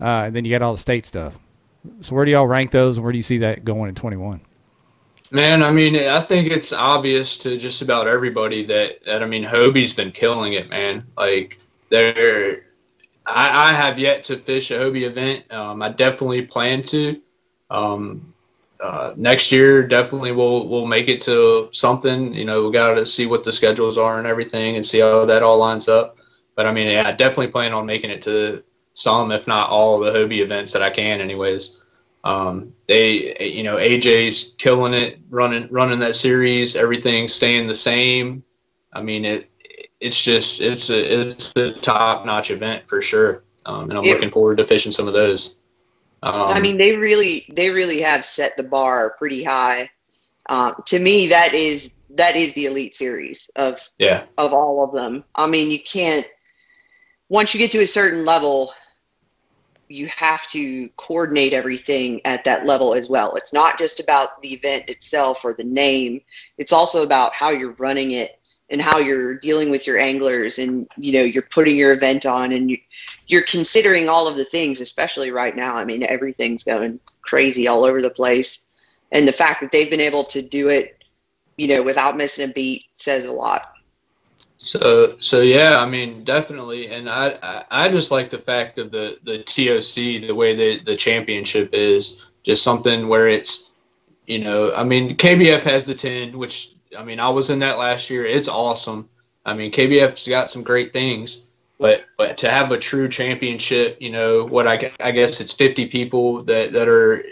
Uh, 0.00 0.24
and 0.26 0.36
then 0.36 0.44
you 0.44 0.50
got 0.50 0.62
all 0.62 0.72
the 0.72 0.78
state 0.78 1.04
stuff. 1.04 1.38
So 2.00 2.14
where 2.14 2.24
do 2.24 2.30
y'all 2.30 2.46
rank 2.46 2.70
those, 2.70 2.96
and 2.96 3.04
where 3.04 3.12
do 3.12 3.18
you 3.18 3.22
see 3.22 3.38
that 3.38 3.64
going 3.64 3.88
in 3.88 3.94
21? 3.94 4.40
Man, 5.32 5.62
I 5.62 5.70
mean, 5.70 5.96
I 5.96 6.20
think 6.20 6.50
it's 6.50 6.74
obvious 6.74 7.38
to 7.38 7.56
just 7.56 7.80
about 7.80 8.06
everybody 8.06 8.64
that, 8.66 9.02
that 9.06 9.22
I 9.22 9.26
mean, 9.26 9.42
Hobie's 9.42 9.94
been 9.94 10.10
killing 10.10 10.52
it, 10.52 10.68
man. 10.68 11.06
Like, 11.16 11.58
they're, 11.88 12.64
I, 13.24 13.70
I 13.70 13.72
have 13.72 13.98
yet 13.98 14.24
to 14.24 14.36
fish 14.36 14.70
a 14.70 14.74
Hobie 14.74 15.06
event. 15.06 15.50
Um, 15.50 15.80
I 15.80 15.88
definitely 15.88 16.42
plan 16.42 16.82
to. 16.84 17.18
Um, 17.70 18.34
uh, 18.78 19.14
next 19.16 19.50
year, 19.50 19.82
definitely 19.86 20.32
we'll 20.32 20.68
we'll 20.68 20.86
make 20.86 21.08
it 21.08 21.20
to 21.22 21.68
something. 21.72 22.34
You 22.34 22.44
know, 22.44 22.66
we 22.66 22.72
got 22.72 22.94
to 22.94 23.06
see 23.06 23.26
what 23.26 23.44
the 23.44 23.52
schedules 23.52 23.96
are 23.96 24.18
and 24.18 24.26
everything, 24.26 24.76
and 24.76 24.84
see 24.84 24.98
how 25.00 25.24
that 25.24 25.42
all 25.42 25.56
lines 25.56 25.88
up. 25.88 26.18
But 26.56 26.66
I 26.66 26.72
mean, 26.72 26.88
yeah, 26.88 27.06
I 27.06 27.12
definitely 27.12 27.52
plan 27.52 27.72
on 27.72 27.86
making 27.86 28.10
it 28.10 28.22
to 28.22 28.62
some, 28.92 29.30
if 29.30 29.46
not 29.46 29.70
all, 29.70 29.98
the 29.98 30.10
Hobie 30.10 30.42
events 30.42 30.72
that 30.72 30.82
I 30.82 30.90
can, 30.90 31.20
anyways. 31.20 31.81
Um, 32.24 32.72
they, 32.86 33.36
you 33.40 33.62
know, 33.62 33.76
AJ's 33.76 34.54
killing 34.58 34.94
it, 34.94 35.18
running 35.30 35.68
running 35.70 35.98
that 36.00 36.14
series. 36.14 36.76
Everything 36.76 37.28
staying 37.28 37.66
the 37.66 37.74
same. 37.74 38.44
I 38.92 39.02
mean, 39.02 39.24
it 39.24 39.50
it's 40.00 40.22
just 40.22 40.60
it's 40.60 40.90
a 40.90 41.20
it's 41.20 41.52
a 41.56 41.72
top 41.72 42.24
notch 42.26 42.50
event 42.50 42.88
for 42.88 43.02
sure. 43.02 43.44
Um, 43.66 43.90
and 43.90 43.98
I'm 43.98 44.04
Yeah. 44.04 44.14
looking 44.14 44.30
forward 44.30 44.58
to 44.58 44.64
fishing 44.64 44.92
some 44.92 45.08
of 45.08 45.14
those. 45.14 45.56
Um, 46.22 46.34
I 46.34 46.60
mean, 46.60 46.76
they 46.76 46.92
really, 46.92 47.44
they 47.52 47.70
really 47.70 48.00
have 48.00 48.24
set 48.24 48.56
the 48.56 48.62
bar 48.62 49.10
pretty 49.18 49.42
high. 49.42 49.90
Um, 50.48 50.74
to 50.86 50.98
me, 50.98 51.26
that 51.28 51.54
is 51.54 51.92
that 52.10 52.36
is 52.36 52.52
the 52.54 52.66
elite 52.66 52.94
series 52.94 53.50
of 53.56 53.88
yeah, 53.98 54.24
of 54.38 54.52
all 54.52 54.84
of 54.84 54.92
them. 54.92 55.24
I 55.34 55.46
mean, 55.46 55.70
you 55.70 55.80
can't 55.80 56.26
once 57.28 57.54
you 57.54 57.58
get 57.58 57.70
to 57.72 57.82
a 57.82 57.86
certain 57.86 58.24
level, 58.24 58.72
you 59.92 60.06
have 60.06 60.46
to 60.48 60.88
coordinate 60.96 61.52
everything 61.52 62.20
at 62.24 62.44
that 62.44 62.66
level 62.66 62.94
as 62.94 63.08
well. 63.08 63.34
It's 63.34 63.52
not 63.52 63.78
just 63.78 64.00
about 64.00 64.40
the 64.40 64.52
event 64.52 64.88
itself 64.88 65.44
or 65.44 65.54
the 65.54 65.64
name. 65.64 66.20
It's 66.58 66.72
also 66.72 67.02
about 67.02 67.34
how 67.34 67.50
you're 67.50 67.72
running 67.72 68.12
it 68.12 68.40
and 68.70 68.80
how 68.80 68.98
you're 68.98 69.34
dealing 69.34 69.68
with 69.68 69.86
your 69.86 69.98
anglers 69.98 70.58
and 70.58 70.88
you 70.96 71.12
know 71.12 71.22
you're 71.22 71.42
putting 71.42 71.76
your 71.76 71.92
event 71.92 72.24
on 72.24 72.52
and 72.52 72.70
you, 72.70 72.78
you're 73.26 73.42
considering 73.42 74.08
all 74.08 74.26
of 74.26 74.36
the 74.36 74.44
things 74.46 74.80
especially 74.80 75.30
right 75.30 75.54
now 75.54 75.76
i 75.76 75.84
mean 75.84 76.02
everything's 76.04 76.64
going 76.64 76.98
crazy 77.20 77.68
all 77.68 77.84
over 77.84 78.00
the 78.00 78.08
place 78.08 78.64
and 79.10 79.28
the 79.28 79.32
fact 79.32 79.60
that 79.60 79.70
they've 79.70 79.90
been 79.90 80.00
able 80.00 80.24
to 80.24 80.40
do 80.40 80.68
it 80.68 81.04
you 81.58 81.68
know 81.68 81.82
without 81.82 82.16
missing 82.16 82.48
a 82.48 82.52
beat 82.52 82.84
says 82.94 83.26
a 83.26 83.32
lot 83.32 83.71
So 84.64 85.16
so 85.18 85.40
yeah, 85.40 85.80
I 85.80 85.86
mean 85.86 86.22
definitely, 86.22 86.86
and 86.88 87.10
I 87.10 87.36
I, 87.42 87.64
I 87.70 87.88
just 87.88 88.12
like 88.12 88.30
the 88.30 88.38
fact 88.38 88.78
of 88.78 88.92
the 88.92 89.18
the 89.24 89.38
TOC 89.38 90.28
the 90.28 90.34
way 90.34 90.54
that 90.54 90.86
the 90.86 90.96
championship 90.96 91.70
is 91.74 92.30
just 92.44 92.62
something 92.62 93.08
where 93.08 93.28
it's 93.28 93.72
you 94.26 94.38
know 94.38 94.72
I 94.74 94.84
mean 94.84 95.16
KBF 95.16 95.62
has 95.64 95.84
the 95.84 95.94
ten, 95.94 96.38
which 96.38 96.74
I 96.96 97.02
mean 97.02 97.18
I 97.18 97.28
was 97.28 97.50
in 97.50 97.58
that 97.58 97.78
last 97.78 98.08
year. 98.08 98.24
It's 98.24 98.48
awesome. 98.48 99.08
I 99.44 99.52
mean 99.52 99.72
KBF's 99.72 100.28
got 100.28 100.48
some 100.48 100.62
great 100.62 100.92
things, 100.92 101.46
but 101.80 102.04
but 102.16 102.38
to 102.38 102.48
have 102.48 102.70
a 102.70 102.78
true 102.78 103.08
championship, 103.08 103.96
you 104.00 104.12
know 104.12 104.44
what 104.44 104.68
I 104.68 104.92
I 105.00 105.10
guess 105.10 105.40
it's 105.40 105.52
fifty 105.52 105.86
people 105.88 106.44
that 106.44 106.70
that 106.70 106.86
are 106.86 107.24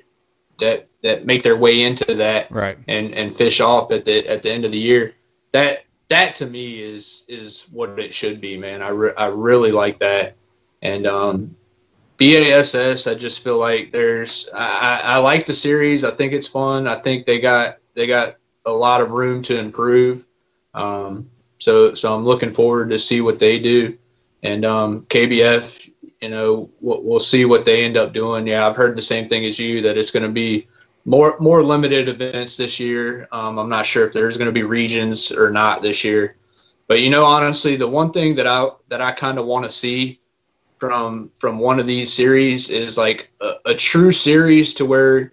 that 0.58 0.88
that 1.04 1.26
make 1.26 1.44
their 1.44 1.56
way 1.56 1.82
into 1.82 2.12
that 2.16 2.50
Right. 2.50 2.76
and 2.88 3.14
and 3.14 3.32
fish 3.32 3.60
off 3.60 3.92
at 3.92 4.04
the 4.04 4.26
at 4.26 4.42
the 4.42 4.50
end 4.50 4.64
of 4.64 4.72
the 4.72 4.78
year. 4.78 5.14
That 5.52 5.84
that 6.10 6.34
to 6.34 6.46
me 6.46 6.80
is 6.80 7.24
is 7.28 7.66
what 7.72 7.98
it 7.98 8.12
should 8.12 8.40
be, 8.40 8.58
man. 8.58 8.82
I, 8.82 8.88
re- 8.88 9.14
I 9.16 9.26
really 9.26 9.72
like 9.72 9.98
that. 10.00 10.36
And 10.82 11.06
um, 11.06 11.56
BASS, 12.18 13.06
I 13.06 13.14
just 13.14 13.42
feel 13.42 13.58
like 13.58 13.92
there's 13.92 14.48
I, 14.54 15.00
I 15.02 15.18
like 15.18 15.46
the 15.46 15.52
series. 15.52 16.04
I 16.04 16.10
think 16.10 16.32
it's 16.32 16.46
fun. 16.46 16.86
I 16.86 16.96
think 16.96 17.26
they 17.26 17.40
got 17.40 17.78
they 17.94 18.06
got 18.06 18.36
a 18.66 18.72
lot 18.72 19.00
of 19.00 19.12
room 19.12 19.40
to 19.42 19.58
improve. 19.58 20.26
Um, 20.74 21.30
so 21.58 21.94
so 21.94 22.14
I'm 22.14 22.24
looking 22.24 22.50
forward 22.50 22.90
to 22.90 22.98
see 22.98 23.20
what 23.20 23.38
they 23.38 23.58
do. 23.58 23.96
And 24.42 24.64
um, 24.64 25.02
KBF, 25.02 25.90
you 26.20 26.28
know, 26.28 26.70
we'll, 26.80 27.02
we'll 27.02 27.20
see 27.20 27.44
what 27.44 27.64
they 27.64 27.84
end 27.84 27.96
up 27.96 28.12
doing. 28.12 28.46
Yeah, 28.46 28.66
I've 28.66 28.76
heard 28.76 28.96
the 28.96 29.02
same 29.02 29.28
thing 29.28 29.44
as 29.44 29.58
you 29.58 29.80
that 29.82 29.98
it's 29.98 30.10
going 30.10 30.22
to 30.22 30.30
be 30.30 30.66
more 31.04 31.36
more 31.40 31.62
limited 31.62 32.08
events 32.08 32.56
this 32.56 32.78
year. 32.78 33.28
Um, 33.32 33.58
I'm 33.58 33.68
not 33.68 33.86
sure 33.86 34.04
if 34.04 34.12
there's 34.12 34.36
going 34.36 34.46
to 34.46 34.52
be 34.52 34.62
regions 34.62 35.32
or 35.32 35.50
not 35.50 35.82
this 35.82 36.04
year, 36.04 36.36
but 36.88 37.00
you 37.00 37.10
know, 37.10 37.24
honestly, 37.24 37.76
the 37.76 37.88
one 37.88 38.12
thing 38.12 38.34
that 38.34 38.46
I 38.46 38.68
that 38.88 39.00
I 39.00 39.12
kind 39.12 39.38
of 39.38 39.46
want 39.46 39.64
to 39.64 39.70
see 39.70 40.20
from 40.78 41.30
from 41.34 41.58
one 41.58 41.78
of 41.78 41.86
these 41.86 42.12
series 42.12 42.70
is 42.70 42.98
like 42.98 43.30
a, 43.40 43.52
a 43.66 43.74
true 43.74 44.12
series 44.12 44.72
to 44.74 44.84
where 44.84 45.32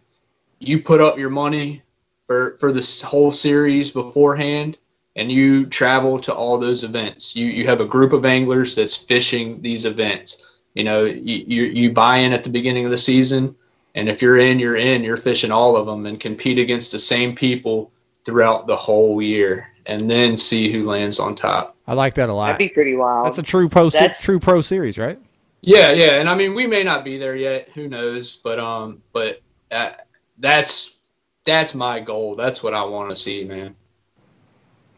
you 0.59 0.81
put 0.81 1.01
up 1.01 1.17
your 1.17 1.29
money 1.29 1.81
for 2.25 2.55
for 2.57 2.71
this 2.71 3.01
whole 3.01 3.31
series 3.31 3.91
beforehand 3.91 4.77
and 5.15 5.31
you 5.31 5.65
travel 5.65 6.19
to 6.19 6.33
all 6.33 6.57
those 6.57 6.83
events. 6.83 7.35
You 7.35 7.47
you 7.47 7.65
have 7.65 7.81
a 7.81 7.85
group 7.85 8.13
of 8.13 8.25
anglers 8.25 8.75
that's 8.75 8.95
fishing 8.95 9.61
these 9.61 9.85
events. 9.85 10.43
You 10.75 10.83
know 10.83 11.05
you 11.05 11.43
you, 11.47 11.63
you 11.63 11.91
buy 11.91 12.17
in 12.17 12.33
at 12.33 12.43
the 12.43 12.49
beginning 12.49 12.85
of 12.85 12.91
the 12.91 12.97
season 12.97 13.55
and 13.95 14.09
if 14.09 14.21
you're 14.21 14.37
in, 14.37 14.59
you're 14.59 14.75
in. 14.75 15.03
You're 15.03 15.17
fishing 15.17 15.51
all 15.51 15.75
of 15.75 15.85
them 15.85 16.05
and 16.05 16.19
compete 16.19 16.59
against 16.59 16.91
the 16.91 16.99
same 16.99 17.35
people 17.35 17.91
throughout 18.25 18.67
the 18.67 18.75
whole 18.75 19.21
year, 19.21 19.73
and 19.85 20.09
then 20.09 20.37
see 20.37 20.71
who 20.71 20.83
lands 20.83 21.19
on 21.19 21.33
top. 21.35 21.75
I 21.87 21.93
like 21.93 22.15
that 22.15 22.29
a 22.29 22.33
lot. 22.33 22.47
That'd 22.47 22.67
be 22.67 22.73
pretty 22.73 22.95
wild. 22.95 23.25
That's 23.25 23.37
a 23.37 23.43
true 23.43 23.69
pro 23.69 23.89
se- 23.89 24.17
true 24.19 24.39
pro 24.39 24.61
series, 24.61 24.97
right? 24.97 25.19
Yeah, 25.61 25.91
yeah, 25.91 26.19
and 26.19 26.29
I 26.29 26.35
mean 26.35 26.53
we 26.53 26.67
may 26.67 26.83
not 26.83 27.03
be 27.03 27.17
there 27.17 27.35
yet. 27.35 27.69
Who 27.69 27.87
knows? 27.87 28.37
But 28.37 28.59
um, 28.59 29.01
but 29.13 29.41
uh, 29.71 29.91
that's 30.37 30.99
that's 31.45 31.73
my 31.73 31.99
goal. 31.99 32.35
That's 32.35 32.61
what 32.61 32.73
I 32.73 32.83
want 32.83 33.09
to 33.09 33.15
see, 33.15 33.43
man. 33.43 33.75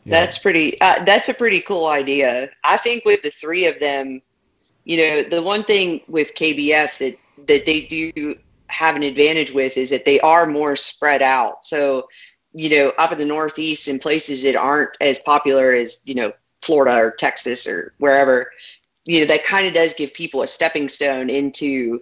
Yeah. 0.03 0.19
That's 0.19 0.37
pretty. 0.39 0.79
Uh, 0.81 1.03
that's 1.05 1.29
a 1.29 1.33
pretty 1.33 1.61
cool 1.61 1.87
idea. 1.87 2.49
I 2.63 2.77
think 2.77 3.05
with 3.05 3.21
the 3.21 3.29
three 3.29 3.67
of 3.67 3.79
them, 3.79 4.21
you 4.83 4.97
know, 4.97 5.23
the 5.23 5.41
one 5.41 5.63
thing 5.63 6.01
with 6.07 6.33
KBF 6.33 6.97
that 6.97 7.17
that 7.47 7.65
they 7.65 7.81
do 7.81 8.35
have 8.69 8.95
an 8.95 9.03
advantage 9.03 9.51
with 9.51 9.77
is 9.77 9.89
that 9.89 10.05
they 10.05 10.19
are 10.21 10.45
more 10.45 10.75
spread 10.75 11.21
out. 11.21 11.65
So, 11.65 12.07
you 12.53 12.69
know, 12.69 12.93
up 12.97 13.11
in 13.11 13.17
the 13.17 13.25
Northeast 13.25 13.87
in 13.87 13.99
places 13.99 14.43
that 14.43 14.55
aren't 14.55 14.91
as 15.01 15.19
popular 15.19 15.73
as, 15.73 15.99
you 16.05 16.15
know, 16.15 16.31
Florida 16.61 16.95
or 16.97 17.11
Texas 17.11 17.67
or 17.67 17.93
wherever, 17.99 18.51
you 19.05 19.21
know, 19.21 19.25
that 19.27 19.43
kind 19.43 19.67
of 19.67 19.73
does 19.73 19.93
give 19.93 20.13
people 20.13 20.41
a 20.41 20.47
stepping 20.47 20.89
stone 20.89 21.29
into 21.29 22.01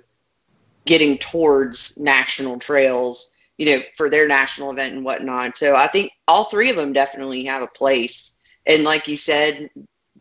getting 0.85 1.17
towards 1.17 1.97
national 1.97 2.57
trails, 2.59 3.29
you 3.57 3.65
know, 3.65 3.83
for 3.95 4.09
their 4.09 4.27
national 4.27 4.71
event 4.71 4.93
and 4.93 5.03
whatnot. 5.05 5.57
So 5.57 5.75
I 5.75 5.87
think 5.87 6.11
all 6.27 6.45
three 6.45 6.69
of 6.69 6.75
them 6.75 6.93
definitely 6.93 7.43
have 7.45 7.61
a 7.61 7.67
place. 7.67 8.33
And 8.65 8.83
like 8.83 9.07
you 9.07 9.17
said, 9.17 9.69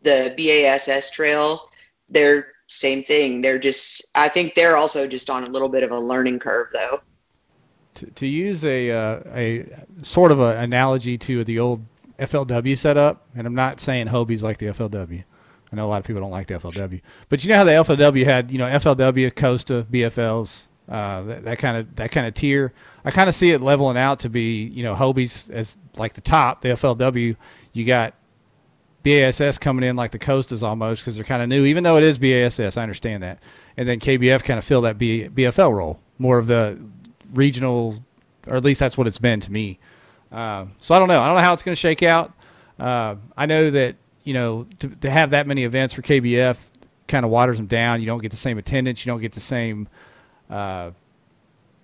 the 0.01 0.33
BASS 0.37 1.09
trail, 1.09 1.69
they're 2.09 2.47
same 2.67 3.03
thing. 3.03 3.41
They're 3.41 3.59
just, 3.59 4.05
I 4.13 4.29
think 4.29 4.53
they're 4.53 4.77
also 4.77 5.07
just 5.07 5.29
on 5.29 5.43
a 5.43 5.49
little 5.49 5.69
bit 5.69 5.83
of 5.83 5.91
a 5.91 5.99
learning 5.99 6.39
curve, 6.39 6.67
though. 6.71 7.01
To, 7.95 8.05
to 8.05 8.27
use 8.27 8.63
a 8.63 8.91
uh, 8.91 9.21
a 9.33 9.65
sort 10.03 10.31
of 10.31 10.39
an 10.39 10.57
analogy 10.57 11.17
to 11.17 11.43
the 11.43 11.57
old 11.57 11.83
FLW 12.19 12.77
setup, 12.77 13.25
and 13.35 13.47
I'm 13.47 13.55
not 13.55 13.79
saying 13.79 14.07
Hobie's 14.07 14.43
like 14.43 14.59
the 14.59 14.67
FLW. 14.67 15.23
I 15.71 15.75
know 15.75 15.85
a 15.85 15.89
lot 15.89 15.99
of 15.99 16.05
people 16.05 16.21
don't 16.21 16.31
like 16.31 16.47
the 16.47 16.55
FLW, 16.55 17.01
but 17.29 17.43
you 17.43 17.49
know 17.49 17.57
how 17.57 17.63
the 17.63 17.71
FLW 17.71 18.23
had, 18.23 18.51
you 18.51 18.57
know, 18.57 18.65
FLW, 18.67 19.35
Costa, 19.35 19.85
BFLs, 19.91 20.65
uh, 20.87 21.23
that 21.23 21.59
kind 21.59 21.77
of 21.77 21.95
that 21.95 22.11
kind 22.11 22.27
of 22.27 22.33
tier. 22.33 22.73
I 23.03 23.11
kind 23.11 23.29
of 23.29 23.35
see 23.35 23.51
it 23.51 23.61
leveling 23.61 23.97
out 23.97 24.19
to 24.19 24.29
be, 24.29 24.63
you 24.63 24.83
know, 24.83 24.95
Hobie's 24.95 25.49
as 25.49 25.77
like 25.95 26.13
the 26.13 26.21
top. 26.21 26.61
The 26.61 26.69
FLW, 26.69 27.35
you 27.73 27.85
got 27.85 28.13
BASS 29.07 29.57
coming 29.57 29.83
in 29.83 29.95
like 29.95 30.11
the 30.11 30.19
Costas 30.19 30.63
almost 30.63 31.01
because 31.01 31.15
they're 31.15 31.23
kind 31.23 31.41
of 31.41 31.47
new, 31.47 31.63
even 31.65 31.83
though 31.83 31.97
it 31.97 32.03
is 32.03 32.17
BASS. 32.17 32.75
I 32.75 32.83
understand 32.83 33.23
that. 33.23 33.39
And 33.77 33.87
then 33.87 33.99
KBF 33.99 34.43
kind 34.43 34.57
of 34.57 34.65
fill 34.65 34.81
that 34.81 34.97
B, 34.97 35.29
BFL 35.33 35.73
role, 35.73 35.99
more 36.17 36.37
of 36.37 36.47
the 36.47 36.77
regional, 37.33 38.03
or 38.47 38.57
at 38.57 38.65
least 38.65 38.79
that's 38.79 38.97
what 38.97 39.07
it's 39.07 39.17
been 39.17 39.39
to 39.39 39.51
me. 39.51 39.79
Uh, 40.31 40.65
so 40.81 40.93
I 40.93 40.99
don't 40.99 41.07
know. 41.07 41.21
I 41.21 41.27
don't 41.27 41.37
know 41.37 41.43
how 41.43 41.53
it's 41.53 41.63
going 41.63 41.75
to 41.75 41.79
shake 41.79 42.03
out. 42.03 42.33
Uh, 42.77 43.15
I 43.37 43.45
know 43.45 43.71
that 43.71 43.95
you 44.23 44.33
know 44.33 44.67
to, 44.79 44.89
to 44.89 45.09
have 45.09 45.29
that 45.29 45.47
many 45.47 45.63
events 45.63 45.93
for 45.93 46.01
KBF 46.01 46.57
kind 47.07 47.23
of 47.23 47.31
waters 47.31 47.57
them 47.57 47.67
down. 47.67 48.01
You 48.01 48.07
don't 48.07 48.21
get 48.21 48.31
the 48.31 48.37
same 48.37 48.57
attendance. 48.57 49.05
You 49.05 49.11
don't 49.11 49.21
get 49.21 49.31
the 49.31 49.39
same 49.39 49.87
uh, 50.49 50.91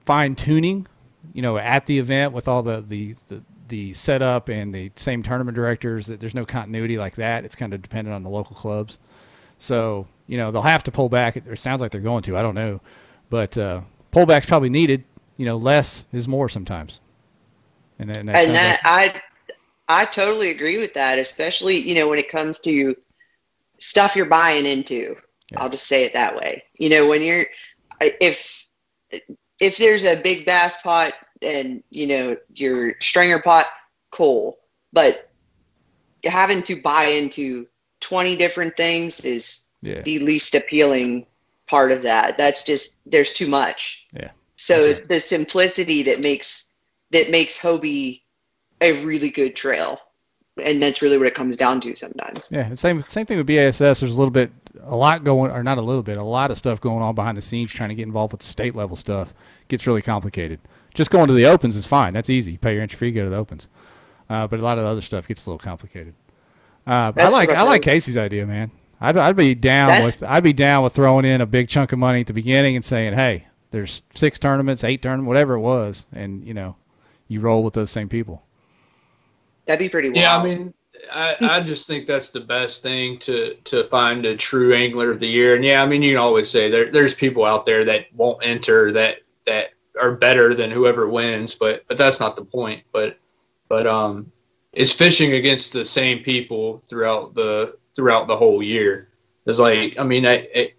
fine 0.05 0.35
tuning. 0.35 0.87
You 1.33 1.41
know, 1.41 1.57
at 1.57 1.85
the 1.85 1.99
event 1.99 2.33
with 2.33 2.49
all 2.49 2.63
the, 2.63 2.81
the, 2.81 3.15
the 3.27 3.41
the 3.73 3.91
setup 3.93 4.49
and 4.49 4.71
the 4.71 4.91
same 4.95 5.23
tournament 5.23 5.55
directors 5.55 6.05
that 6.05 6.19
there's 6.19 6.35
no 6.35 6.45
continuity 6.45 6.95
like 6.95 7.15
that. 7.15 7.43
It's 7.43 7.55
kind 7.55 7.73
of 7.73 7.81
dependent 7.81 8.13
on 8.13 8.21
the 8.21 8.29
local 8.29 8.55
clubs. 8.55 8.99
So, 9.57 10.05
you 10.27 10.37
know, 10.37 10.51
they'll 10.51 10.61
have 10.61 10.83
to 10.83 10.91
pull 10.91 11.09
back. 11.09 11.35
It, 11.35 11.59
sounds 11.59 11.81
like 11.81 11.91
they're 11.91 11.99
going 11.99 12.21
to. 12.21 12.37
I 12.37 12.43
don't 12.43 12.53
know. 12.53 12.81
But 13.31 13.57
uh, 13.57 13.81
pullback's 14.11 14.45
probably 14.45 14.69
needed. 14.69 15.05
You 15.37 15.47
know, 15.47 15.57
less 15.57 16.05
is 16.13 16.27
more 16.27 16.49
sometimes. 16.49 16.99
And, 17.97 18.15
and 18.15 18.29
that, 18.29 18.35
and 18.35 18.53
that 18.53 18.79
like- 18.85 19.23
I, 19.87 20.01
I 20.03 20.05
totally 20.05 20.51
agree 20.51 20.77
with 20.77 20.93
that, 20.93 21.17
especially, 21.17 21.77
you 21.77 21.95
know, 21.95 22.07
when 22.07 22.19
it 22.19 22.29
comes 22.29 22.59
to 22.59 22.93
stuff 23.79 24.15
you're 24.15 24.27
buying 24.27 24.67
into. 24.67 25.15
Yeah. 25.51 25.63
I'll 25.63 25.69
just 25.69 25.87
say 25.87 26.03
it 26.03 26.13
that 26.13 26.35
way. 26.35 26.63
You 26.77 26.89
know, 26.89 27.09
when 27.09 27.23
you're, 27.23 27.45
if, 27.99 28.67
if 29.59 29.77
there's 29.77 30.05
a 30.05 30.21
big 30.21 30.45
bass 30.45 30.79
pot 30.83 31.13
and 31.43 31.83
you 31.89 32.07
know 32.07 32.37
your 32.55 32.95
stringer 32.99 33.39
pot, 33.39 33.67
cool. 34.11 34.57
But 34.91 35.29
having 36.23 36.63
to 36.63 36.81
buy 36.81 37.05
into 37.05 37.67
20 38.01 38.35
different 38.35 38.77
things 38.77 39.21
is 39.21 39.61
yeah. 39.81 40.01
the 40.01 40.19
least 40.19 40.55
appealing 40.55 41.25
part 41.67 41.91
of 41.91 42.01
that. 42.03 42.37
That's 42.37 42.63
just 42.63 42.95
there's 43.05 43.31
too 43.31 43.47
much. 43.47 44.05
Yeah. 44.13 44.31
So 44.55 44.75
okay. 44.85 45.03
the 45.07 45.23
simplicity 45.29 46.03
that 46.03 46.21
makes 46.21 46.69
that 47.11 47.31
makes 47.31 47.57
Hobie 47.57 48.21
a 48.81 49.03
really 49.03 49.29
good 49.29 49.55
trail. 49.55 49.99
And 50.63 50.81
that's 50.83 51.01
really 51.01 51.17
what 51.17 51.25
it 51.25 51.33
comes 51.33 51.55
down 51.55 51.81
to 51.81 51.95
sometimes. 51.95 52.49
Yeah, 52.51 52.75
same 52.75 53.01
same 53.01 53.25
thing 53.25 53.37
with 53.37 53.47
BASS. 53.47 53.79
There's 53.79 54.03
a 54.03 54.05
little 54.05 54.29
bit, 54.29 54.51
a 54.81 54.95
lot 54.95 55.23
going, 55.23 55.49
or 55.49 55.63
not 55.63 55.79
a 55.79 55.81
little 55.81 56.03
bit, 56.03 56.17
a 56.17 56.23
lot 56.23 56.51
of 56.51 56.59
stuff 56.59 56.79
going 56.79 57.01
on 57.01 57.15
behind 57.15 57.37
the 57.37 57.41
scenes, 57.41 57.73
trying 57.73 57.89
to 57.89 57.95
get 57.95 58.05
involved 58.05 58.33
with 58.33 58.41
the 58.41 58.47
state 58.47 58.75
level 58.75 58.95
stuff. 58.95 59.33
Gets 59.67 59.87
really 59.87 60.03
complicated. 60.03 60.59
Just 60.93 61.09
going 61.09 61.27
to 61.27 61.33
the 61.33 61.45
opens 61.45 61.75
is 61.75 61.87
fine. 61.87 62.13
That's 62.13 62.29
easy. 62.29 62.53
You 62.53 62.57
pay 62.57 62.73
your 62.73 62.83
entry 62.83 62.97
fee, 62.97 63.11
go 63.11 63.23
to 63.23 63.29
the 63.29 63.35
opens. 63.35 63.67
Uh, 64.29 64.47
but 64.47 64.59
a 64.59 64.63
lot 64.63 64.77
of 64.77 64.83
the 64.83 64.89
other 64.89 65.01
stuff 65.01 65.27
gets 65.27 65.45
a 65.45 65.49
little 65.49 65.59
complicated. 65.59 66.13
Uh, 66.85 67.11
I 67.15 67.29
like 67.29 67.49
I 67.49 67.63
like 67.63 67.81
Casey's 67.81 68.17
idea, 68.17 68.45
man. 68.45 68.71
I'd, 68.99 69.17
I'd 69.17 69.35
be 69.35 69.55
down 69.55 69.89
That's, 69.89 70.21
with 70.21 70.29
I'd 70.29 70.43
be 70.43 70.53
down 70.53 70.83
with 70.83 70.93
throwing 70.93 71.25
in 71.25 71.41
a 71.41 71.45
big 71.45 71.67
chunk 71.67 71.91
of 71.91 71.99
money 71.99 72.21
at 72.21 72.27
the 72.27 72.33
beginning 72.33 72.75
and 72.75 72.85
saying, 72.85 73.13
hey, 73.13 73.47
there's 73.71 74.01
six 74.15 74.39
tournaments, 74.39 74.83
eight 74.83 75.01
tournaments, 75.01 75.27
whatever 75.27 75.55
it 75.55 75.59
was, 75.59 76.05
and 76.13 76.45
you 76.45 76.53
know, 76.53 76.75
you 77.27 77.41
roll 77.41 77.63
with 77.63 77.73
those 77.73 77.91
same 77.91 78.07
people. 78.07 78.43
That'd 79.65 79.79
be 79.79 79.89
pretty. 79.89 80.09
Wild. 80.09 80.17
Yeah, 80.17 80.37
I 80.37 80.43
mean, 80.43 80.73
I, 81.11 81.35
I 81.41 81.59
just 81.61 81.87
think 81.87 82.07
that's 82.07 82.29
the 82.29 82.39
best 82.39 82.81
thing 82.81 83.17
to 83.19 83.55
to 83.55 83.83
find 83.85 84.25
a 84.25 84.35
true 84.35 84.73
angler 84.73 85.11
of 85.11 85.19
the 85.19 85.27
year. 85.27 85.55
And 85.55 85.65
yeah, 85.65 85.83
I 85.83 85.85
mean, 85.85 86.01
you 86.01 86.11
can 86.11 86.19
always 86.19 86.49
say 86.49 86.69
there 86.69 86.91
there's 86.91 87.13
people 87.13 87.45
out 87.45 87.65
there 87.65 87.83
that 87.85 88.07
won't 88.13 88.39
enter 88.43 88.91
that 88.93 89.17
that 89.45 89.71
are 89.99 90.13
better 90.13 90.53
than 90.53 90.71
whoever 90.71 91.07
wins, 91.07 91.53
but 91.55 91.83
but 91.87 91.97
that's 91.97 92.19
not 92.19 92.35
the 92.35 92.45
point. 92.45 92.83
But 92.91 93.17
but 93.69 93.87
um, 93.87 94.31
it's 94.71 94.93
fishing 94.93 95.33
against 95.33 95.73
the 95.73 95.85
same 95.85 96.23
people 96.23 96.79
throughout 96.79 97.35
the 97.35 97.77
throughout 97.95 98.27
the 98.27 98.37
whole 98.37 98.63
year. 98.63 99.09
It's 99.45 99.59
like 99.59 99.99
I 99.99 100.03
mean, 100.03 100.25
I, 100.25 100.47
I, 100.55 100.73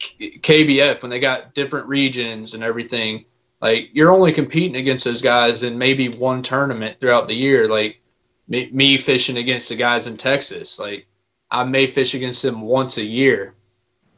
KBF 0.00 1.02
when 1.02 1.10
they 1.10 1.20
got 1.20 1.54
different 1.54 1.86
regions 1.86 2.54
and 2.54 2.62
everything, 2.62 3.24
like 3.60 3.90
you're 3.92 4.12
only 4.12 4.32
competing 4.32 4.76
against 4.76 5.04
those 5.04 5.22
guys 5.22 5.62
in 5.62 5.78
maybe 5.78 6.08
one 6.08 6.42
tournament 6.42 7.00
throughout 7.00 7.26
the 7.26 7.34
year. 7.34 7.68
Like 7.68 8.00
me, 8.48 8.70
me 8.72 8.98
fishing 8.98 9.38
against 9.38 9.68
the 9.68 9.76
guys 9.76 10.06
in 10.06 10.16
Texas, 10.16 10.78
like 10.78 11.06
I 11.50 11.64
may 11.64 11.86
fish 11.86 12.14
against 12.14 12.42
them 12.42 12.60
once 12.60 12.98
a 12.98 13.04
year, 13.04 13.54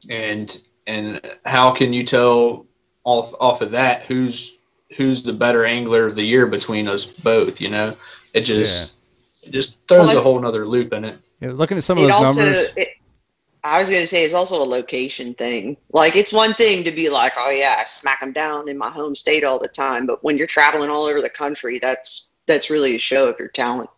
and 0.09 0.61
and 0.87 1.21
how 1.45 1.71
can 1.71 1.93
you 1.93 2.05
tell 2.05 2.67
off 3.05 3.35
off 3.41 3.63
of 3.63 3.71
that 3.73 4.05
who's 4.05 4.59
who's 4.97 5.23
the 5.23 5.33
better 5.33 5.65
angler 5.65 6.07
of 6.07 6.17
the 6.17 6.23
year 6.23 6.47
between 6.47 6.89
us 6.89 7.13
both. 7.21 7.61
You 7.61 7.71
know, 7.71 7.97
it 8.35 8.43
just 8.43 8.95
yeah. 9.45 9.49
it 9.49 9.53
just 9.53 9.87
throws 9.89 10.09
well, 10.09 10.19
a 10.19 10.21
whole 10.21 10.41
nother 10.41 10.67
loop 10.67 10.93
in 10.93 11.05
it. 11.05 11.19
Yeah, 11.41 11.53
looking 11.53 11.79
at 11.79 11.85
some 11.85 11.99
of 11.99 12.05
those 12.05 12.13
also, 12.13 12.25
numbers. 12.25 12.69
It, 12.77 12.89
I 13.63 13.79
was 13.79 13.91
going 13.91 14.01
to 14.01 14.07
say 14.07 14.25
it's 14.25 14.33
also 14.33 14.63
a 14.63 14.65
location 14.65 15.35
thing. 15.35 15.77
Like 15.93 16.17
it's 16.17 16.33
one 16.33 16.55
thing 16.55 16.83
to 16.85 16.91
be 16.91 17.11
like, 17.11 17.35
oh 17.37 17.51
yeah, 17.51 17.77
I 17.79 17.85
smack 17.85 18.21
them 18.21 18.33
down 18.33 18.69
in 18.69 18.79
my 18.79 18.89
home 18.89 19.15
state 19.15 19.45
all 19.45 19.59
the 19.59 19.69
time, 19.69 20.07
but 20.07 20.25
when 20.25 20.39
you're 20.39 20.47
traveling 20.47 20.91
all 20.91 21.05
over 21.05 21.21
the 21.21 21.29
country, 21.29 21.79
that's 21.79 22.31
that's 22.47 22.71
really 22.71 22.97
a 22.97 22.99
show 22.99 23.29
of 23.29 23.39
your 23.39 23.49
talent. 23.49 23.91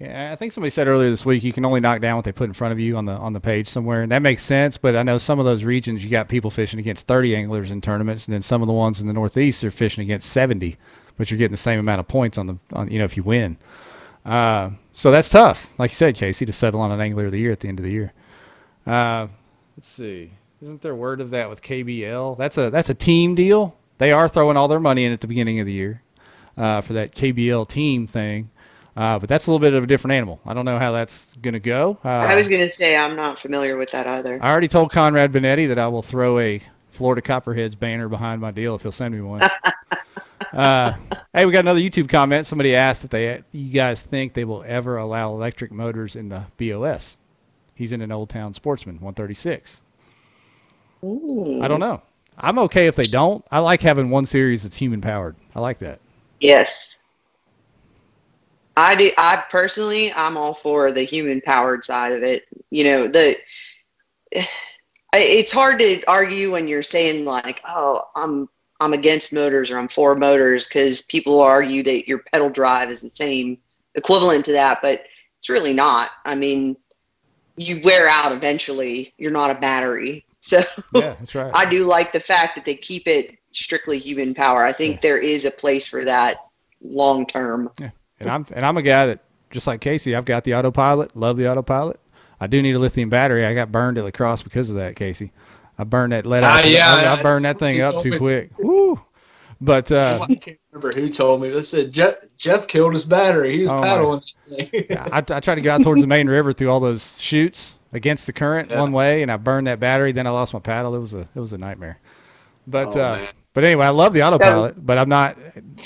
Yeah, 0.00 0.30
I 0.32 0.36
think 0.36 0.52
somebody 0.52 0.70
said 0.70 0.86
earlier 0.86 1.10
this 1.10 1.26
week 1.26 1.42
you 1.42 1.52
can 1.52 1.64
only 1.64 1.80
knock 1.80 2.00
down 2.00 2.14
what 2.14 2.24
they 2.24 2.30
put 2.30 2.48
in 2.48 2.52
front 2.52 2.70
of 2.70 2.78
you 2.78 2.96
on 2.96 3.06
the 3.06 3.14
on 3.14 3.32
the 3.32 3.40
page 3.40 3.68
somewhere, 3.68 4.02
and 4.02 4.12
that 4.12 4.22
makes 4.22 4.44
sense. 4.44 4.78
But 4.78 4.94
I 4.94 5.02
know 5.02 5.18
some 5.18 5.40
of 5.40 5.44
those 5.44 5.64
regions 5.64 6.04
you 6.04 6.10
got 6.10 6.28
people 6.28 6.52
fishing 6.52 6.78
against 6.78 7.08
30 7.08 7.34
anglers 7.34 7.72
in 7.72 7.80
tournaments, 7.80 8.26
and 8.26 8.32
then 8.34 8.42
some 8.42 8.62
of 8.62 8.68
the 8.68 8.72
ones 8.72 9.00
in 9.00 9.08
the 9.08 9.12
Northeast 9.12 9.64
are 9.64 9.72
fishing 9.72 10.02
against 10.02 10.30
70, 10.30 10.76
but 11.16 11.30
you're 11.30 11.38
getting 11.38 11.50
the 11.50 11.56
same 11.56 11.80
amount 11.80 11.98
of 11.98 12.06
points 12.06 12.38
on 12.38 12.46
the 12.46 12.58
on 12.72 12.88
you 12.90 13.00
know 13.00 13.06
if 13.06 13.16
you 13.16 13.24
win. 13.24 13.56
Uh, 14.24 14.70
so 14.92 15.10
that's 15.10 15.30
tough, 15.30 15.68
like 15.78 15.90
you 15.90 15.96
said, 15.96 16.14
Casey, 16.14 16.46
to 16.46 16.52
settle 16.52 16.80
on 16.80 16.92
an 16.92 17.00
angler 17.00 17.26
of 17.26 17.32
the 17.32 17.40
year 17.40 17.50
at 17.50 17.60
the 17.60 17.68
end 17.68 17.80
of 17.80 17.84
the 17.84 17.92
year. 17.92 18.12
Uh, 18.86 19.26
let's 19.76 19.88
see, 19.88 20.30
isn't 20.62 20.82
there 20.82 20.94
word 20.94 21.20
of 21.20 21.30
that 21.30 21.50
with 21.50 21.60
KBL? 21.60 22.38
That's 22.38 22.56
a 22.56 22.70
that's 22.70 22.90
a 22.90 22.94
team 22.94 23.34
deal. 23.34 23.76
They 23.96 24.12
are 24.12 24.28
throwing 24.28 24.56
all 24.56 24.68
their 24.68 24.78
money 24.78 25.04
in 25.04 25.12
at 25.12 25.22
the 25.22 25.26
beginning 25.26 25.58
of 25.58 25.66
the 25.66 25.72
year 25.72 26.02
uh, 26.56 26.82
for 26.82 26.92
that 26.92 27.12
KBL 27.16 27.68
team 27.68 28.06
thing. 28.06 28.50
Uh, 28.98 29.16
but 29.16 29.28
that's 29.28 29.46
a 29.46 29.50
little 29.52 29.60
bit 29.60 29.74
of 29.74 29.84
a 29.84 29.86
different 29.86 30.12
animal. 30.14 30.40
I 30.44 30.54
don't 30.54 30.64
know 30.64 30.76
how 30.76 30.90
that's 30.90 31.28
going 31.40 31.54
to 31.54 31.60
go. 31.60 31.98
Uh, 32.04 32.08
I 32.08 32.34
was 32.34 32.48
going 32.48 32.68
to 32.68 32.76
say 32.76 32.96
I'm 32.96 33.14
not 33.14 33.38
familiar 33.38 33.76
with 33.76 33.92
that 33.92 34.08
either. 34.08 34.40
I 34.42 34.50
already 34.50 34.66
told 34.66 34.90
Conrad 34.90 35.30
Benetti 35.30 35.68
that 35.68 35.78
I 35.78 35.86
will 35.86 36.02
throw 36.02 36.40
a 36.40 36.60
Florida 36.90 37.22
Copperheads 37.22 37.76
banner 37.76 38.08
behind 38.08 38.40
my 38.40 38.50
deal 38.50 38.74
if 38.74 38.82
he'll 38.82 38.90
send 38.90 39.14
me 39.14 39.20
one. 39.20 39.48
uh, 40.52 40.94
hey, 41.32 41.46
we 41.46 41.52
got 41.52 41.60
another 41.60 41.78
YouTube 41.78 42.08
comment. 42.08 42.44
Somebody 42.44 42.74
asked 42.74 43.04
if 43.04 43.10
they, 43.10 43.40
you 43.52 43.72
guys 43.72 44.02
think 44.02 44.34
they 44.34 44.44
will 44.44 44.64
ever 44.66 44.96
allow 44.96 45.32
electric 45.32 45.70
motors 45.70 46.16
in 46.16 46.28
the 46.30 46.46
BOS. 46.56 47.18
He's 47.76 47.92
in 47.92 48.00
an 48.00 48.10
Old 48.10 48.30
Town 48.30 48.52
Sportsman 48.52 48.96
136. 48.96 49.80
Ooh. 51.04 51.62
I 51.62 51.68
don't 51.68 51.78
know. 51.78 52.02
I'm 52.36 52.58
okay 52.58 52.88
if 52.88 52.96
they 52.96 53.06
don't. 53.06 53.44
I 53.52 53.60
like 53.60 53.82
having 53.82 54.10
one 54.10 54.26
series 54.26 54.64
that's 54.64 54.78
human 54.78 55.00
powered. 55.00 55.36
I 55.54 55.60
like 55.60 55.78
that. 55.78 56.00
Yes. 56.40 56.66
I 58.78 58.94
do. 58.94 59.10
I 59.18 59.42
personally, 59.50 60.12
I'm 60.12 60.36
all 60.36 60.54
for 60.54 60.92
the 60.92 61.02
human 61.02 61.40
powered 61.40 61.84
side 61.84 62.12
of 62.12 62.22
it. 62.22 62.44
You 62.70 62.84
know, 62.84 63.08
the 63.08 63.36
it's 65.12 65.52
hard 65.52 65.78
to 65.80 66.04
argue 66.04 66.52
when 66.52 66.68
you're 66.68 66.82
saying 66.82 67.24
like, 67.24 67.60
oh, 67.66 68.04
I'm 68.14 68.48
I'm 68.80 68.92
against 68.92 69.32
motors 69.32 69.72
or 69.72 69.78
I'm 69.78 69.88
for 69.88 70.14
motors 70.14 70.68
because 70.68 71.02
people 71.02 71.40
argue 71.40 71.82
that 71.82 72.06
your 72.06 72.18
pedal 72.32 72.50
drive 72.50 72.90
is 72.90 73.00
the 73.00 73.10
same 73.10 73.58
equivalent 73.96 74.44
to 74.44 74.52
that, 74.52 74.80
but 74.80 75.06
it's 75.38 75.48
really 75.48 75.72
not. 75.74 76.10
I 76.24 76.36
mean, 76.36 76.76
you 77.56 77.80
wear 77.82 78.08
out 78.08 78.30
eventually. 78.30 79.12
You're 79.18 79.32
not 79.32 79.50
a 79.50 79.58
battery. 79.58 80.24
So 80.40 80.60
Yeah, 80.94 81.16
that's 81.18 81.34
right. 81.34 81.50
I 81.52 81.68
do 81.68 81.84
like 81.84 82.12
the 82.12 82.20
fact 82.20 82.54
that 82.54 82.64
they 82.64 82.76
keep 82.76 83.08
it 83.08 83.36
strictly 83.50 83.98
human 83.98 84.34
power. 84.34 84.64
I 84.64 84.70
think 84.70 84.94
Yeah. 84.94 85.00
there 85.02 85.18
is 85.18 85.44
a 85.44 85.50
place 85.50 85.84
for 85.88 86.04
that 86.04 86.46
long 86.80 87.26
term. 87.26 87.70
And 88.20 88.28
I'm 88.30 88.46
and 88.52 88.64
I'm 88.66 88.76
a 88.76 88.82
guy 88.82 89.06
that 89.06 89.20
just 89.50 89.66
like 89.66 89.80
Casey, 89.80 90.14
I've 90.14 90.24
got 90.24 90.44
the 90.44 90.54
autopilot. 90.54 91.16
Love 91.16 91.36
the 91.36 91.48
autopilot. 91.50 91.98
I 92.40 92.46
do 92.46 92.60
need 92.62 92.74
a 92.74 92.78
lithium 92.78 93.08
battery. 93.08 93.44
I 93.44 93.54
got 93.54 93.72
burned 93.72 93.98
at 93.98 94.04
La 94.04 94.10
Crosse 94.10 94.42
because 94.42 94.70
of 94.70 94.76
that, 94.76 94.96
Casey. 94.96 95.32
I 95.78 95.84
burned 95.84 96.12
that 96.12 96.26
lead 96.26 96.44
acid. 96.44 96.70
yeah, 96.72 96.92
I, 96.94 97.18
I 97.18 97.22
burned 97.22 97.44
that 97.44 97.58
thing 97.58 97.80
up 97.80 98.02
too 98.02 98.12
me. 98.12 98.18
quick. 98.18 98.50
Woo! 98.58 99.00
But 99.60 99.90
uh, 99.90 100.18
I 100.28 100.34
can't 100.36 100.58
remember 100.72 100.98
who 101.00 101.08
told 101.08 101.40
me. 101.40 101.50
They 101.50 101.62
said 101.62 101.92
Jeff, 101.92 102.14
Jeff 102.36 102.66
killed 102.68 102.92
his 102.92 103.04
battery. 103.04 103.56
He 103.56 103.62
was 103.64 103.72
Oh, 103.72 103.80
paddling. 103.80 104.20
that 104.50 104.68
thing. 104.70 104.86
yeah, 104.90 105.08
I, 105.10 105.18
I 105.18 105.40
tried 105.40 105.56
to 105.56 105.60
go 105.60 105.72
out 105.72 105.82
towards 105.82 106.00
the 106.02 106.06
main 106.08 106.28
river 106.28 106.52
through 106.52 106.70
all 106.70 106.80
those 106.80 107.20
chutes 107.20 107.76
against 107.92 108.26
the 108.26 108.32
current 108.32 108.70
Yeah. 108.70 108.80
one 108.80 108.92
way, 108.92 109.22
and 109.22 109.32
I 109.32 109.36
burned 109.36 109.66
that 109.66 109.80
battery. 109.80 110.12
Then 110.12 110.26
I 110.26 110.30
lost 110.30 110.52
my 110.52 110.60
paddle. 110.60 110.94
It 110.94 111.00
was 111.00 111.14
a 111.14 111.28
it 111.34 111.40
was 111.40 111.52
a 111.52 111.58
nightmare. 111.58 111.98
But 112.66 112.96
Oh, 112.96 113.00
uh, 113.00 113.16
man. 113.16 113.28
But 113.58 113.64
anyway, 113.64 113.86
I 113.86 113.90
love 113.90 114.12
the 114.12 114.22
autopilot. 114.22 114.86
But 114.86 114.98
I'm 114.98 115.08
not 115.08 115.36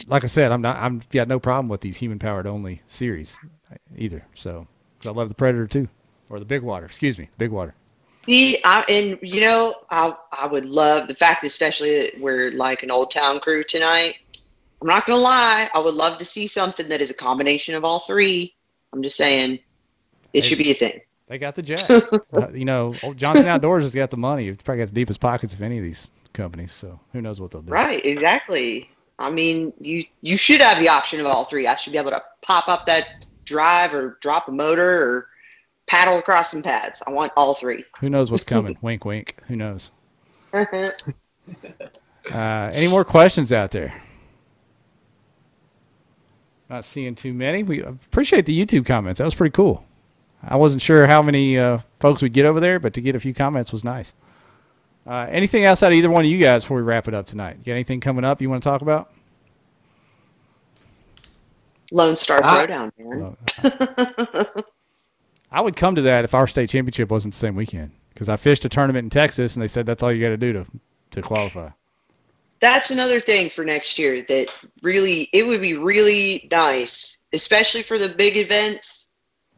like 0.07 0.25
I 0.25 0.27
said, 0.27 0.53
I'm 0.53 0.61
not. 0.61 0.77
I'm 0.77 1.01
got 1.11 1.27
no 1.27 1.41
problem 1.41 1.71
with 1.71 1.81
these 1.81 1.97
human 1.97 2.19
powered 2.19 2.47
only 2.47 2.83
series 2.87 3.39
either. 3.97 4.27
So 4.35 4.67
I 5.07 5.09
love 5.09 5.31
the 5.31 5.35
Predator 5.35 5.67
too, 5.67 5.89
or 6.29 6.39
the 6.39 6.45
Big 6.45 6.61
Water. 6.61 6.85
Excuse 6.85 7.17
me, 7.17 7.31
Big 7.39 7.51
Water. 7.51 7.75
See, 8.27 8.61
I, 8.63 8.85
and 8.91 9.19
you 9.23 9.41
know, 9.41 9.77
I 9.91 10.15
I 10.39 10.49
would 10.49 10.67
love 10.67 11.09
the 11.09 11.15
fact, 11.15 11.45
especially 11.45 11.99
that 12.03 12.21
we're 12.21 12.51
like 12.51 12.83
an 12.83 12.91
old 12.91 13.11
town 13.11 13.41
crew 13.41 13.65
tonight. 13.65 14.17
I'm 14.83 14.87
not 14.89 15.07
gonna 15.07 15.23
lie, 15.23 15.71
I 15.75 15.79
would 15.79 15.95
love 15.95 16.19
to 16.19 16.27
see 16.27 16.47
something 16.47 16.91
that 16.91 17.01
is 17.01 17.09
a 17.09 17.15
combination 17.15 17.75
of 17.75 17.87
all 17.87 18.01
three. 18.01 18.55
I'm 18.93 19.03
just 19.03 19.17
saying, 19.17 19.53
it 19.55 19.61
Hey. 20.35 20.41
should 20.43 20.59
be 20.59 20.73
a 20.73 20.75
thing. 20.75 21.01
They 21.27 21.39
got 21.39 21.55
the 21.55 21.63
jack. 21.63 21.89
uh, 22.35 22.51
you 22.53 22.67
know, 22.67 22.95
old 23.03 23.17
Johnson 23.17 23.47
Outdoors 23.47 23.85
has 23.85 23.95
got 23.95 24.11
the 24.11 24.19
money. 24.19 24.49
It's 24.49 24.61
probably 24.63 24.83
got 24.83 24.89
the 24.89 24.95
deepest 24.95 25.21
pockets 25.21 25.55
of 25.55 25.63
any 25.63 25.79
of 25.79 25.85
these 25.85 26.07
companies. 26.33 26.73
So 26.73 27.01
who 27.13 27.21
knows 27.21 27.41
what 27.41 27.51
they'll 27.51 27.63
do? 27.63 27.73
Right, 27.73 28.05
exactly. 28.05 28.91
I 29.19 29.31
mean, 29.31 29.73
you 29.81 30.05
you 30.21 30.37
should 30.37 30.61
have 30.61 30.79
the 30.79 30.89
option 30.89 31.21
of 31.21 31.27
all 31.27 31.45
three. 31.45 31.67
I 31.67 31.77
should 31.77 31.93
be 31.93 31.99
able 31.99 32.11
to 32.11 32.23
pop 32.41 32.69
up 32.69 32.87
that 32.87 33.27
drive 33.45 33.95
or 33.95 34.19
drop 34.21 34.49
a 34.49 34.53
motor 34.53 35.03
or 35.03 35.29
paddle 35.87 36.19
across 36.19 36.51
some 36.51 36.63
pads. 36.63 37.03
I 37.07 37.11
want 37.11 37.33
all 37.37 37.55
three. 37.55 37.85
Who 38.01 38.11
knows 38.11 38.31
what's 38.31 38.45
coming? 38.45 38.77
wink, 38.83 39.05
wink. 39.05 39.37
Who 39.49 39.57
knows? 39.57 39.91
Uh, 42.33 42.71
any 42.75 42.87
more 42.87 43.05
questions 43.05 43.51
out 43.51 43.73
there? 43.73 44.01
Not 46.71 46.85
seeing 46.85 47.17
too 47.17 47.35
many. 47.35 47.65
We 47.65 47.83
appreciate 47.83 48.47
the 48.47 48.59
YouTube 48.59 48.87
comments. 48.87 49.19
That 49.19 49.25
was 49.25 49.35
pretty 49.35 49.51
cool. 49.51 49.85
I 50.43 50.57
wasn't 50.57 50.83
sure 50.83 51.07
how 51.07 51.21
many 51.21 51.59
uh, 51.59 51.79
folks 52.01 52.23
we'd 52.23 52.33
get 52.33 52.47
over 52.47 52.61
there, 52.61 52.79
but 52.79 52.95
to 52.95 53.01
get 53.01 53.15
a 53.15 53.21
few 53.21 53.35
comments 53.35 53.73
was 53.73 53.83
nice. 53.85 54.15
Uh, 55.07 55.27
anything 55.31 55.65
else 55.65 55.83
out 55.83 55.93
of 55.93 55.95
either 55.95 56.11
one 56.11 56.25
of 56.25 56.31
you 56.31 56.39
guys 56.39 56.63
before 56.63 56.77
we 56.77 56.83
wrap 56.83 57.09
it 57.09 57.15
up 57.15 57.27
tonight? 57.27 57.57
You 57.59 57.65
got 57.65 57.73
anything 57.73 58.01
coming 58.01 58.25
up 58.25 58.41
you 58.41 58.49
want 58.49 58.63
to 58.63 58.69
talk 58.69 58.83
about? 58.83 59.11
Lone 61.91 62.17
Star 62.17 62.41
Ah. 62.43 62.67
Throwdown, 62.67 62.93
man. 62.99 64.47
I 65.53 65.61
would 65.61 65.77
come 65.77 65.95
to 65.97 66.03
that 66.03 66.25
if 66.25 66.35
our 66.35 66.47
state 66.47 66.71
championship 66.71 67.11
wasn't 67.11 67.35
the 67.35 67.39
same 67.39 67.55
weekend 67.55 67.91
because 68.15 68.29
I 68.29 68.37
fished 68.37 68.65
a 68.65 68.69
tournament 68.69 69.05
in 69.05 69.11
Texas 69.11 69.55
and 69.55 69.63
they 69.63 69.69
said 69.69 69.85
that's 69.85 70.03
all 70.03 70.13
you 70.13 70.23
got 70.23 70.31
to 70.31 70.37
do 70.37 70.53
to 70.53 70.67
to 71.11 71.21
qualify. 71.21 71.69
That's 72.61 72.91
another 72.91 73.21
thing 73.21 73.51
for 73.51 73.65
next 73.65 73.99
year 73.99 74.23
that 74.23 74.47
really 74.83 75.29
it 75.33 75.47
would 75.47 75.61
be 75.61 75.77
really 75.77 76.49
nice, 76.51 77.19
especially 77.33 77.83
for 77.83 77.99
the 77.99 78.09
big 78.09 78.37
events. 78.37 79.09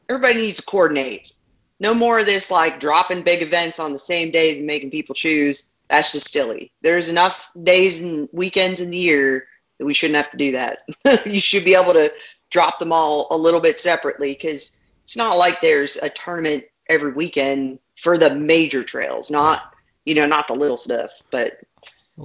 Everybody 0.09 0.38
needs 0.38 0.57
to 0.57 0.64
coordinate. 0.64 1.32
No 1.80 1.92
more 1.94 2.20
of 2.20 2.26
this 2.26 2.50
like 2.50 2.80
dropping 2.80 3.22
big 3.22 3.42
events 3.42 3.78
on 3.78 3.92
the 3.92 3.98
same 3.98 4.30
days 4.30 4.58
and 4.58 4.66
making 4.66 4.90
people 4.90 5.14
choose. 5.14 5.64
That's 5.88 6.12
just 6.12 6.32
silly. 6.32 6.72
There's 6.82 7.08
enough 7.08 7.50
days 7.62 8.00
and 8.00 8.28
weekends 8.32 8.80
in 8.80 8.90
the 8.90 8.98
year 8.98 9.46
that 9.78 9.84
we 9.84 9.94
shouldn't 9.94 10.16
have 10.16 10.30
to 10.30 10.36
do 10.36 10.52
that. 10.52 10.82
you 11.26 11.40
should 11.40 11.64
be 11.64 11.74
able 11.74 11.92
to 11.92 12.12
drop 12.50 12.78
them 12.78 12.92
all 12.92 13.26
a 13.30 13.36
little 13.36 13.60
bit 13.60 13.80
separately 13.80 14.32
because 14.32 14.72
it's 15.02 15.16
not 15.16 15.36
like 15.36 15.60
there's 15.60 15.96
a 15.96 16.08
tournament 16.10 16.64
every 16.88 17.12
weekend 17.12 17.78
for 17.96 18.16
the 18.16 18.34
major 18.34 18.82
trails, 18.82 19.30
not 19.30 19.74
you 20.04 20.14
know, 20.14 20.26
not 20.26 20.46
the 20.48 20.54
little 20.54 20.76
stuff, 20.76 21.22
but 21.30 21.60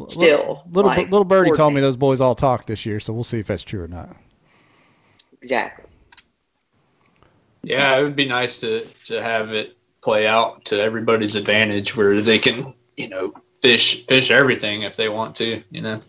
Still, 0.07 0.63
little 0.69 0.91
like, 0.91 1.09
little 1.09 1.25
birdie 1.25 1.51
told 1.51 1.73
me 1.73 1.81
those 1.81 1.95
boys 1.95 2.21
all 2.21 2.35
talk 2.35 2.67
this 2.67 2.85
year, 2.85 2.99
so 2.99 3.11
we'll 3.11 3.23
see 3.23 3.39
if 3.39 3.47
that's 3.47 3.63
true 3.63 3.81
or 3.81 3.87
not. 3.87 4.15
exactly. 5.41 5.85
Yeah, 7.64 7.97
it 7.97 8.03
would 8.03 8.16
be 8.16 8.28
nice 8.28 8.60
to 8.62 8.82
to 9.05 9.22
have 9.22 9.51
it 9.51 9.78
play 10.01 10.28
out 10.28 10.66
to 10.66 10.82
everybody's 10.82 11.36
advantage, 11.36 11.95
where 11.95 12.22
they 12.22 12.39
can, 12.39 12.74
you 12.95 13.10
know, 13.10 13.34
fish 13.62 14.05
fish 14.05 14.32
everything 14.32 14.84
if 14.84 14.95
they 14.95 15.10
want 15.10 15.36
to. 15.38 15.62
You 15.72 15.82
know. 15.82 15.99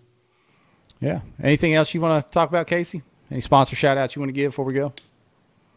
Yeah. 1.00 1.20
Anything 1.42 1.74
else 1.74 1.94
you 1.94 2.00
want 2.00 2.24
to 2.24 2.30
talk 2.30 2.50
about, 2.50 2.66
Casey? 2.66 3.02
Any 3.30 3.40
sponsor 3.40 3.74
shout 3.74 3.96
outs 3.96 4.14
you 4.14 4.20
want 4.20 4.34
to 4.34 4.38
give 4.38 4.52
before 4.52 4.64
we 4.64 4.74
go? 4.74 4.92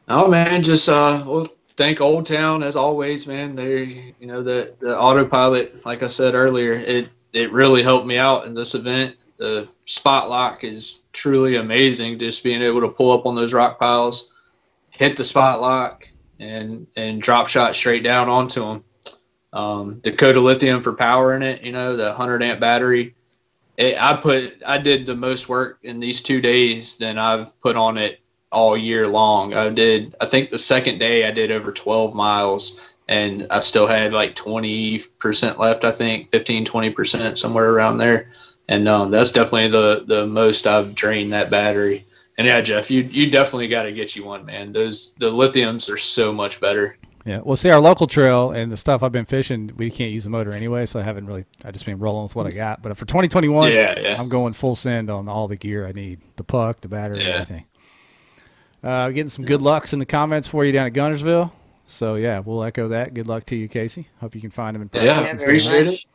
Oh 0.08 0.28
man, 0.28 0.64
just 0.64 0.90
uh, 0.90 1.24
well, 1.26 1.48
thank 1.78 2.02
Old 2.02 2.26
Town 2.26 2.62
as 2.64 2.76
always, 2.76 3.26
man. 3.26 3.56
They, 3.56 4.14
you 4.20 4.28
know, 4.28 4.44
the 4.44 4.76
the 4.80 4.98
autopilot, 5.00 5.86
like 5.86 6.04
I 6.04 6.08
said 6.08 6.34
earlier, 6.34 6.74
it 6.74 7.10
it 7.32 7.52
really 7.52 7.84
helped 7.84 8.06
me 8.06 8.18
out 8.18 8.46
in 8.46 8.54
this 8.54 8.76
event. 8.76 9.18
The 9.38 9.70
spot 9.86 10.30
lock 10.30 10.64
is 10.64 11.06
truly 11.14 11.56
amazing. 11.56 12.20
Just 12.20 12.44
being 12.44 12.62
able 12.62 12.82
to 12.82 12.90
pull 12.90 13.12
up 13.12 13.26
on 13.26 13.36
those 13.36 13.54
rock 13.54 13.80
piles, 13.80 14.33
hit 14.94 15.16
the 15.16 15.24
spot 15.24 15.62
lock, 15.62 16.08
and 16.40 16.88
and 16.96 17.22
drop 17.22 17.48
shot 17.48 17.76
straight 17.76 18.04
down 18.04 18.30
onto 18.30 18.62
them. 18.62 18.84
Um, 19.52 20.00
Dakota 20.00 20.40
Lithium 20.40 20.82
for 20.82 20.94
power 20.94 21.36
in 21.36 21.44
it, 21.44 21.62
you 21.62 21.72
know, 21.72 21.96
the 21.96 22.08
100 22.08 22.42
amp 22.42 22.60
battery. 22.60 23.16
It, 23.78 24.02
I 24.02 24.16
put 24.16 24.62
I 24.66 24.78
did 24.78 25.06
the 25.06 25.16
most 25.16 25.48
work 25.50 25.80
in 25.84 26.00
these 26.00 26.22
two 26.22 26.42
days 26.42 26.98
than 26.98 27.18
I've 27.18 27.60
put 27.62 27.76
on 27.76 27.98
it 27.98 28.20
all 28.54 28.78
year 28.78 29.08
long. 29.08 29.54
I 29.54 29.70
did, 29.70 30.16
I 30.22 30.26
think 30.26 30.50
the 30.50 30.60
second 30.60 31.00
day 31.00 31.28
I 31.28 31.32
did 31.32 31.52
over 31.52 31.72
12 31.72 32.14
miles 32.14 32.94
and 33.10 33.48
I 33.50 33.60
still 33.60 33.88
had 33.88 34.14
like 34.14 34.36
20% 34.36 35.58
left, 35.58 35.84
I 35.84 35.92
think 35.92 36.30
15, 36.30 36.66
20%, 36.66 37.36
somewhere 37.36 37.72
around 37.72 37.98
there. 37.98 38.30
And 38.70 38.88
um, 38.88 39.12
that's 39.12 39.32
definitely 39.32 39.68
the, 39.68 40.06
the 40.08 40.26
most 40.26 40.68
I've 40.68 40.96
drained 40.96 41.34
that 41.34 41.50
battery. 41.50 42.04
And 42.38 42.48
yeah, 42.48 42.62
Jeff, 42.62 42.90
you, 42.90 43.02
you 43.04 43.30
definitely 43.30 43.68
got 43.68 43.84
to 43.84 43.92
get 43.92 44.16
you 44.16 44.26
one, 44.26 44.46
man. 44.46 44.74
Those, 44.74 45.14
the 45.16 45.30
lithiums 45.32 45.92
are 45.92 45.98
so 45.98 46.34
much 46.34 46.60
better. 46.60 46.98
Yeah. 47.26 47.40
Well, 47.44 47.56
see, 47.56 47.70
our 47.70 47.80
local 47.80 48.06
trail 48.08 48.52
and 48.52 48.72
the 48.72 48.76
stuff 48.76 49.02
I've 49.04 49.12
been 49.12 49.26
fishing, 49.26 49.72
we 49.78 49.90
can't 49.92 50.12
use 50.12 50.24
the 50.26 50.30
motor 50.30 50.52
anyway, 50.52 50.86
so 50.86 51.00
I 51.00 51.04
haven't 51.04 51.26
really. 51.28 51.46
I 51.64 51.72
just 51.72 51.86
been 51.86 52.00
rolling 52.00 52.24
with 52.24 52.36
what 52.36 52.48
I 52.48 52.52
got. 52.52 52.82
But 52.82 52.98
for 52.98 53.06
2021, 53.06 53.72
Yeah, 53.72 53.98
yeah. 54.00 54.20
I'm 54.20 54.28
going 54.30 54.54
full 54.54 54.76
send 54.76 55.10
on 55.10 55.30
all 55.30 55.48
the 55.48 55.56
gear 55.56 55.88
I 55.88 55.92
need: 55.94 56.20
the 56.36 56.44
puck, 56.44 56.82
the 56.82 56.90
battery, 56.90 57.20
Yeah. 57.20 57.28
everything. 57.36 57.66
Uh, 58.84 59.10
getting 59.10 59.30
some 59.30 59.46
good 59.46 59.62
lucks 59.62 59.94
in 59.94 60.00
the 60.00 60.06
comments 60.06 60.48
for 60.48 60.66
you 60.66 60.74
down 60.74 60.86
at 60.88 60.94
Guntersville. 60.94 61.52
So 61.86 62.16
yeah, 62.16 62.40
we'll 62.40 62.64
echo 62.64 62.90
that. 62.90 63.14
Good 63.14 63.28
luck 63.28 63.46
to 63.48 63.56
you, 63.56 63.70
Casey. 63.70 64.08
Hope 64.20 64.36
you 64.36 64.42
can 64.42 64.52
find 64.52 64.76
them 64.76 64.82
in 64.82 64.90
practice. 64.90 65.10
Yeah, 65.10 65.22
Yeah, 65.22 65.28
and 65.30 65.40
very 65.40 65.60
stuff. 65.60 65.74
appreciate 65.76 66.00
it. 66.00 66.06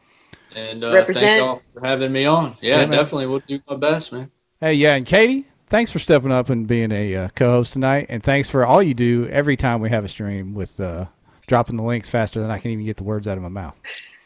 And 0.57 0.85
uh, 0.85 1.05
thank 1.05 1.41
y'all 1.41 1.57
for 1.57 1.81
having 1.87 2.11
me 2.12 2.25
on. 2.27 2.55
Yeah, 2.61 2.81
Yeah, 2.81 2.87
man. 2.87 2.91
definitely. 2.99 3.27
We'll 3.27 3.43
do 3.47 3.61
my 3.69 3.77
best, 3.77 4.12
man. 4.12 4.31
Hey, 4.61 4.75
yeah, 4.75 4.95
and 4.97 5.07
Katie, 5.07 5.47
thanks 5.69 5.91
for 5.91 5.99
stepping 5.99 6.33
up 6.33 6.51
and 6.51 6.66
being 6.66 6.93
a 6.93 7.14
uh, 7.14 7.29
co-host 7.35 7.73
tonight, 7.73 8.07
and 8.09 8.23
thanks 8.23 8.49
for 8.49 8.64
all 8.64 8.83
you 8.83 8.95
do 8.95 9.27
every 9.29 9.57
time 9.57 9.81
we 9.81 9.91
have 9.91 10.05
a 10.05 10.09
stream 10.09 10.55
with 10.55 10.81
uh, 10.81 11.07
dropping 11.47 11.77
the 11.77 11.83
links 11.83 12.09
faster 12.09 12.41
than 12.41 12.51
I 12.51 12.59
can 12.59 12.71
even 12.71 12.85
get 12.85 12.97
the 12.97 13.05
words 13.05 13.27
out 13.29 13.37
of 13.37 13.43
my 13.43 13.49
mouth. 13.49 13.75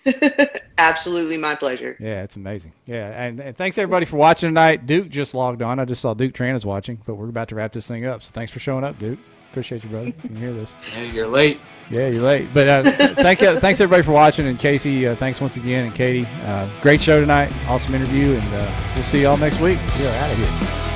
Absolutely 0.78 1.36
my 1.36 1.54
pleasure. 1.54 1.96
Yeah, 2.00 2.22
it's 2.22 2.36
amazing. 2.36 2.72
Yeah, 2.86 3.08
and, 3.08 3.38
and 3.40 3.56
thanks 3.56 3.78
everybody 3.78 4.06
for 4.06 4.16
watching 4.16 4.48
tonight. 4.48 4.86
Duke 4.86 5.08
just 5.08 5.34
logged 5.34 5.62
on. 5.62 5.78
I 5.78 5.84
just 5.84 6.00
saw 6.00 6.14
Duke 6.14 6.32
Tran 6.32 6.54
is 6.54 6.66
watching, 6.66 7.00
but 7.06 7.14
we're 7.14 7.28
about 7.28 7.48
to 7.48 7.54
wrap 7.54 7.72
this 7.72 7.86
thing 7.86 8.04
up. 8.04 8.22
So 8.22 8.30
thanks 8.32 8.50
for 8.50 8.58
showing 8.58 8.84
up, 8.84 8.98
Duke. 8.98 9.18
Appreciate 9.50 9.84
you, 9.84 9.90
brother. 9.90 10.06
You 10.06 10.12
can 10.14 10.36
hear 10.36 10.52
this. 10.52 10.72
Yeah, 10.94 11.02
you're 11.02 11.26
late. 11.26 11.60
Yeah, 11.90 12.08
you're 12.08 12.22
late, 12.22 12.48
but 12.54 12.68
uh, 12.68 13.14
thank 13.16 13.42
you, 13.42 13.60
thanks 13.60 13.80
everybody 13.80 14.02
for 14.02 14.12
watching, 14.12 14.46
and 14.46 14.58
Casey, 14.58 15.06
uh, 15.06 15.14
thanks 15.16 15.42
once 15.42 15.56
again, 15.56 15.84
and 15.84 15.94
Katie, 15.94 16.26
uh, 16.44 16.66
great 16.80 17.02
show 17.02 17.20
tonight, 17.20 17.52
awesome 17.68 17.94
interview, 17.94 18.32
and 18.32 18.54
uh, 18.54 18.92
we'll 18.94 19.04
see 19.04 19.22
y'all 19.22 19.36
next 19.36 19.60
week. 19.60 19.78
We 19.98 20.06
are 20.06 20.14
out 20.14 20.32
of 20.32 20.38
here. 20.38 20.91